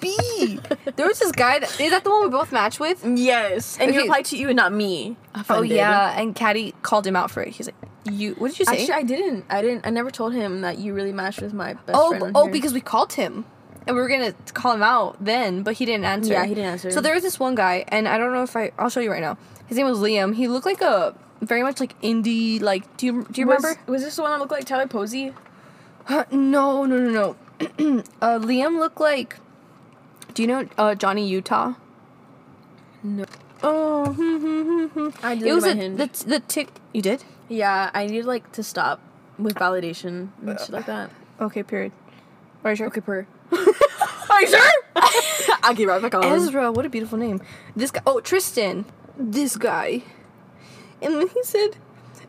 Be. 0.00 0.60
there 0.96 1.06
was 1.06 1.18
this 1.18 1.32
guy 1.32 1.58
that 1.58 1.80
is 1.80 1.90
that 1.90 2.04
the 2.04 2.10
one 2.10 2.22
we 2.22 2.28
both 2.28 2.52
matched 2.52 2.78
with? 2.78 3.04
Yes. 3.04 3.76
And 3.80 3.90
he 3.90 3.96
Okay. 3.96 4.06
replied 4.06 4.24
to 4.26 4.36
you 4.36 4.48
and 4.48 4.56
not 4.56 4.72
me. 4.72 5.16
Oh 5.48 5.62
yeah, 5.62 6.14
and 6.16 6.34
Caddy 6.34 6.72
called 6.82 7.06
him 7.06 7.16
out 7.16 7.30
for 7.32 7.42
it. 7.42 7.48
He's 7.48 7.66
like, 7.66 7.74
"You, 8.04 8.34
what 8.34 8.50
did 8.50 8.60
you 8.60 8.64
say?" 8.64 8.82
Actually, 8.82 8.94
I 8.94 9.02
didn't. 9.02 9.44
I 9.50 9.60
didn't. 9.60 9.86
I 9.86 9.90
never 9.90 10.10
told 10.10 10.34
him 10.34 10.60
that 10.60 10.78
you 10.78 10.94
really 10.94 11.12
matched 11.12 11.42
with 11.42 11.52
my 11.52 11.74
best 11.74 11.98
oh, 11.98 12.10
friend. 12.16 12.32
oh, 12.36 12.44
here. 12.44 12.52
because 12.52 12.72
we 12.72 12.80
called 12.80 13.14
him, 13.14 13.44
and 13.90 13.96
we 13.96 14.02
were 14.02 14.08
gonna 14.08 14.32
call 14.54 14.72
him 14.72 14.84
out 14.84 15.16
then, 15.18 15.64
but 15.64 15.74
he 15.74 15.84
didn't 15.84 16.04
answer. 16.04 16.32
Yeah, 16.32 16.46
he 16.46 16.54
didn't 16.54 16.70
answer. 16.70 16.92
So 16.92 17.00
there 17.00 17.12
was 17.12 17.24
this 17.24 17.40
one 17.40 17.56
guy, 17.56 17.84
and 17.88 18.06
I 18.06 18.18
don't 18.18 18.32
know 18.32 18.44
if 18.44 18.54
I. 18.56 18.70
I'll 18.78 18.88
show 18.88 19.00
you 19.00 19.10
right 19.10 19.20
now. 19.20 19.36
His 19.66 19.76
name 19.76 19.86
was 19.86 19.98
Liam. 19.98 20.32
He 20.32 20.46
looked 20.46 20.64
like 20.64 20.80
a 20.80 21.12
very 21.40 21.64
much 21.64 21.80
like 21.80 22.00
indie. 22.00 22.60
Like, 22.60 22.96
do 22.96 23.06
you 23.06 23.26
do 23.32 23.40
you 23.40 23.48
was, 23.48 23.64
remember? 23.64 23.80
Was 23.90 24.04
this 24.04 24.14
the 24.14 24.22
one 24.22 24.30
that 24.30 24.38
looked 24.38 24.52
like 24.52 24.64
Tyler 24.64 24.86
Posey? 24.86 25.34
Huh, 26.04 26.24
no, 26.30 26.84
no, 26.84 26.98
no, 26.98 27.10
no. 27.10 27.36
uh, 28.22 28.38
Liam 28.38 28.78
looked 28.78 29.00
like. 29.00 29.38
Do 30.34 30.42
you 30.42 30.46
know 30.46 30.68
uh, 30.78 30.94
Johnny 30.94 31.26
Utah? 31.26 31.74
No. 33.02 33.24
Oh, 33.64 34.04
I 34.04 34.12
hmm, 34.12 34.36
hmm, 34.38 34.84
hmm. 34.86 35.08
I 35.20 35.32
it 35.32 35.52
was 35.52 35.66
a, 35.66 35.74
the 35.74 36.08
the 36.26 36.38
tick. 36.46 36.68
You 36.92 37.02
did? 37.02 37.24
Yeah, 37.48 37.90
I 37.92 38.06
need 38.06 38.22
like 38.22 38.52
to 38.52 38.62
stop 38.62 39.00
with 39.36 39.56
validation 39.56 40.28
and 40.46 40.60
shit 40.60 40.70
like 40.70 40.86
that. 40.86 41.10
Okay, 41.40 41.62
period. 41.62 41.92
Are 42.62 42.70
you 42.70 42.76
sure? 42.76 42.86
Okay, 42.88 43.00
per. 43.00 43.26
Are 44.30 44.40
you 44.40 44.48
sure? 44.48 44.72
I'll 45.62 45.74
get 45.74 45.88
right 45.88 46.00
back 46.00 46.14
on. 46.14 46.24
Ezra, 46.24 46.72
what 46.72 46.86
a 46.86 46.88
beautiful 46.88 47.18
name. 47.18 47.40
This 47.76 47.90
guy, 47.90 48.00
oh, 48.06 48.20
Tristan, 48.20 48.84
this 49.16 49.56
guy. 49.56 50.02
And 51.02 51.14
then 51.14 51.28
he 51.28 51.42
said, 51.42 51.76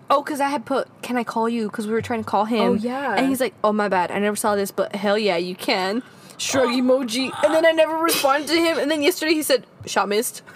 oh, 0.10 0.24
because 0.24 0.42
I 0.42 0.50
had 0.50 0.66
put, 0.66 0.88
can 1.02 1.18
I 1.18 1.24
call 1.24 1.48
you? 1.48 1.68
Because 1.68 1.88
we 1.88 1.94
were 1.94 2.02
trying 2.02 2.24
to 2.24 2.30
call 2.30 2.46
him. 2.46 2.62
Oh, 2.62 2.74
yeah. 2.74 3.16
And 3.16 3.28
he's 3.28 3.40
like, 3.40 3.54
oh, 3.64 3.72
my 3.72 3.88
bad. 3.88 4.12
I 4.12 4.20
never 4.20 4.36
saw 4.36 4.56
this, 4.56 4.72
but 4.72 4.96
hell 4.96 5.18
yeah, 5.18 5.38
you 5.38 5.56
can. 5.56 6.04
Shrug 6.38 6.70
oh. 6.70 6.72
emoji. 6.72 7.32
And 7.44 7.54
then 7.54 7.66
I 7.66 7.72
never 7.72 7.96
responded 7.98 8.48
to 8.48 8.56
him. 8.56 8.78
And 8.78 8.90
then 8.90 9.02
yesterday 9.02 9.34
he 9.34 9.44
said, 9.44 9.66
shot 9.86 10.10
missed. 10.10 10.42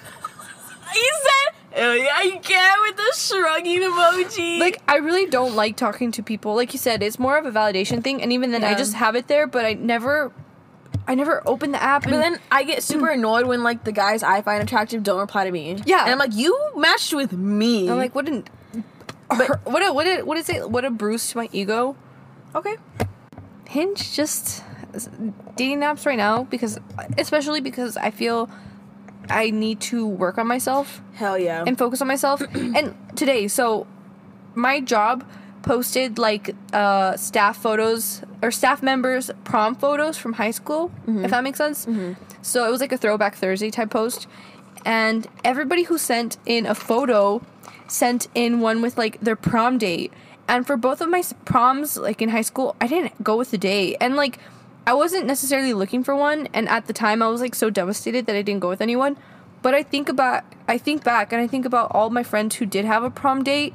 He 0.93 1.09
said, 1.23 1.83
"Oh 1.83 1.93
yeah, 1.93 2.21
you 2.21 2.39
can" 2.39 2.77
with 2.83 2.95
the 2.95 3.11
shrugging 3.15 3.81
emoji. 3.81 4.59
Like, 4.59 4.81
I 4.87 4.97
really 4.97 5.25
don't 5.25 5.55
like 5.55 5.75
talking 5.75 6.11
to 6.13 6.23
people. 6.23 6.55
Like 6.55 6.73
you 6.73 6.79
said, 6.79 7.03
it's 7.03 7.19
more 7.19 7.37
of 7.37 7.45
a 7.45 7.51
validation 7.51 8.03
thing. 8.03 8.21
And 8.21 8.31
even 8.31 8.51
then, 8.51 8.63
I 8.63 8.75
just 8.75 8.93
have 8.93 9.15
it 9.15 9.27
there, 9.27 9.47
but 9.47 9.65
I 9.65 9.73
never, 9.73 10.31
I 11.07 11.15
never 11.15 11.43
open 11.47 11.71
the 11.71 11.81
app. 11.81 12.03
But 12.03 12.11
then 12.11 12.39
I 12.51 12.63
get 12.63 12.83
super 12.83 13.07
mm. 13.07 13.15
annoyed 13.15 13.45
when 13.45 13.63
like 13.63 13.83
the 13.83 13.91
guys 13.91 14.23
I 14.23 14.41
find 14.41 14.63
attractive 14.63 15.03
don't 15.03 15.19
reply 15.19 15.45
to 15.45 15.51
me. 15.51 15.81
Yeah. 15.85 16.03
and 16.03 16.11
I'm 16.11 16.17
like, 16.17 16.33
you 16.33 16.57
matched 16.75 17.13
with 17.13 17.33
me. 17.33 17.89
I'm 17.89 17.97
like, 17.97 18.15
what 18.15 18.27
an, 18.27 18.43
but 19.29 19.65
what 19.65 19.85
a, 19.85 19.93
what 19.93 20.07
a, 20.07 20.23
what 20.23 20.37
is 20.37 20.49
it? 20.49 20.69
What 20.69 20.85
a 20.85 20.89
bruise 20.89 21.29
to 21.31 21.37
my 21.37 21.49
ego. 21.51 21.95
okay, 22.53 22.77
Hinge 23.67 24.13
just 24.13 24.63
dating 25.55 25.81
apps 25.81 26.05
right 26.05 26.17
now 26.17 26.43
because 26.43 26.79
especially 27.17 27.59
because 27.59 27.97
I 27.97 28.11
feel 28.11 28.49
I 29.29 29.49
need 29.49 29.81
to 29.81 30.07
work 30.07 30.37
on 30.37 30.47
myself 30.47 31.01
hell 31.13 31.37
yeah. 31.37 31.63
and 31.65 31.77
focus 31.77 32.01
on 32.01 32.07
myself. 32.07 32.41
and 32.53 32.95
today, 33.15 33.47
so 33.47 33.87
my 34.53 34.79
job 34.79 35.27
posted 35.65 36.17
like 36.27 36.55
uh 36.73 37.17
staff 37.17 37.57
photos 37.65 38.21
or 38.43 38.51
staff 38.51 38.79
members 38.91 39.31
prom 39.43 39.73
photos 39.75 40.15
from 40.17 40.33
high 40.33 40.51
school, 40.51 40.91
if 41.25 41.31
that 41.31 41.43
makes 41.43 41.57
sense. 41.57 41.87
So 42.41 42.57
it 42.67 42.71
was 42.71 42.79
like 42.81 42.91
a 42.91 42.97
throwback 42.97 43.33
Thursday 43.35 43.71
type 43.71 43.89
post 43.89 44.27
and 44.85 45.27
everybody 45.43 45.83
who 45.89 45.97
sent 45.97 46.37
in 46.45 46.65
a 46.67 46.75
photo 46.75 47.41
sent 47.87 48.27
in 48.35 48.59
one 48.61 48.81
with 48.81 48.97
like 48.97 49.19
their 49.21 49.35
prom 49.35 49.77
date. 49.77 50.11
And 50.47 50.65
for 50.67 50.77
both 50.77 51.01
of 51.01 51.09
my 51.09 51.23
proms 51.45 51.97
like 51.97 52.21
in 52.21 52.29
high 52.29 52.43
school, 52.51 52.75
I 52.79 52.85
didn't 52.87 53.23
go 53.23 53.35
with 53.35 53.49
the 53.51 53.57
date. 53.57 53.97
And 53.99 54.15
like 54.15 54.37
I 54.85 54.93
wasn't 54.93 55.25
necessarily 55.25 55.73
looking 55.73 56.03
for 56.03 56.15
one 56.15 56.47
and 56.53 56.69
at 56.69 56.85
the 56.85 56.93
time 56.93 57.23
I 57.23 57.27
was 57.29 57.41
like 57.41 57.55
so 57.55 57.71
devastated 57.71 58.27
that 58.27 58.35
I 58.35 58.43
didn't 58.43 58.61
go 58.61 58.69
with 58.69 58.81
anyone. 58.81 59.17
But 59.63 59.73
I 59.73 59.81
think 59.81 60.09
about 60.09 60.43
I 60.67 60.77
think 60.77 61.03
back 61.03 61.33
and 61.33 61.41
I 61.41 61.47
think 61.47 61.65
about 61.65 61.89
all 61.95 62.11
my 62.11 62.21
friends 62.21 62.55
who 62.57 62.67
did 62.67 62.85
have 62.85 63.03
a 63.03 63.09
prom 63.09 63.43
date. 63.43 63.73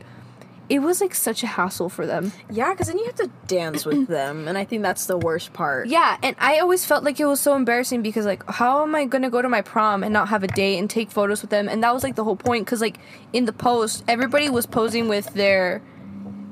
It 0.70 0.78
was 0.78 1.00
like 1.00 1.16
such 1.16 1.42
a 1.42 1.48
hassle 1.48 1.88
for 1.88 2.06
them. 2.06 2.33
yeah, 2.48 2.72
because 2.72 2.87
then 2.87 2.96
you 2.96 3.04
have 3.06 3.16
to 3.16 3.30
dance 3.48 3.85
with 3.85 4.06
them, 4.16 4.46
and 4.46 4.56
I 4.56 4.64
think 4.64 4.83
that's 4.83 5.06
the 5.06 5.18
worst 5.18 5.52
part. 5.52 5.88
Yeah, 5.88 6.16
and 6.22 6.37
I 6.38 6.61
always 6.61 6.85
felt 6.85 7.02
like 7.02 7.18
it 7.18 7.26
was 7.26 7.40
so 7.40 7.56
embarrassing 7.56 8.02
because 8.02 8.24
like 8.24 8.48
how 8.48 8.83
am 8.85 8.94
I 8.94 9.04
going 9.04 9.22
to 9.22 9.30
go 9.30 9.42
to 9.42 9.48
my 9.48 9.62
prom 9.62 10.04
and 10.04 10.12
not 10.12 10.28
have 10.28 10.44
a 10.44 10.46
date 10.46 10.78
and 10.78 10.88
take 10.88 11.11
photos 11.11 11.42
with 11.42 11.50
them? 11.50 11.68
And 11.68 11.83
that 11.83 11.92
was 11.92 12.04
like 12.04 12.14
the 12.14 12.22
whole 12.24 12.37
point 12.37 12.66
cuz 12.68 12.80
like 12.80 12.98
in 13.33 13.44
the 13.46 13.52
post 13.52 14.04
everybody 14.06 14.48
was 14.48 14.64
posing 14.64 15.09
with 15.09 15.35
their 15.35 15.83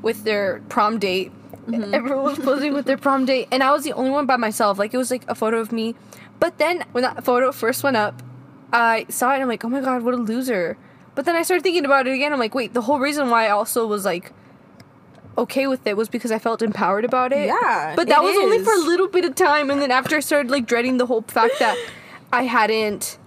with 0.03 0.25
their 0.25 0.63
prom 0.69 0.99
date. 0.99 1.31
Mm-hmm. 1.69 1.95
Everyone 1.95 2.25
was 2.25 2.39
posing 2.39 2.75
with 2.75 2.87
their 2.87 2.97
prom 2.97 3.25
date 3.25 3.47
and 3.53 3.63
I 3.63 3.71
was 3.73 3.85
the 3.85 3.93
only 3.93 4.11
one 4.11 4.27
by 4.27 4.37
myself. 4.37 4.79
Like 4.79 4.93
it 4.93 4.99
was 4.99 5.11
like 5.13 5.25
a 5.29 5.35
photo 5.35 5.59
of 5.61 5.71
me. 5.71 5.95
But 6.41 6.59
then 6.59 6.85
when 6.93 7.03
that 7.03 7.25
photo 7.25 7.53
first 7.53 7.85
went 7.85 7.97
up, 7.97 8.23
I 8.73 9.07
saw 9.09 9.31
it 9.31 9.35
and 9.35 9.43
I'm 9.43 9.49
like, 9.49 9.65
"Oh 9.65 9.69
my 9.69 9.81
god, 9.81 10.03
what 10.03 10.15
a 10.15 10.19
loser." 10.19 10.77
But 11.19 11.25
then 11.25 11.35
I 11.35 11.43
started 11.43 11.65
thinking 11.65 11.85
about 11.85 12.07
it 12.07 12.15
again. 12.15 12.33
I'm 12.33 12.39
like, 12.39 12.55
"Wait, 12.55 12.75
the 12.75 12.83
whole 12.83 13.01
reason 13.01 13.29
why 13.29 13.47
I 13.47 13.51
also 13.51 13.85
was 13.89 14.05
like 14.05 14.33
okay 15.37 15.67
with 15.67 15.85
it 15.85 15.97
was 15.97 16.09
because 16.09 16.31
I 16.31 16.39
felt 16.39 16.63
empowered 16.63 17.05
about 17.05 17.33
it. 17.33 17.49
Yeah, 17.49 17.95
But 17.97 18.07
that 18.07 18.23
was 18.23 18.37
only 18.37 18.63
for 18.63 18.73
a 18.73 18.79
little 18.79 19.09
bit 19.09 19.25
of 19.25 19.35
time 19.35 19.69
and 19.69 19.83
then 19.83 19.91
after 19.91 20.15
I 20.15 20.21
started 20.21 20.49
like 20.49 20.65
dreading 20.65 20.99
the 20.99 21.07
whole 21.07 21.23
fact 21.23 21.59
that 21.59 21.77
I 22.33 22.45
hadn't 22.45 23.19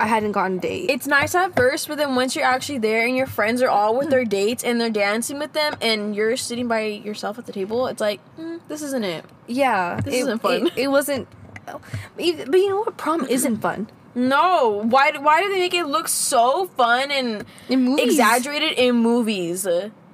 I 0.00 0.06
hadn't 0.06 0.32
gotten 0.32 0.56
a 0.56 0.60
date. 0.62 0.88
It's 0.88 1.06
nice 1.06 1.34
at 1.34 1.54
first, 1.54 1.88
but 1.88 1.98
then 1.98 2.14
once 2.14 2.34
you're 2.34 2.46
actually 2.46 2.78
there 2.78 3.06
and 3.06 3.18
your 3.18 3.26
friends 3.26 3.60
are 3.60 3.68
all 3.68 3.94
with 3.98 4.08
their 4.08 4.24
dates 4.40 4.64
and 4.64 4.80
they're 4.80 4.88
dancing 4.88 5.38
with 5.38 5.52
them, 5.52 5.76
and 5.82 6.16
you're 6.16 6.38
sitting 6.38 6.68
by 6.68 6.84
yourself 6.84 7.38
at 7.38 7.44
the 7.44 7.52
table, 7.52 7.86
it's 7.86 8.00
like, 8.00 8.18
mm, 8.38 8.60
this 8.68 8.80
isn't 8.80 9.04
it. 9.04 9.26
yeah. 9.46 10.00
This 10.00 10.14
isn't 10.14 10.40
fun. 10.40 10.68
It, 10.68 10.78
it 10.78 10.88
wasn't 10.88 11.28
but 11.66 12.24
you 12.24 12.68
know 12.70 12.78
what? 12.78 12.96
Prom 12.96 13.26
isn't 13.26 13.58
fun. 13.58 13.88
No, 14.14 14.82
why? 14.84 15.12
Why 15.18 15.42
do 15.42 15.48
they 15.48 15.58
make 15.60 15.74
it 15.74 15.86
look 15.86 16.08
so 16.08 16.66
fun 16.76 17.10
and 17.10 17.44
In 17.68 17.98
exaggerated 17.98 18.72
in 18.78 18.96
movies? 18.96 19.66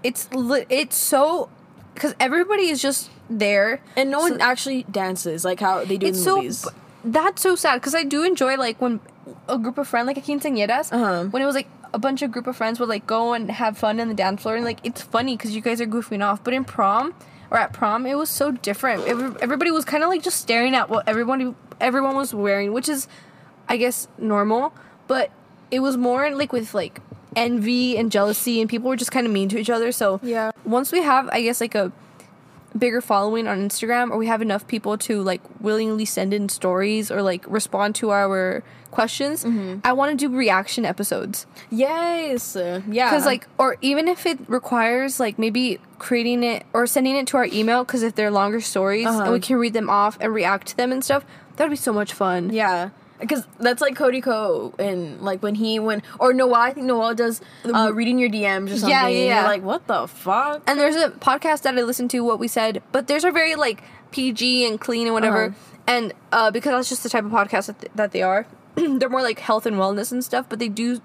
It's 0.03 0.33
li- 0.33 0.67
it's 0.69 0.97
so 0.97 1.49
because 1.95 2.15
everybody 2.21 2.69
is 2.69 2.81
just 2.81 3.11
there 3.29 3.81
And 3.97 4.11
no 4.11 4.21
one 4.21 4.41
actually 4.41 4.85
dances 4.85 5.45
like 5.45 5.59
how 5.61 5.85
they 5.85 5.97
do 5.99 6.07
in 6.07 6.15
so 6.15 6.37
movies. 6.37 6.65
b- 6.65 6.71
that's 7.05 7.43
so 7.43 7.57
sad 7.57 7.77
because 7.81 7.95
I 7.95 8.05
do 8.05 8.23
enjoy 8.23 8.57
like 8.57 8.81
when 8.81 9.01
a 9.49 9.59
group 9.59 9.77
of 9.79 9.89
friends 9.89 10.07
like 10.07 10.17
a 10.17 10.21
quinceañeras 10.21 10.93
Uh-huh. 10.93 11.25
when 11.25 11.43
it 11.43 11.47
was 11.47 11.55
like 11.57 11.69
a 11.93 11.99
bunch 11.99 12.23
of 12.23 12.31
group 12.31 12.47
of 12.47 12.57
friends 12.57 12.79
would 12.79 12.89
like 12.89 13.07
go 13.07 13.33
and 13.35 13.51
have 13.51 13.77
fun 13.77 13.99
in 13.99 14.09
the 14.09 14.15
dance 14.15 14.43
floor 14.43 14.55
and 14.57 14.65
like 14.65 14.79
it's 14.85 15.03
funny 15.03 15.37
because 15.37 15.55
you 15.57 15.61
guys 15.61 15.81
are 15.81 15.87
goofing 15.87 16.25
off 16.25 16.43
but 16.45 16.55
in 16.55 16.65
prom 16.65 17.13
or 17.51 17.59
at 17.59 17.73
prom 17.73 18.07
it 18.07 18.15
was 18.17 18.31
so 18.31 18.53
different 18.53 19.05
Every, 19.07 19.35
everybody 19.43 19.71
was 19.71 19.85
kind 19.85 20.03
of 20.05 20.09
like 20.09 20.23
just 20.23 20.39
staring 20.41 20.75
at 20.75 20.89
what 20.89 21.09
everyone 21.09 21.57
everyone 21.81 22.15
was 22.15 22.33
wearing 22.33 22.73
which 22.73 22.89
is 22.89 23.09
I 23.69 23.77
guess 23.77 24.09
normal 24.19 24.73
but 25.07 25.31
it 25.71 25.81
was 25.81 25.97
more 25.97 26.31
like 26.35 26.53
with 26.53 26.75
like 26.75 27.01
envy 27.37 27.97
and 27.97 28.11
jealousy, 28.11 28.61
and 28.61 28.69
people 28.69 28.89
were 28.89 28.97
just 28.97 29.13
kind 29.13 29.27
of 29.27 29.33
mean 29.33 29.49
to 29.51 29.59
each 29.59 29.71
other. 29.71 29.93
So 29.93 30.19
Yeah. 30.23 30.51
once 30.65 30.93
we 30.93 31.03
have, 31.03 31.29
I 31.31 31.41
guess, 31.43 31.61
like 31.61 31.75
a 31.75 31.93
bigger 32.77 33.01
following 33.01 33.47
on 33.47 33.59
Instagram, 33.69 34.11
or 34.11 34.19
we 34.19 34.27
have 34.27 34.43
enough 34.43 34.67
people 34.67 34.99
to 34.99 35.23
like 35.23 35.41
willingly 35.61 36.05
send 36.05 36.35
in 36.35 36.49
stories 36.49 37.11
or 37.11 37.23
like 37.23 37.45
respond 37.49 37.95
to 37.97 38.11
our 38.11 38.63
questions, 38.91 39.45
I 39.85 39.93
want 39.93 40.19
to 40.19 40.29
do 40.29 40.35
reaction 40.35 40.85
episodes. 40.85 41.47
Yes. 41.71 42.57
Yeah. 42.57 43.11
Because 43.11 43.25
like, 43.27 43.47
or 43.59 43.77
even 43.81 44.09
if 44.09 44.27
it 44.27 44.39
requires 44.49 45.19
like 45.21 45.39
maybe 45.39 45.79
creating 45.99 46.43
it 46.43 46.65
or 46.73 46.87
sending 46.87 47.17
it 47.17 47.27
to 47.29 47.37
our 47.37 47.47
email, 47.47 47.85
because 47.85 48.03
if 48.03 48.15
they're 48.15 48.31
longer 48.31 48.61
stories 48.61 49.07
and 49.07 49.21
Uh-huh. 49.23 49.33
we 49.33 49.41
can 49.41 49.57
read 49.57 49.73
them 49.75 49.89
off 49.91 50.17
and 50.21 50.33
react 50.35 50.69
to 50.69 50.77
them 50.77 50.93
and 50.93 51.05
stuff, 51.05 51.25
that 51.57 51.65
would 51.65 51.71
be 51.71 51.77
so 51.77 51.93
much 51.93 52.13
fun. 52.13 52.51
Yeah. 52.53 52.91
Because 53.21 53.47
that's 53.59 53.81
like 53.81 53.97
Cody 53.97 54.21
Ko. 54.21 54.75
and 54.79 55.21
like 55.21 55.43
when 55.43 55.57
he 55.57 55.79
when 55.79 56.03
or 56.21 56.33
Noel 56.33 56.55
I 56.55 56.73
think 56.73 56.87
Noel 56.87 57.15
does 57.15 57.41
uh, 57.65 57.91
reading 57.93 58.19
your 58.19 58.31
DMs 58.31 58.67
or 58.67 58.77
something. 58.77 58.91
Yeah, 58.91 59.09
yeah, 59.09 59.25
yeah. 59.25 59.45
Like 59.45 59.63
what 59.63 59.87
the 59.87 60.07
fuck? 60.07 60.63
And 60.67 60.79
there's 60.79 60.97
a 60.97 61.11
podcast 61.11 61.63
that 61.63 61.77
I 61.77 61.83
listened 61.83 62.11
to 62.11 62.21
what 62.21 62.39
we 62.39 62.49
said, 62.49 62.83
but 62.93 63.07
theirs 63.09 63.25
are 63.25 63.33
very 63.33 63.57
like 63.57 63.83
PG 64.13 64.67
and 64.67 64.81
clean 64.81 65.07
and 65.07 65.15
whatever. 65.15 65.47
Uh-huh. 65.47 65.75
And 65.87 66.13
uh, 66.33 66.51
because 66.51 66.73
that's 66.73 66.89
just 66.89 67.03
the 67.03 67.09
type 67.09 67.25
of 67.25 67.31
podcast 67.31 67.67
that, 67.67 67.79
th- 67.81 67.93
that 67.95 68.13
they 68.13 68.23
are, 68.23 68.47
they're 68.75 69.09
more 69.09 69.23
like 69.23 69.39
health 69.41 69.65
and 69.67 69.77
wellness 69.77 70.13
and 70.13 70.23
stuff. 70.25 70.47
But 70.49 70.59
they 70.59 70.69
do 70.69 71.01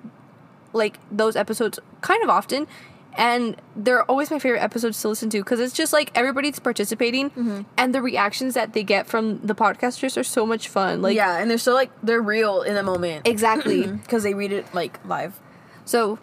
like 0.74 1.00
those 1.12 1.36
episodes 1.36 1.80
kind 2.02 2.22
of 2.24 2.30
often, 2.30 2.68
and 3.16 3.56
they're 3.76 4.04
always 4.04 4.32
my 4.32 4.40
favorite 4.40 4.62
episodes 4.62 5.02
to 5.02 5.10
listen 5.10 5.30
to 5.32 5.40
because 5.40 5.60
it's 5.60 5.74
just 5.74 5.94
like 5.94 6.12
everybody's 6.16 6.60
participating, 6.60 7.30
Mm-hmm. 7.32 7.62
and 7.78 7.94
the 7.94 8.02
reactions 8.02 8.54
that 8.56 8.74
they 8.74 8.84
get 8.84 9.08
from 9.08 9.40
the 9.46 9.56
podcasters 9.56 10.18
are 10.18 10.24
so 10.24 10.46
much 10.46 10.68
fun. 10.68 11.02
Like 11.02 11.16
yeah, 11.16 11.38
and 11.38 11.50
they're 11.50 11.58
so 11.58 11.74
like 11.74 11.92
they're 12.02 12.22
real 12.22 12.62
in 12.62 12.76
the 12.76 12.84
moment 12.84 13.28
exactly. 13.28 13.86
because 14.04 14.24
they 14.24 14.34
read 14.34 14.52
it 14.52 14.66
like 14.74 15.00
live. 15.06 15.40
So, 15.86 16.18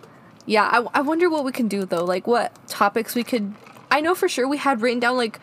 yeah, 0.47 0.65
I, 0.73 0.99
I 0.99 1.01
wonder 1.03 1.29
what 1.31 1.45
we 1.45 1.53
can 1.53 1.69
do 1.69 1.85
though. 1.85 2.05
Like, 2.05 2.27
what 2.27 2.53
topics 2.69 3.15
we 3.15 3.25
could. 3.25 3.55
I 3.91 4.01
know 4.01 4.15
for 4.15 4.29
sure 4.29 4.47
we 4.49 4.57
had 4.59 4.81
written 4.81 5.01
down 5.01 5.17
like, 5.17 5.39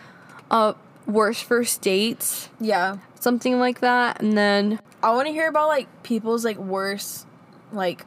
uh, 0.49 0.73
worst 1.05 1.43
first 1.43 1.81
dates, 1.81 2.49
Yeah. 2.59 2.97
something 3.19 3.59
like 3.59 3.79
that, 3.81 4.21
and 4.21 4.37
then 4.37 4.79
I 5.03 5.11
want 5.11 5.27
to 5.27 5.33
hear 5.33 5.47
about 5.47 5.67
like 5.67 5.87
people's 6.03 6.43
like 6.43 6.57
worst 6.57 7.25
like 7.71 8.05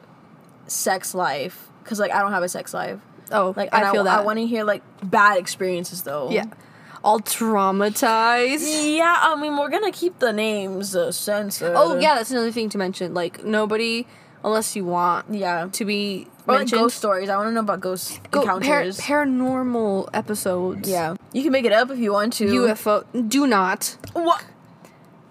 sex 0.67 1.13
life 1.13 1.69
because 1.83 1.99
like 1.99 2.11
I 2.11 2.19
don't 2.21 2.31
have 2.31 2.43
a 2.43 2.49
sex 2.49 2.73
life. 2.73 2.99
Oh, 3.31 3.53
Like 3.55 3.73
I 3.73 3.81
and 3.83 3.91
feel 3.91 4.03
that. 4.05 4.19
I 4.19 4.23
want 4.23 4.39
to 4.39 4.45
hear 4.47 4.63
like 4.63 4.83
bad 5.03 5.37
experiences 5.37 6.03
though. 6.03 6.29
yeah, 6.31 6.45
all 7.03 7.19
traumatized. 7.19 8.95
Yeah, 8.97 9.15
I 9.19 9.35
mean 9.39 9.57
we're 9.57 9.69
gonna 9.69 9.91
keep 9.91 10.19
the 10.19 10.31
names 10.33 10.95
uh, 10.95 11.11
censored. 11.11 11.73
Oh 11.75 11.99
yeah, 11.99 12.15
that's 12.15 12.31
another 12.31 12.51
thing 12.51 12.69
to 12.69 12.77
mention. 12.77 13.13
Like 13.13 13.43
nobody, 13.43 14.05
unless 14.43 14.75
you 14.75 14.85
want 14.85 15.25
Yeah. 15.33 15.67
to 15.71 15.85
be 15.85 16.27
Or 16.47 16.55
like 16.59 16.69
ghost 16.71 16.97
stories. 16.97 17.29
I 17.29 17.35
want 17.37 17.49
to 17.49 17.53
know 17.53 17.61
about 17.61 17.79
ghost 17.81 18.19
Go- 18.31 18.43
par- 18.43 18.57
encounters. 18.57 18.99
paranormal 18.99 20.09
episodes. 20.13 20.87
yeah, 20.89 21.15
you 21.33 21.43
can 21.43 21.51
make 21.51 21.65
it 21.65 21.71
up 21.73 21.89
if 21.91 21.99
you 21.99 22.11
want 22.13 22.33
to. 22.33 22.45
UFO. 22.45 23.03
Do 23.29 23.47
not. 23.47 23.97
What? 24.13 24.43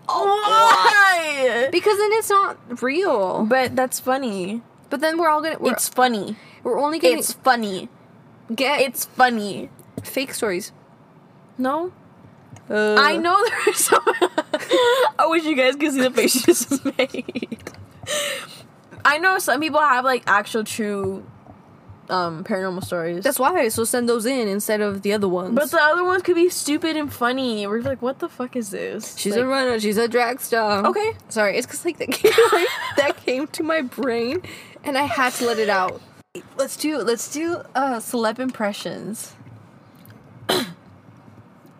Why? 0.08 1.68
Because 1.70 1.96
then 1.96 2.10
it's 2.14 2.30
not 2.30 2.82
real. 2.82 3.44
But 3.46 3.76
that's 3.76 4.00
funny. 4.00 4.62
But 4.88 5.00
then 5.00 5.18
we're 5.18 5.28
all 5.28 5.40
gonna. 5.42 5.58
We're, 5.58 5.72
It's 5.72 5.88
funny. 5.88 6.36
We're 6.62 6.78
only 6.78 6.98
gonna 6.98 7.16
It's 7.18 7.32
funny. 7.32 7.88
get 8.54 8.80
It's 8.80 9.04
funny. 9.04 9.70
fake 10.02 10.34
stories. 10.34 10.72
No, 11.58 11.92
Uh, 12.70 12.96
I 12.98 13.16
know 13.16 13.36
there's 13.64 13.78
some. 13.84 14.00
I 15.18 15.26
wish 15.26 15.44
you 15.44 15.56
guys 15.56 15.76
could 15.76 15.92
see 15.92 16.00
the 16.00 16.10
face 16.10 16.32
she 16.32 16.40
just 16.46 16.84
made. 16.84 17.70
I 19.04 19.18
know 19.18 19.38
some 19.38 19.60
people 19.60 19.80
have 19.80 20.04
like 20.04 20.22
actual 20.26 20.64
true 20.64 21.24
um 22.08 22.42
paranormal 22.44 22.82
stories. 22.84 23.22
That's 23.24 23.38
why. 23.38 23.68
So 23.68 23.84
send 23.84 24.08
those 24.08 24.26
in 24.26 24.48
instead 24.48 24.80
of 24.80 25.02
the 25.02 25.12
other 25.12 25.28
ones. 25.28 25.54
but 25.54 25.70
the 25.70 25.80
other 25.80 26.04
ones 26.04 26.22
could 26.22 26.34
be 26.34 26.48
stupid 26.48 26.96
and 26.96 27.12
funny. 27.12 27.66
We're 27.66 27.82
like, 27.82 28.02
what 28.02 28.18
the 28.18 28.28
fuck 28.28 28.56
is 28.56 28.70
this? 28.70 29.16
she's 29.16 29.34
like, 29.36 29.44
a 29.44 29.46
runner. 29.46 29.78
She's 29.80 29.96
a 29.98 30.08
drag 30.08 30.40
star. 30.40 30.84
Okay. 30.86 31.12
Sorry, 31.28 31.56
it's 31.56 31.66
because 31.66 31.84
like 31.84 31.98
that 31.98 32.10
came 32.10 32.32
like, 32.52 32.68
that 32.96 33.16
came 33.24 33.46
to 33.48 33.62
my 33.62 33.82
brain, 33.82 34.42
and 34.84 34.96
I 34.98 35.02
had 35.04 35.32
to 35.34 35.46
let 35.46 35.58
it 35.58 35.68
out. 35.68 36.00
Let's 36.56 36.76
do 36.76 36.98
let's 36.98 37.32
do 37.32 37.56
uh 37.74 37.96
celeb 37.96 38.38
impressions. 38.38 39.34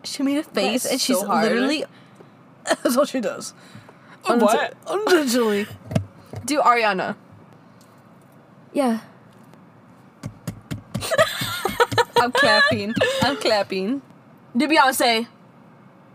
she 0.03 0.25
made 0.25 0.39
a 0.39 0.43
face, 0.43 0.85
and 0.85 1.01
she's 1.01 1.23
hard. 1.23 1.45
literally. 1.45 1.85
That's 2.65 2.97
all 2.97 3.05
she 3.05 3.21
does. 3.21 3.55
What? 4.25 4.75
Unintentionally. 4.89 5.69
do 6.45 6.61
Ariana. 6.63 7.15
Yeah. 8.73 9.03
I'm 12.17 12.33
clapping. 12.33 12.93
I'm 13.23 13.37
clapping. 13.37 14.03
Do 14.57 14.67
Beyonce. 14.67 15.29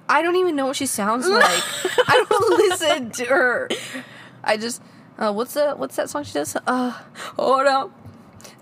I 0.09 0.21
don't 0.21 0.35
even 0.35 0.57
know 0.57 0.65
what 0.65 0.75
she 0.75 0.87
sounds 0.87 1.25
like. 1.29 1.63
I 2.05 2.25
don't 2.29 2.69
listen 2.69 3.11
to 3.11 3.25
her. 3.27 3.69
I 4.43 4.57
just 4.57 4.81
uh, 5.17 5.31
what's 5.31 5.53
the 5.53 5.71
what's 5.75 5.95
that 5.95 6.09
song 6.09 6.25
she 6.25 6.33
does? 6.33 6.57
Uh, 6.67 6.89
hold 7.37 7.67
up. 7.67 7.91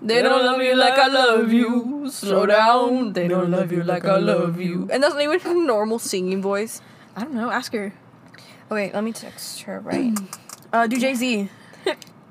They 0.02 0.22
don't 0.22 0.44
love 0.44 0.60
you 0.60 0.76
like 0.76 0.98
I 0.98 1.08
love 1.08 1.52
you. 1.52 2.10
Slow 2.10 2.46
down. 2.46 3.12
They 3.12 3.28
don't 3.28 3.50
love 3.50 3.72
you 3.72 3.82
like 3.82 4.04
I 4.04 4.16
love 4.18 4.60
you. 4.60 4.88
And 4.92 5.02
that's 5.02 5.14
not 5.14 5.22
even 5.22 5.40
her 5.40 5.54
normal 5.54 5.98
singing 5.98 6.42
voice. 6.42 6.80
I 7.16 7.22
don't 7.22 7.34
know. 7.34 7.50
Ask 7.50 7.72
her. 7.72 7.94
Okay, 8.70 8.90
let 8.92 9.04
me 9.04 9.12
text 9.12 9.62
her 9.62 9.80
right. 9.80 10.18
Uh, 10.72 10.88
do 10.88 10.98
Jay 10.98 11.14
Z. 11.14 11.48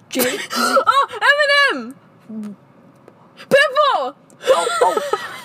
Jay. 0.10 0.38
oh, 0.52 1.70
Eminem. 1.72 2.56
Pitbull. 3.38 4.16
Oh. 4.50 5.30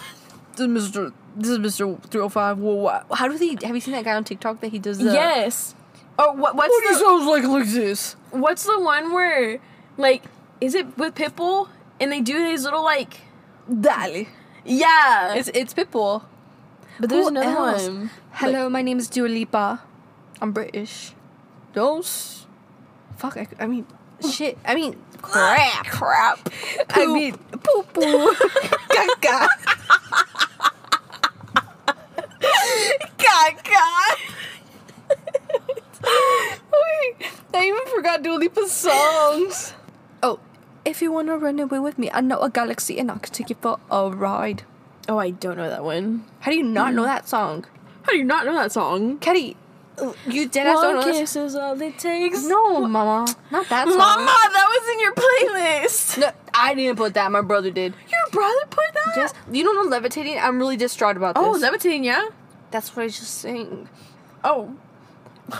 This 0.56 0.66
is 0.66 0.90
Mr. 0.90 1.12
This 1.36 1.50
is 1.50 1.58
Mr. 1.58 2.02
305. 2.10 2.58
Whoa, 2.58 3.02
How 3.14 3.28
do 3.28 3.38
they? 3.38 3.56
Have 3.64 3.76
you 3.76 3.80
seen 3.80 3.94
that 3.94 4.04
guy 4.04 4.16
on 4.16 4.24
TikTok 4.24 4.58
that 4.60 4.72
he 4.72 4.80
does? 4.80 4.98
The, 4.98 5.12
yes. 5.12 5.76
Oh, 6.18 6.32
what? 6.32 6.56
What's 6.56 6.70
What 6.70 6.88
he 6.88 6.94
sounds 6.94 7.26
like 7.26 7.44
like 7.44 7.68
this. 7.68 8.16
What's 8.32 8.64
the 8.64 8.80
one 8.80 9.12
where, 9.12 9.60
like, 9.96 10.24
is 10.60 10.74
it 10.74 10.98
with 10.98 11.14
Pitbull 11.14 11.68
and 12.01 12.12
they 12.12 12.20
do 12.20 12.42
these 12.44 12.64
little 12.64 12.82
like? 12.84 13.20
Dale. 13.68 14.26
Yeah. 14.64 15.34
It's 15.34 15.49
it's 15.55 15.74
Pitbull. 15.74 16.22
but 17.01 17.09
there's 17.11 17.24
Who 17.24 17.28
another 17.28 17.57
else? 17.57 17.88
one. 17.88 18.11
Hello, 18.32 18.68
my 18.68 18.82
name 18.82 18.99
is 18.99 19.09
Dua 19.09 19.28
Lipa. 19.28 19.82
I'm 20.40 20.53
British. 20.53 21.12
Those. 21.72 22.46
Fuck, 23.16 23.36
I, 23.36 23.46
I 23.59 23.66
mean, 23.66 23.86
shit. 24.30 24.57
I 24.64 24.74
mean, 24.74 24.96
crap. 25.22 25.86
Crap. 25.86 26.49
I 26.90 27.07
mean, 27.07 27.36
poo 27.36 27.82
poo. 27.92 28.32
Caca. 28.88 29.49
Caca. 33.18 34.16
Wait, 36.01 37.30
I 37.55 37.66
even 37.66 37.86
forgot 37.86 38.22
Dua 38.22 38.36
Lipa's 38.36 38.72
songs. 38.72 39.74
Oh, 40.89 40.91
if 40.91 41.03
you 41.03 41.12
wanna 41.12 41.36
run 41.36 41.61
away 41.61 41.78
with 41.78 41.99
me, 41.99 42.11
I 42.14 42.22
know 42.22 42.41
a 42.41 42.49
galaxy 42.49 42.99
and 42.99 43.11
I 43.11 43.18
can 43.18 43.30
take 43.30 43.51
you 43.51 43.57
for 43.61 43.78
a 43.91 44.09
ride. 44.09 44.62
Oh, 45.07 45.18
I 45.18 45.28
don't 45.28 45.59
know 45.59 45.68
that 45.68 45.84
one. 45.84 46.24
How 46.41 46.51
do 46.51 46.57
you 46.57 46.64
not 46.64 46.95
know 46.95 47.05
that 47.05 47.28
song? 47.28 47.66
How 48.05 48.12
do 48.12 48.16
you 48.16 48.24
not 48.24 48.47
know 48.47 48.55
that 48.55 48.72
song? 48.72 49.18
Caddy, 49.18 49.55
you 50.26 50.49
did 50.49 50.64
don't 50.64 51.01
know 51.01 51.12
kiss 51.12 51.36
is 51.36 51.57
all 51.57 51.78
it 51.82 51.99
takes. 51.99 52.43
No, 52.45 52.86
mama, 52.86 53.26
not 53.51 53.68
that 53.68 53.86
song. 53.86 53.99
Mama, 53.99 54.24
that 54.24 54.66
was 54.70 54.89
in 54.95 55.01
your 55.01 55.14
playlist. 55.14 56.18
No, 56.20 56.30
I 56.55 56.72
didn't 56.72 56.97
put 56.97 57.12
that. 57.12 57.30
My 57.30 57.43
brother 57.43 57.70
did. 57.70 57.93
Your 58.11 58.30
brother 58.32 58.66
put 58.70 58.95
that? 58.95 59.12
Yes, 59.14 59.34
you 59.53 59.64
don't 59.64 59.76
know 59.76 59.91
levitating. 59.91 60.39
I'm 60.39 60.59
really 60.59 60.78
distraught 60.78 61.18
about 61.18 61.36
oh, 61.36 61.53
this. 61.53 61.62
Oh, 61.62 61.66
levitating, 61.66 62.05
yeah. 62.05 62.30
That's 62.70 62.97
what 62.97 63.03
I 63.03 63.09
just 63.09 63.34
saying. 63.34 63.91
Oh, 64.43 64.74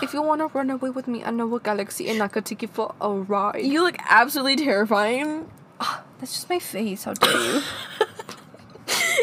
If 0.01 0.13
you 0.13 0.21
wanna 0.21 0.47
run 0.47 0.69
away 0.69 0.89
with 0.91 1.07
me, 1.07 1.23
I 1.23 1.31
know 1.31 1.53
a 1.55 1.59
galaxy 1.59 2.09
and 2.09 2.21
I 2.21 2.27
could 2.27 2.45
take 2.45 2.61
you 2.61 2.67
for 2.67 2.93
a 3.01 3.09
ride. 3.11 3.61
you 3.65 3.83
look 3.83 3.95
absolutely 4.07 4.57
terrifying. 4.57 5.49
That's 6.19 6.33
just 6.33 6.49
my 6.49 6.59
face. 6.59 7.03
How 7.05 7.13
dare 7.13 7.31
you? 7.41 7.61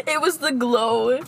It 0.07 0.21
was 0.21 0.37
the 0.37 0.51
glow. 0.51 1.19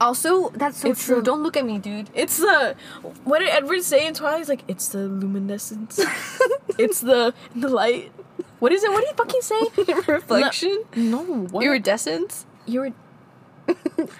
also, 0.00 0.50
that's 0.50 0.78
so 0.78 0.90
It's 0.90 1.04
true. 1.04 1.16
the- 1.16 1.22
don't 1.22 1.42
look 1.42 1.56
at 1.56 1.64
me, 1.66 1.78
dude. 1.78 2.08
It's 2.14 2.36
the 2.36 2.76
what 3.24 3.40
did 3.40 3.48
Edward 3.48 3.82
say 3.82 4.06
in 4.06 4.14
Twilight? 4.14 4.38
He's 4.38 4.48
like, 4.48 4.62
it's 4.68 4.88
the 4.88 5.08
luminescence. 5.08 5.98
it's 6.78 7.00
the 7.00 7.34
the 7.56 7.68
light. 7.68 8.12
What 8.60 8.70
is 8.72 8.84
it? 8.84 8.90
What 8.92 9.00
did 9.00 9.08
he 9.08 9.14
fucking 9.16 9.40
say? 9.42 10.12
Reflection. 10.12 10.84
No, 10.94 11.22
what? 11.50 11.64
Iridescence. 11.64 12.46
you 12.66 12.80
were. 12.80 12.92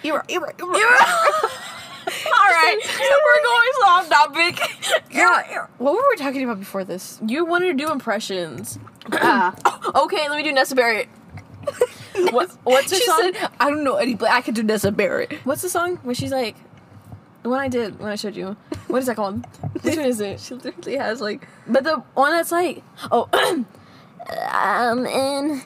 You 0.02 0.14
were. 0.14 0.54
You 2.24 2.30
were. 2.30 2.30
You 2.30 2.30
You 2.30 2.30
were. 2.30 2.36
All 2.36 2.50
right, 2.50 2.78
so 2.82 3.14
we're 3.24 3.42
going 3.44 3.68
off 3.86 4.08
topic. 4.08 5.04
Yeah. 5.10 5.66
What 5.78 5.94
were 5.94 6.04
we 6.10 6.16
talking 6.16 6.44
about 6.44 6.58
before 6.58 6.84
this? 6.84 7.20
You 7.26 7.44
wanted 7.44 7.78
to 7.78 7.84
do 7.84 7.90
impressions. 7.92 8.78
Ah. 9.12 9.54
okay, 10.04 10.28
let 10.28 10.36
me 10.36 10.42
do 10.42 10.52
Nessa 10.52 10.74
Barrett. 10.74 11.08
what, 12.30 12.50
what's 12.64 12.90
her 12.90 12.96
she 12.96 13.04
song? 13.04 13.32
said, 13.34 13.50
"I 13.60 13.70
don't 13.70 13.84
know 13.84 13.96
any, 13.96 14.14
but 14.14 14.30
I 14.30 14.40
can 14.40 14.54
do 14.54 14.62
Nessa 14.62 14.90
Barrett." 14.92 15.32
what's 15.44 15.62
the 15.62 15.68
song 15.68 15.96
where 15.98 16.14
she's 16.14 16.32
like, 16.32 16.56
the 17.42 17.50
one 17.50 17.60
I 17.60 17.68
did 17.68 17.98
when 17.98 18.10
I 18.10 18.16
showed 18.16 18.36
you. 18.36 18.56
What 18.88 19.00
is 19.00 19.06
that 19.06 19.16
called? 19.16 19.44
Which 19.82 19.96
one 19.96 20.06
is 20.06 20.20
it? 20.20 20.40
She 20.48 20.54
literally 20.54 20.96
has 20.96 21.20
like 21.20 21.46
But 21.66 21.84
the 21.84 21.96
one 22.14 22.32
that's 22.32 22.52
like, 22.52 22.82
oh, 23.10 23.28
I'm 24.50 25.06
in 25.06 25.62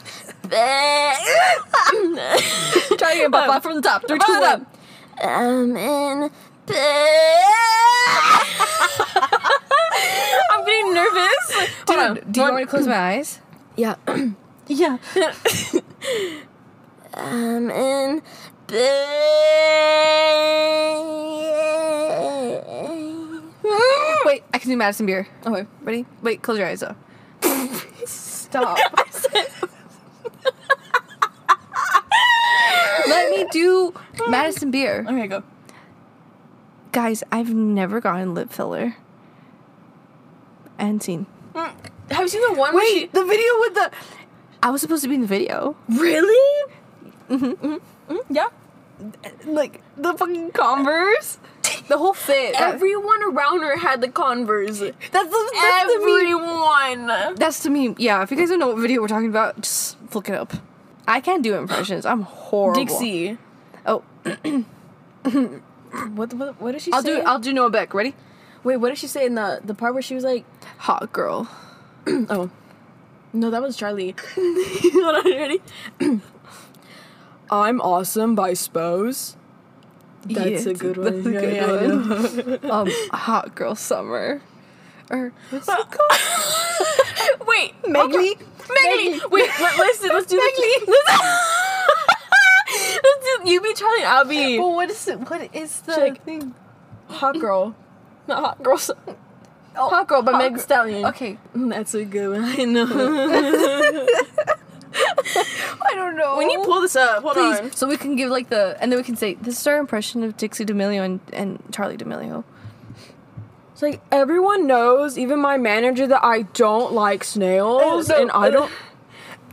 bed. 0.48 1.18
Try 2.98 3.12
again, 3.14 3.30
but 3.30 3.61
from 3.62 3.76
the 3.76 3.82
top. 3.82 4.07
Three, 4.07 4.18
two, 4.18 4.40
one. 4.40 4.66
I'm 5.20 5.76
in 5.76 6.30
bed. 6.66 6.76
I'm 10.50 10.64
getting 10.64 10.94
nervous. 10.94 11.52
Hold 11.88 11.98
on. 11.98 12.14
Do 12.30 12.40
you 12.40 12.46
want 12.46 12.56
me 12.56 12.62
to 12.64 12.70
close 12.70 12.86
my 12.86 12.96
eyes? 12.96 13.40
Yeah. 13.76 13.96
Yeah. 14.68 14.96
I'm 17.14 17.68
in 17.70 18.22
bed. 18.68 19.02
Wait, 24.24 24.44
I 24.54 24.58
can 24.58 24.70
do 24.70 24.76
Madison 24.76 25.06
Beer. 25.06 25.26
Okay. 25.44 25.66
Ready? 25.82 26.06
Wait, 26.22 26.42
close 26.42 26.58
your 26.58 26.68
eyes 26.68 26.80
though. 26.80 26.94
Stop. 28.06 28.78
Let 33.08 33.30
me 33.30 33.46
do 33.50 33.94
Madison 34.28 34.70
Beer. 34.70 35.04
Okay, 35.08 35.26
go. 35.26 35.42
Guys, 36.92 37.22
I've 37.32 37.52
never 37.54 38.00
gotten 38.00 38.34
lip 38.34 38.50
filler. 38.50 38.96
And 40.78 41.02
seen. 41.02 41.26
Mm, 41.54 41.72
have 42.10 42.22
you 42.22 42.28
seen 42.28 42.42
the 42.52 42.58
one? 42.58 42.74
where 42.74 42.86
she- 42.86 43.06
the 43.06 43.24
video 43.24 43.50
with 43.60 43.74
the. 43.74 43.90
I 44.62 44.70
was 44.70 44.80
supposed 44.80 45.02
to 45.02 45.08
be 45.08 45.14
in 45.16 45.20
the 45.22 45.26
video. 45.26 45.76
really? 45.88 46.70
Mm-hmm. 47.30 47.44
Mm-hmm. 47.44 48.12
mm-hmm. 48.12 48.34
Yeah. 48.34 48.48
Like 49.46 49.80
the 49.96 50.12
fucking 50.14 50.52
Converse, 50.52 51.38
the 51.88 51.98
whole 51.98 52.12
fit. 52.14 52.54
Everyone 52.60 53.22
around 53.24 53.62
her 53.62 53.76
had 53.76 54.00
the 54.00 54.08
Converse. 54.08 54.78
that's 54.78 54.92
the 55.10 55.10
that's 55.10 55.92
the 55.92 55.98
meme. 55.98 56.08
Everyone. 57.08 57.34
That's 57.34 57.62
the 57.64 57.70
meme. 57.70 57.96
Yeah, 57.98 58.22
if 58.22 58.30
you 58.30 58.36
guys 58.36 58.48
don't 58.50 58.60
know 58.60 58.68
what 58.68 58.78
video 58.78 59.00
we're 59.00 59.08
talking 59.08 59.28
about, 59.28 59.60
just 59.62 59.96
look 60.14 60.28
it 60.28 60.34
up. 60.36 60.52
I 61.07 61.20
can't 61.20 61.42
do 61.42 61.55
impressions. 61.57 62.07
I'm 62.07 62.22
horrible. 62.22 62.84
Dixie. 62.84 63.38
Oh, 63.86 64.03
What, 66.14 66.32
what 66.34 66.61
what 66.61 66.72
did 66.72 66.80
she 66.80 66.90
I'll 66.92 67.03
say? 67.03 67.20
do. 67.20 67.22
I'll 67.26 67.38
do 67.38 67.53
Noah 67.53 67.70
Beck. 67.70 67.92
Ready? 67.92 68.14
Wait, 68.64 68.78
what 68.78 68.88
did 68.88 68.98
she 68.98 69.07
say 69.07 69.26
in 69.26 69.34
the 69.34 69.61
the 69.62 69.74
part 69.74 69.92
where 69.92 70.03
she 70.03 70.14
was 70.14 70.24
like, 70.24 70.44
Hot 70.78 71.12
girl. 71.12 71.48
oh, 72.07 72.50
no, 73.32 73.50
that 73.50 73.61
was 73.61 73.76
Charli. 73.76 74.18
Hold 74.94 75.16
on, 75.16 75.30
ready? 75.30 75.61
I'm 77.50 77.80
awesome 77.82 78.34
by 78.34 78.55
Spose. 78.55 79.36
That's 80.24 80.66
a 80.66 80.74
good 80.74 80.96
one. 80.96 81.22
that's 81.22 81.24
one. 81.26 81.36
a 81.36 81.40
Yeah, 81.42 81.66
good 81.66 82.61
yeah, 82.62 82.70
um, 82.70 82.88
hot 83.11 83.55
girl 83.55 83.74
summer. 83.74 84.40
Or 85.11 85.32
what's 85.50 85.68
it 85.68 85.76
yeah. 85.78 85.84
called? 87.38 87.46
Wait, 87.48 87.74
Megley. 88.68 89.20
Wait, 89.30 89.48
let, 89.60 89.78
let's 89.78 89.98
do, 90.00 90.08
let's 90.12 90.26
do 90.26 90.36
Megley. 90.36 90.86
Let's, 90.86 91.22
let's 93.02 93.26
do 93.44 93.50
you 93.50 93.60
be 93.60 93.74
Charli 93.74 93.98
and 93.98 94.06
I'll 94.06 94.24
be 94.24 94.58
Well, 94.58 94.72
what 94.74 94.90
is 94.90 95.06
it? 95.08 95.18
What 95.28 95.54
is 95.54 95.80
the 95.82 96.16
thing? 96.24 96.54
hot 97.08 97.38
girl. 97.38 97.74
Not 98.28 98.38
hot 98.42 98.62
girl. 98.62 98.78
so- 98.78 98.96
oh, 99.76 99.88
hot 99.90 100.06
girl 100.08 100.22
by 100.22 100.32
Hot 100.32 100.38
Meg. 100.52 100.58
Stallion. 100.60 101.04
Okay, 101.06 101.38
mm, 101.54 101.70
That's 101.70 101.94
a 101.94 102.04
good 102.04 102.30
one. 102.30 102.44
I 102.44 102.64
know. 102.64 102.86
I 104.94 105.94
don't 105.94 106.16
know. 106.16 106.36
we 106.38 106.46
need 106.46 106.58
to 106.58 106.64
pull 106.64 106.80
this 106.82 106.96
up. 106.96 107.22
Hold 107.22 107.34
Please, 107.34 107.58
on. 107.60 107.72
so 107.72 107.86
we 107.88 107.96
can 107.96 108.14
give 108.16 108.30
like 108.30 108.48
the, 108.50 108.76
and 108.80 108.90
then 108.92 108.98
we 108.98 109.02
can 109.02 109.16
say 109.16 109.34
this 109.34 109.60
is 109.60 109.66
our 109.66 109.78
impression 109.78 110.22
of 110.22 110.36
Dixie 110.36 110.64
D'Amelio 110.64 111.02
and, 111.04 111.20
and 111.32 111.58
Charli 111.70 111.96
D'Amelio. 111.98 112.44
It's 113.82 113.90
like 113.98 114.00
everyone 114.12 114.68
knows, 114.68 115.18
even 115.18 115.40
my 115.40 115.56
manager, 115.58 116.06
that 116.06 116.24
I 116.24 116.42
don't 116.42 116.92
like 116.92 117.24
snails, 117.24 117.82
Oh, 118.08 118.14
no. 118.14 118.22
and 118.22 118.30
I 118.30 118.48
don't. 118.50 118.70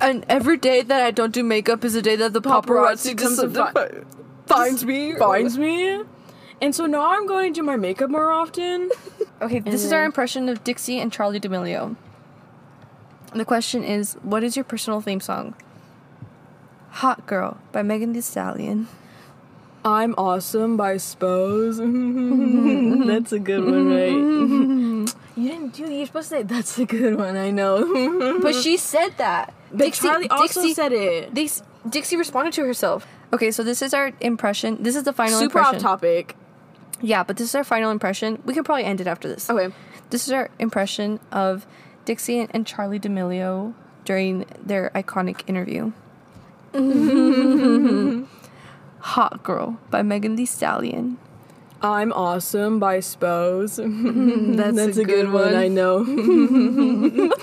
And 0.01 0.23
every 0.29 0.55
day 0.55 0.81
that 0.83 1.01
I 1.03 1.11
don't 1.11 1.33
do 1.33 1.43
makeup 1.43 1.83
is 1.83 1.93
a 1.95 2.01
day 2.01 2.15
that 2.15 2.31
the 2.31 2.41
paparazzi, 2.41 3.15
Paparazzi 3.15 3.17
comes 3.17 3.37
comes 3.37 3.39
and 3.39 3.55
fi- 3.55 3.89
finds 4.45 4.85
me. 4.85 5.13
finds 5.15 5.57
me. 5.57 6.03
And 6.61 6.73
so 6.73 6.85
now 6.85 7.11
I'm 7.11 7.25
going 7.27 7.53
to 7.53 7.59
do 7.59 7.65
my 7.65 7.75
makeup 7.75 8.09
more 8.11 8.31
often. 8.31 8.91
Okay, 9.41 9.59
this 9.59 9.83
is 9.85 9.89
then- 9.89 9.99
our 9.99 10.05
impression 10.05 10.47
of 10.49 10.63
Dixie 10.65 10.99
and 10.99 11.11
Charli 11.11 11.39
D'Amelio. 11.41 11.95
The 13.33 13.45
question 13.45 13.83
is, 13.85 14.13
what 14.21 14.43
is 14.43 14.55
your 14.57 14.63
personal 14.65 14.99
theme 15.01 15.21
song? 15.21 15.55
Hot 17.03 17.25
Girl 17.25 17.57
by 17.71 17.81
Megan 17.81 18.11
Thee 18.13 18.19
Stallion. 18.21 18.87
I'm 19.89 20.13
awesome 20.17 20.77
by 20.77 20.97
Spose. 20.97 21.77
that's 23.07 23.31
a 23.31 23.39
good 23.39 23.65
one, 23.65 23.87
right? 23.89 25.09
you 25.35 25.49
didn't 25.49 25.73
do. 25.73 25.91
You're 25.91 26.05
supposed 26.05 26.29
to 26.29 26.35
say 26.37 26.43
that's 26.43 26.77
a 26.77 26.85
good 26.85 27.17
one. 27.17 27.35
I 27.35 27.49
know. 27.51 28.39
But 28.41 28.55
she 28.55 28.77
said 28.77 29.17
that. 29.17 29.53
But 29.71 29.87
Charli 29.93 30.27
also 30.29 30.67
said 30.73 30.91
it. 30.91 31.33
Dix- 31.33 31.63
Dixie 31.87 32.17
responded 32.17 32.53
to 32.53 32.61
herself. 32.65 33.07
Okay, 33.33 33.51
so 33.51 33.63
this 33.63 33.81
is 33.81 33.93
our 33.93 34.11
impression. 34.21 34.81
This 34.83 34.95
is 34.95 35.03
the 35.03 35.13
final 35.13 35.39
Super 35.39 35.59
impression. 35.59 35.75
off 35.75 35.81
topic. 35.81 36.35
Yeah, 37.01 37.23
but 37.23 37.37
this 37.37 37.47
is 37.49 37.55
our 37.55 37.63
final 37.63 37.91
impression. 37.91 38.41
We 38.45 38.53
can 38.53 38.63
probably 38.63 38.83
end 38.85 39.01
it 39.01 39.07
after 39.07 39.27
this. 39.27 39.49
Okay. 39.49 39.73
This 40.09 40.27
is 40.27 40.33
our 40.33 40.49
impression 40.59 41.19
of 41.31 41.65
Dixie 42.05 42.39
and 42.39 42.65
Charli 42.65 42.99
D'Amelio 42.99 43.73
during 44.05 44.45
their 44.63 44.91
iconic 44.95 45.41
interview. 45.47 45.91
Hot 48.99 49.43
Girl 49.43 49.79
by 49.89 50.01
Megan 50.01 50.35
Thee 50.35 50.45
Stallion. 50.45 51.17
I'm 51.81 52.11
awesome 52.11 52.79
by 52.79 52.99
Spose. 52.99 53.77
That's 53.83 54.97
a 54.97 55.05
good 55.05 55.31
one. 55.31 55.55
I 55.55 55.67
know. 55.67 56.03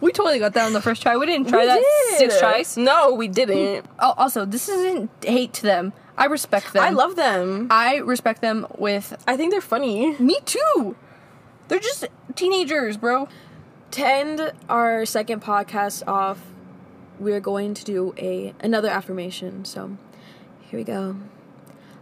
We 0.00 0.12
totally 0.12 0.38
got 0.38 0.52
that 0.54 0.66
on 0.66 0.72
the 0.72 0.82
first 0.82 1.02
try. 1.02 1.16
We 1.16 1.26
didn't 1.26 1.48
try 1.48 1.64
that 1.64 1.82
six 2.18 2.38
tries. 2.38 2.76
No, 2.76 3.14
we 3.14 3.28
didn't. 3.28 3.86
Oh, 3.98 4.14
also, 4.16 4.44
this 4.44 4.68
isn't 4.68 5.10
hate 5.24 5.54
to 5.54 5.62
them. 5.62 5.92
I 6.18 6.26
respect 6.26 6.72
them. 6.72 6.82
I 6.82 6.90
love 6.90 7.16
them. 7.16 7.68
I 7.70 7.96
respect 7.96 8.40
them 8.40 8.66
with. 8.78 9.16
I 9.26 9.36
think 9.36 9.52
they're 9.52 9.60
funny. 9.60 10.16
Me 10.18 10.38
too. 10.44 10.96
They're 11.68 11.78
just 11.78 12.06
teenagers, 12.34 12.96
bro. 12.96 13.28
To 13.92 14.06
end 14.06 14.52
our 14.68 15.06
second 15.06 15.42
podcast 15.42 16.02
off, 16.06 16.40
we're 17.18 17.40
going 17.40 17.74
to 17.74 17.84
do 17.84 18.14
a 18.18 18.54
another 18.60 18.88
affirmation. 18.88 19.64
So, 19.64 19.96
here 20.60 20.78
we 20.78 20.84
go. 20.84 21.16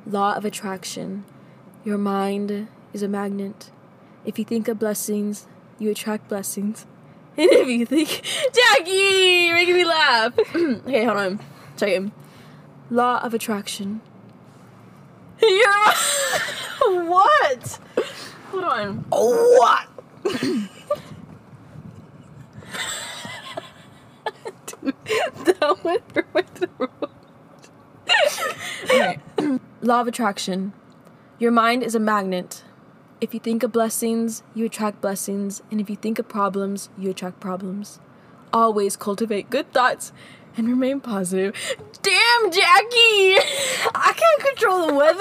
Law 0.06 0.34
of 0.34 0.44
attraction. 0.44 1.24
Your 1.84 1.98
mind 1.98 2.68
is 2.92 3.02
a 3.02 3.08
magnet. 3.08 3.70
If 4.24 4.38
you 4.38 4.44
think 4.44 4.68
of 4.68 4.78
blessings, 4.78 5.46
you 5.78 5.90
attract 5.90 6.28
blessings. 6.28 6.86
And 7.36 7.50
if 7.50 7.66
you 7.66 7.84
think, 7.84 8.08
Jackie, 8.54 9.46
you're 9.46 9.56
making 9.56 9.74
me 9.74 9.84
laugh. 9.84 10.38
okay, 10.54 11.04
hold 11.04 11.18
on. 11.18 11.40
Try 11.76 11.88
again. 11.88 12.12
Law 12.90 13.18
of 13.24 13.34
attraction. 13.34 14.00
You're 15.42 15.66
what? 17.08 17.80
Hold 18.52 18.64
on. 18.64 19.04
Oh 19.10 19.58
what? 19.58 19.88
that 25.44 25.78
went 25.82 26.12
for 26.12 26.26
my 26.34 26.42
throat. 26.42 27.10
Law 29.82 30.00
of 30.00 30.08
attraction. 30.08 30.72
Your 31.38 31.50
mind 31.50 31.82
is 31.82 31.94
a 31.94 32.00
magnet. 32.00 32.62
If 33.20 33.32
you 33.32 33.40
think 33.40 33.62
of 33.62 33.72
blessings, 33.72 34.42
you 34.54 34.66
attract 34.66 35.00
blessings, 35.00 35.62
and 35.70 35.80
if 35.80 35.88
you 35.88 35.96
think 35.96 36.18
of 36.18 36.28
problems, 36.28 36.90
you 36.98 37.10
attract 37.10 37.40
problems. 37.40 37.98
Always 38.52 38.96
cultivate 38.96 39.50
good 39.50 39.72
thoughts 39.72 40.12
and 40.56 40.68
remain 40.68 41.00
positive. 41.00 41.54
Damn, 42.02 42.50
Jackie! 42.50 43.36
I 43.94 44.12
can't 44.14 44.42
control 44.48 44.86
the 44.88 44.94
weather. 44.94 45.18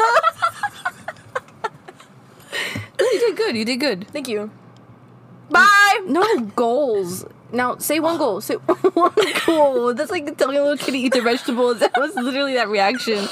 you 2.99 3.19
did 3.19 3.37
good. 3.37 3.55
You 3.55 3.65
did 3.65 3.77
good. 3.77 4.07
Thank 4.09 4.27
you. 4.27 4.51
Bye! 5.49 6.01
No 6.05 6.39
goals. 6.39 7.25
Now 7.53 7.77
say 7.77 7.99
one 7.99 8.17
goal. 8.17 8.41
Say 8.41 8.55
one 9.05 9.13
goal. 9.45 9.93
That's 9.93 10.11
like 10.11 10.37
telling 10.37 10.57
a 10.57 10.61
little 10.61 10.77
kid 10.77 10.91
to 10.91 10.97
eat 10.97 11.13
their 11.13 11.21
vegetables. 11.23 11.79
That 11.79 11.93
was 11.97 12.15
literally 12.15 12.55
that 12.55 12.67
reaction. 12.67 13.25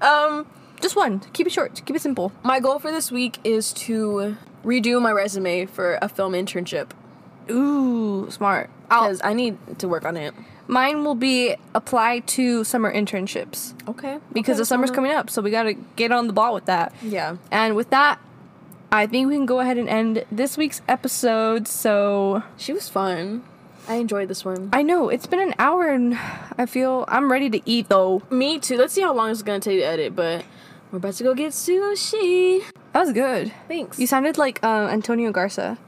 Um, 0.00 0.46
Just 0.80 0.96
one. 0.96 1.20
Keep 1.32 1.46
it 1.48 1.52
short. 1.52 1.82
Keep 1.84 1.96
it 1.96 2.02
simple. 2.02 2.32
my 2.42 2.60
goal 2.60 2.78
for 2.78 2.90
this 2.90 3.10
week 3.12 3.38
is 3.44 3.72
to 3.74 4.36
redo 4.64 5.00
my 5.00 5.12
resume 5.12 5.66
for 5.66 5.98
a 6.02 6.08
film 6.08 6.32
internship 6.32 6.90
Ooh, 7.50 8.28
smart. 8.30 8.68
Because 8.88 9.20
I 9.22 9.32
need 9.32 9.56
to 9.78 9.88
work 9.88 10.04
on 10.04 10.16
it. 10.16 10.34
mine 10.66 11.04
will 11.04 11.14
be 11.14 11.54
apply 11.74 12.20
to 12.20 12.64
summer 12.64 12.92
internships 12.92 13.74
Okay. 13.88 14.18
because 14.32 14.58
the 14.58 14.64
summer's 14.64 14.90
coming 14.90 15.12
up, 15.12 15.30
so 15.30 15.40
we 15.42 15.50
gotta 15.52 15.74
get 15.94 16.10
on 16.12 16.26
the 16.26 16.32
ball 16.32 16.52
with 16.54 16.64
that. 16.66 16.92
Yeah. 17.02 17.36
And 17.52 17.76
with 17.76 17.90
that, 17.90 18.18
I 18.92 19.06
think 19.06 19.28
we 19.28 19.34
can 19.34 19.46
go 19.46 19.60
ahead 19.60 19.78
and 19.78 19.88
end 19.88 20.24
this 20.30 20.56
week's 20.56 20.80
episode. 20.88 21.68
So 21.68 22.42
She 22.56 22.72
was 22.72 22.88
fun. 22.88 23.42
I 23.88 23.96
enjoyed 23.96 24.28
this 24.28 24.44
one. 24.44 24.70
I 24.72 24.82
know 24.82 25.08
it's 25.08 25.26
been 25.26 25.40
an 25.40 25.54
hour, 25.58 25.88
and 25.88 26.18
I 26.58 26.66
feel 26.66 27.04
I'm 27.08 27.30
ready 27.30 27.48
to 27.50 27.60
eat 27.64 27.88
though. 27.88 28.22
Me 28.30 28.58
too. 28.58 28.76
Let's 28.76 28.92
see 28.92 29.02
how 29.02 29.14
long 29.14 29.30
it's 29.30 29.42
gonna 29.42 29.60
take 29.60 29.78
to 29.78 29.84
edit, 29.84 30.16
but 30.16 30.44
we're 30.90 30.98
about 30.98 31.14
to 31.14 31.24
go 31.24 31.34
get 31.34 31.52
sushi. 31.52 32.62
That 32.92 33.00
was 33.00 33.12
good. 33.12 33.52
Thanks. 33.68 33.98
You 33.98 34.06
sounded 34.06 34.38
like 34.38 34.58
uh, 34.64 34.88
Antonio 34.90 35.30
Garza. 35.30 35.78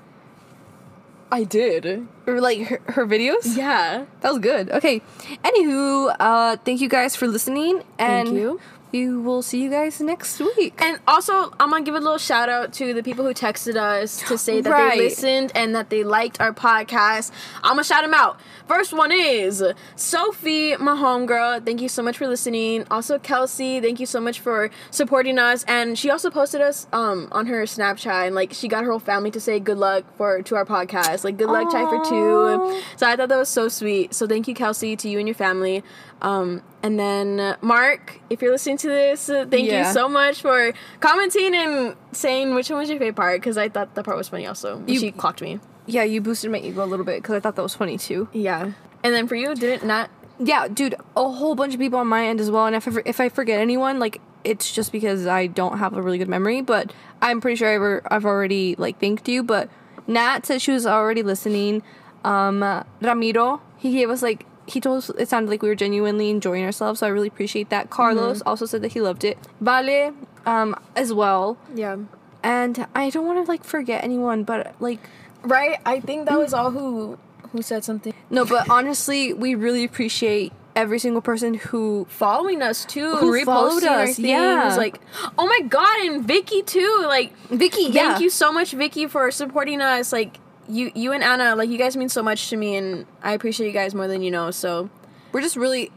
I 1.30 1.44
did. 1.44 2.06
Or 2.26 2.40
like 2.40 2.68
her, 2.68 2.80
her 2.86 3.06
videos? 3.06 3.56
Yeah. 3.56 4.06
That 4.20 4.30
was 4.30 4.38
good. 4.38 4.70
Okay. 4.70 5.02
Anywho, 5.44 6.14
uh, 6.18 6.56
thank 6.64 6.80
you 6.80 6.88
guys 6.88 7.16
for 7.16 7.26
listening, 7.26 7.82
and 7.98 8.34
you. 8.34 8.60
We 8.92 9.08
will 9.10 9.42
see 9.42 9.62
you 9.62 9.70
guys 9.70 10.00
next 10.00 10.40
week. 10.40 10.74
And 10.78 10.98
also, 11.06 11.52
I'm 11.60 11.70
gonna 11.70 11.82
give 11.84 11.94
a 11.94 12.00
little 12.00 12.18
shout 12.18 12.48
out 12.48 12.72
to 12.74 12.94
the 12.94 13.02
people 13.02 13.24
who 13.24 13.34
texted 13.34 13.76
us 13.76 14.22
to 14.28 14.38
say 14.38 14.60
that 14.60 14.70
Right. 14.70 14.96
they 14.98 15.04
listened 15.04 15.52
and 15.54 15.74
that 15.74 15.90
they 15.90 16.04
liked 16.04 16.40
our 16.40 16.52
podcast. 16.52 17.30
I'm 17.62 17.72
gonna 17.72 17.84
shout 17.84 18.02
them 18.02 18.14
out. 18.14 18.38
First 18.68 18.92
one 18.92 19.10
is 19.12 19.64
Sophie, 19.96 20.76
my 20.76 20.92
homegirl. 20.94 21.64
Thank 21.64 21.80
you 21.80 21.88
so 21.88 22.02
much 22.02 22.18
for 22.18 22.26
listening. 22.28 22.84
Also, 22.90 23.18
Kelsey, 23.18 23.80
thank 23.80 23.98
you 23.98 24.04
so 24.06 24.20
much 24.20 24.40
for 24.40 24.70
supporting 24.90 25.38
us. 25.38 25.64
And 25.66 25.98
she 25.98 26.10
also 26.10 26.28
posted 26.30 26.60
us 26.60 26.86
um 26.92 27.28
on 27.32 27.46
her 27.46 27.62
Snapchat 27.62 28.26
and 28.26 28.34
like 28.34 28.52
she 28.52 28.68
got 28.68 28.84
her 28.84 28.90
whole 28.90 29.00
family 29.00 29.30
to 29.30 29.40
say 29.40 29.58
good 29.58 29.78
luck 29.78 30.04
for 30.16 30.42
to 30.42 30.54
our 30.56 30.66
podcast. 30.66 31.24
Like 31.24 31.38
good 31.38 31.48
luck, 31.48 31.70
Chai 31.72 31.84
for 31.88 32.04
two. 32.04 32.80
So 32.96 33.06
I 33.06 33.16
thought 33.16 33.30
that 33.30 33.38
was 33.38 33.48
so 33.48 33.68
sweet. 33.68 34.12
So 34.14 34.26
thank 34.26 34.46
you, 34.46 34.54
Kelsey, 34.54 34.96
to 34.96 35.08
you 35.08 35.18
and 35.18 35.26
your 35.26 35.34
family. 35.34 35.82
Um, 36.20 36.62
and 36.82 36.98
then 37.00 37.56
Mark, 37.62 38.20
if 38.28 38.42
you're 38.42 38.52
listening 38.52 38.76
to 38.78 38.88
this, 38.88 39.30
uh, 39.30 39.46
thank 39.50 39.66
Yeah. 39.66 39.86
you 39.88 39.92
so 39.94 40.08
much 40.08 40.42
for 40.42 40.72
commenting 41.00 41.54
and 41.54 41.96
saying 42.12 42.54
which 42.54 42.68
one 42.68 42.80
was 42.80 42.90
your 42.90 42.98
favorite 42.98 43.16
part 43.16 43.40
because 43.40 43.56
I 43.56 43.68
thought 43.70 43.94
that 43.94 44.04
part 44.04 44.16
was 44.18 44.28
funny 44.28 44.46
also. 44.46 44.82
You- 44.86 45.00
she 45.00 45.10
clocked 45.10 45.40
me. 45.40 45.58
Yeah, 45.88 46.04
you 46.04 46.20
boosted 46.20 46.50
my 46.50 46.58
ego 46.58 46.84
a 46.84 46.86
little 46.86 47.04
bit 47.04 47.22
because 47.22 47.34
I 47.34 47.40
thought 47.40 47.56
that 47.56 47.62
was 47.62 47.74
funny 47.74 47.96
too. 47.96 48.28
Yeah. 48.32 48.72
And 49.02 49.14
then 49.14 49.26
for 49.26 49.34
you, 49.34 49.54
did 49.54 49.70
it 49.70 49.84
not? 49.84 50.10
Yeah, 50.38 50.68
dude, 50.68 50.94
a 51.16 51.28
whole 51.30 51.54
bunch 51.54 51.74
of 51.74 51.80
people 51.80 51.98
on 51.98 52.06
my 52.06 52.26
end 52.26 52.40
as 52.40 52.50
well. 52.50 52.66
And 52.66 52.76
if 52.76 52.86
I, 52.86 53.02
if 53.04 53.20
I 53.20 53.28
forget 53.28 53.58
anyone, 53.58 53.98
like 53.98 54.20
it's 54.44 54.70
just 54.72 54.92
because 54.92 55.26
I 55.26 55.46
don't 55.46 55.78
have 55.78 55.94
a 55.94 56.02
really 56.02 56.18
good 56.18 56.28
memory. 56.28 56.60
But 56.60 56.92
I'm 57.22 57.40
pretty 57.40 57.56
sure 57.56 58.02
I've, 58.02 58.06
I've 58.10 58.24
already 58.26 58.76
like 58.76 59.00
thanked 59.00 59.28
you. 59.28 59.42
But 59.42 59.70
Nat 60.06 60.46
said 60.46 60.60
she 60.60 60.72
was 60.72 60.86
already 60.86 61.22
listening. 61.22 61.82
Um, 62.22 62.62
uh, 62.62 62.82
Ramiro, 63.00 63.62
he 63.78 63.92
gave 63.92 64.10
us 64.10 64.22
like 64.22 64.44
he 64.66 64.80
told 64.80 64.98
us 64.98 65.10
it 65.10 65.28
sounded 65.28 65.50
like 65.50 65.62
we 65.62 65.68
were 65.68 65.74
genuinely 65.74 66.28
enjoying 66.28 66.64
ourselves. 66.64 67.00
So 67.00 67.06
I 67.06 67.10
really 67.10 67.28
appreciate 67.28 67.70
that. 67.70 67.88
Carlos 67.88 68.42
also 68.42 68.66
said 68.66 68.82
that 68.82 68.92
he 68.92 69.00
loved 69.00 69.24
it. 69.24 69.38
Vale, 69.60 70.14
um, 70.44 70.76
as 70.94 71.12
well. 71.12 71.56
Yeah. 71.74 71.96
And 72.42 72.86
I 72.94 73.10
don't 73.10 73.26
want 73.26 73.44
to 73.44 73.50
like 73.50 73.64
forget 73.64 74.04
anyone, 74.04 74.44
but 74.44 74.74
like 74.80 75.00
Right? 75.42 75.78
I 75.86 76.00
think 76.00 76.26
that 76.28 76.38
was 76.38 76.52
all 76.52 76.70
who 76.70 77.18
who 77.52 77.62
said 77.62 77.84
something. 77.84 78.12
no, 78.30 78.44
but 78.44 78.68
honestly, 78.68 79.32
we 79.32 79.54
really 79.54 79.84
appreciate 79.84 80.52
every 80.76 80.98
single 80.98 81.22
person 81.22 81.54
who 81.54 82.06
Following 82.08 82.62
us 82.62 82.84
too, 82.84 83.16
Who 83.16 83.34
and 83.34 83.44
followed 83.44 83.82
reposting 83.82 83.90
our 83.90 84.02
us, 84.02 84.16
things. 84.16 84.28
yeah. 84.28 84.74
Like, 84.76 85.00
oh 85.38 85.46
my 85.46 85.60
god, 85.66 85.98
and 86.06 86.24
Vicky 86.24 86.62
too. 86.62 87.02
Like, 87.06 87.36
Vicky. 87.48 87.84
thank 87.84 87.94
yeah. 87.94 88.18
you 88.18 88.30
so 88.30 88.52
much, 88.52 88.72
Vicky, 88.72 89.06
for 89.06 89.30
supporting 89.30 89.80
us. 89.80 90.12
Like, 90.12 90.38
you 90.68 90.92
you 90.94 91.12
and 91.12 91.24
Anna, 91.24 91.56
like 91.56 91.70
you 91.70 91.78
guys 91.78 91.96
mean 91.96 92.08
so 92.10 92.22
much 92.22 92.50
to 92.50 92.56
me, 92.56 92.76
and 92.76 93.06
I 93.22 93.32
appreciate 93.32 93.66
you 93.66 93.72
guys 93.72 93.94
more 93.94 94.06
than 94.06 94.22
you 94.22 94.30
know. 94.30 94.50
So 94.50 94.90
we're 95.32 95.40
just 95.40 95.56
really 95.56 95.90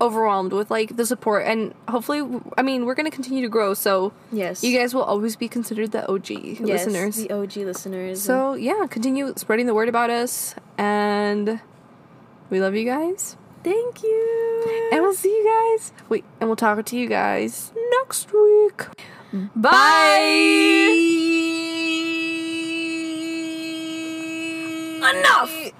overwhelmed 0.00 0.52
with 0.52 0.70
like 0.70 0.96
the 0.96 1.06
support 1.06 1.46
and 1.46 1.74
hopefully 1.88 2.22
i 2.58 2.62
mean 2.62 2.84
we're 2.84 2.94
gonna 2.94 3.10
continue 3.10 3.40
to 3.42 3.48
grow 3.48 3.72
so 3.74 4.12
yes, 4.32 4.64
you 4.64 4.76
guys 4.76 4.94
will 4.94 5.02
always 5.04 5.36
be 5.36 5.48
considered 5.48 5.92
the 5.92 6.04
og 6.10 6.28
yes, 6.28 6.58
listeners 6.60 7.16
the 7.16 7.30
OG 7.30 7.56
listeners. 7.56 8.20
so 8.22 8.54
yeah 8.54 8.86
continue 8.88 9.32
spreading 9.36 9.66
the 9.66 9.74
word 9.74 9.88
about 9.88 10.10
us 10.10 10.54
and 10.76 11.60
we 12.50 12.60
love 12.60 12.74
you 12.74 12.84
guys 12.84 13.36
thank 13.62 14.02
you, 14.02 14.88
and 14.92 15.02
we'll 15.02 15.14
see 15.14 15.28
you 15.28 15.44
guys 15.78 15.92
wait 16.08 16.24
and 16.40 16.48
we'll 16.48 16.56
talk 16.56 16.84
to 16.84 16.96
you 16.96 17.08
guys 17.08 17.72
next 17.92 18.32
week 18.32 18.86
bye. 19.54 21.08
Enough. 25.02 25.72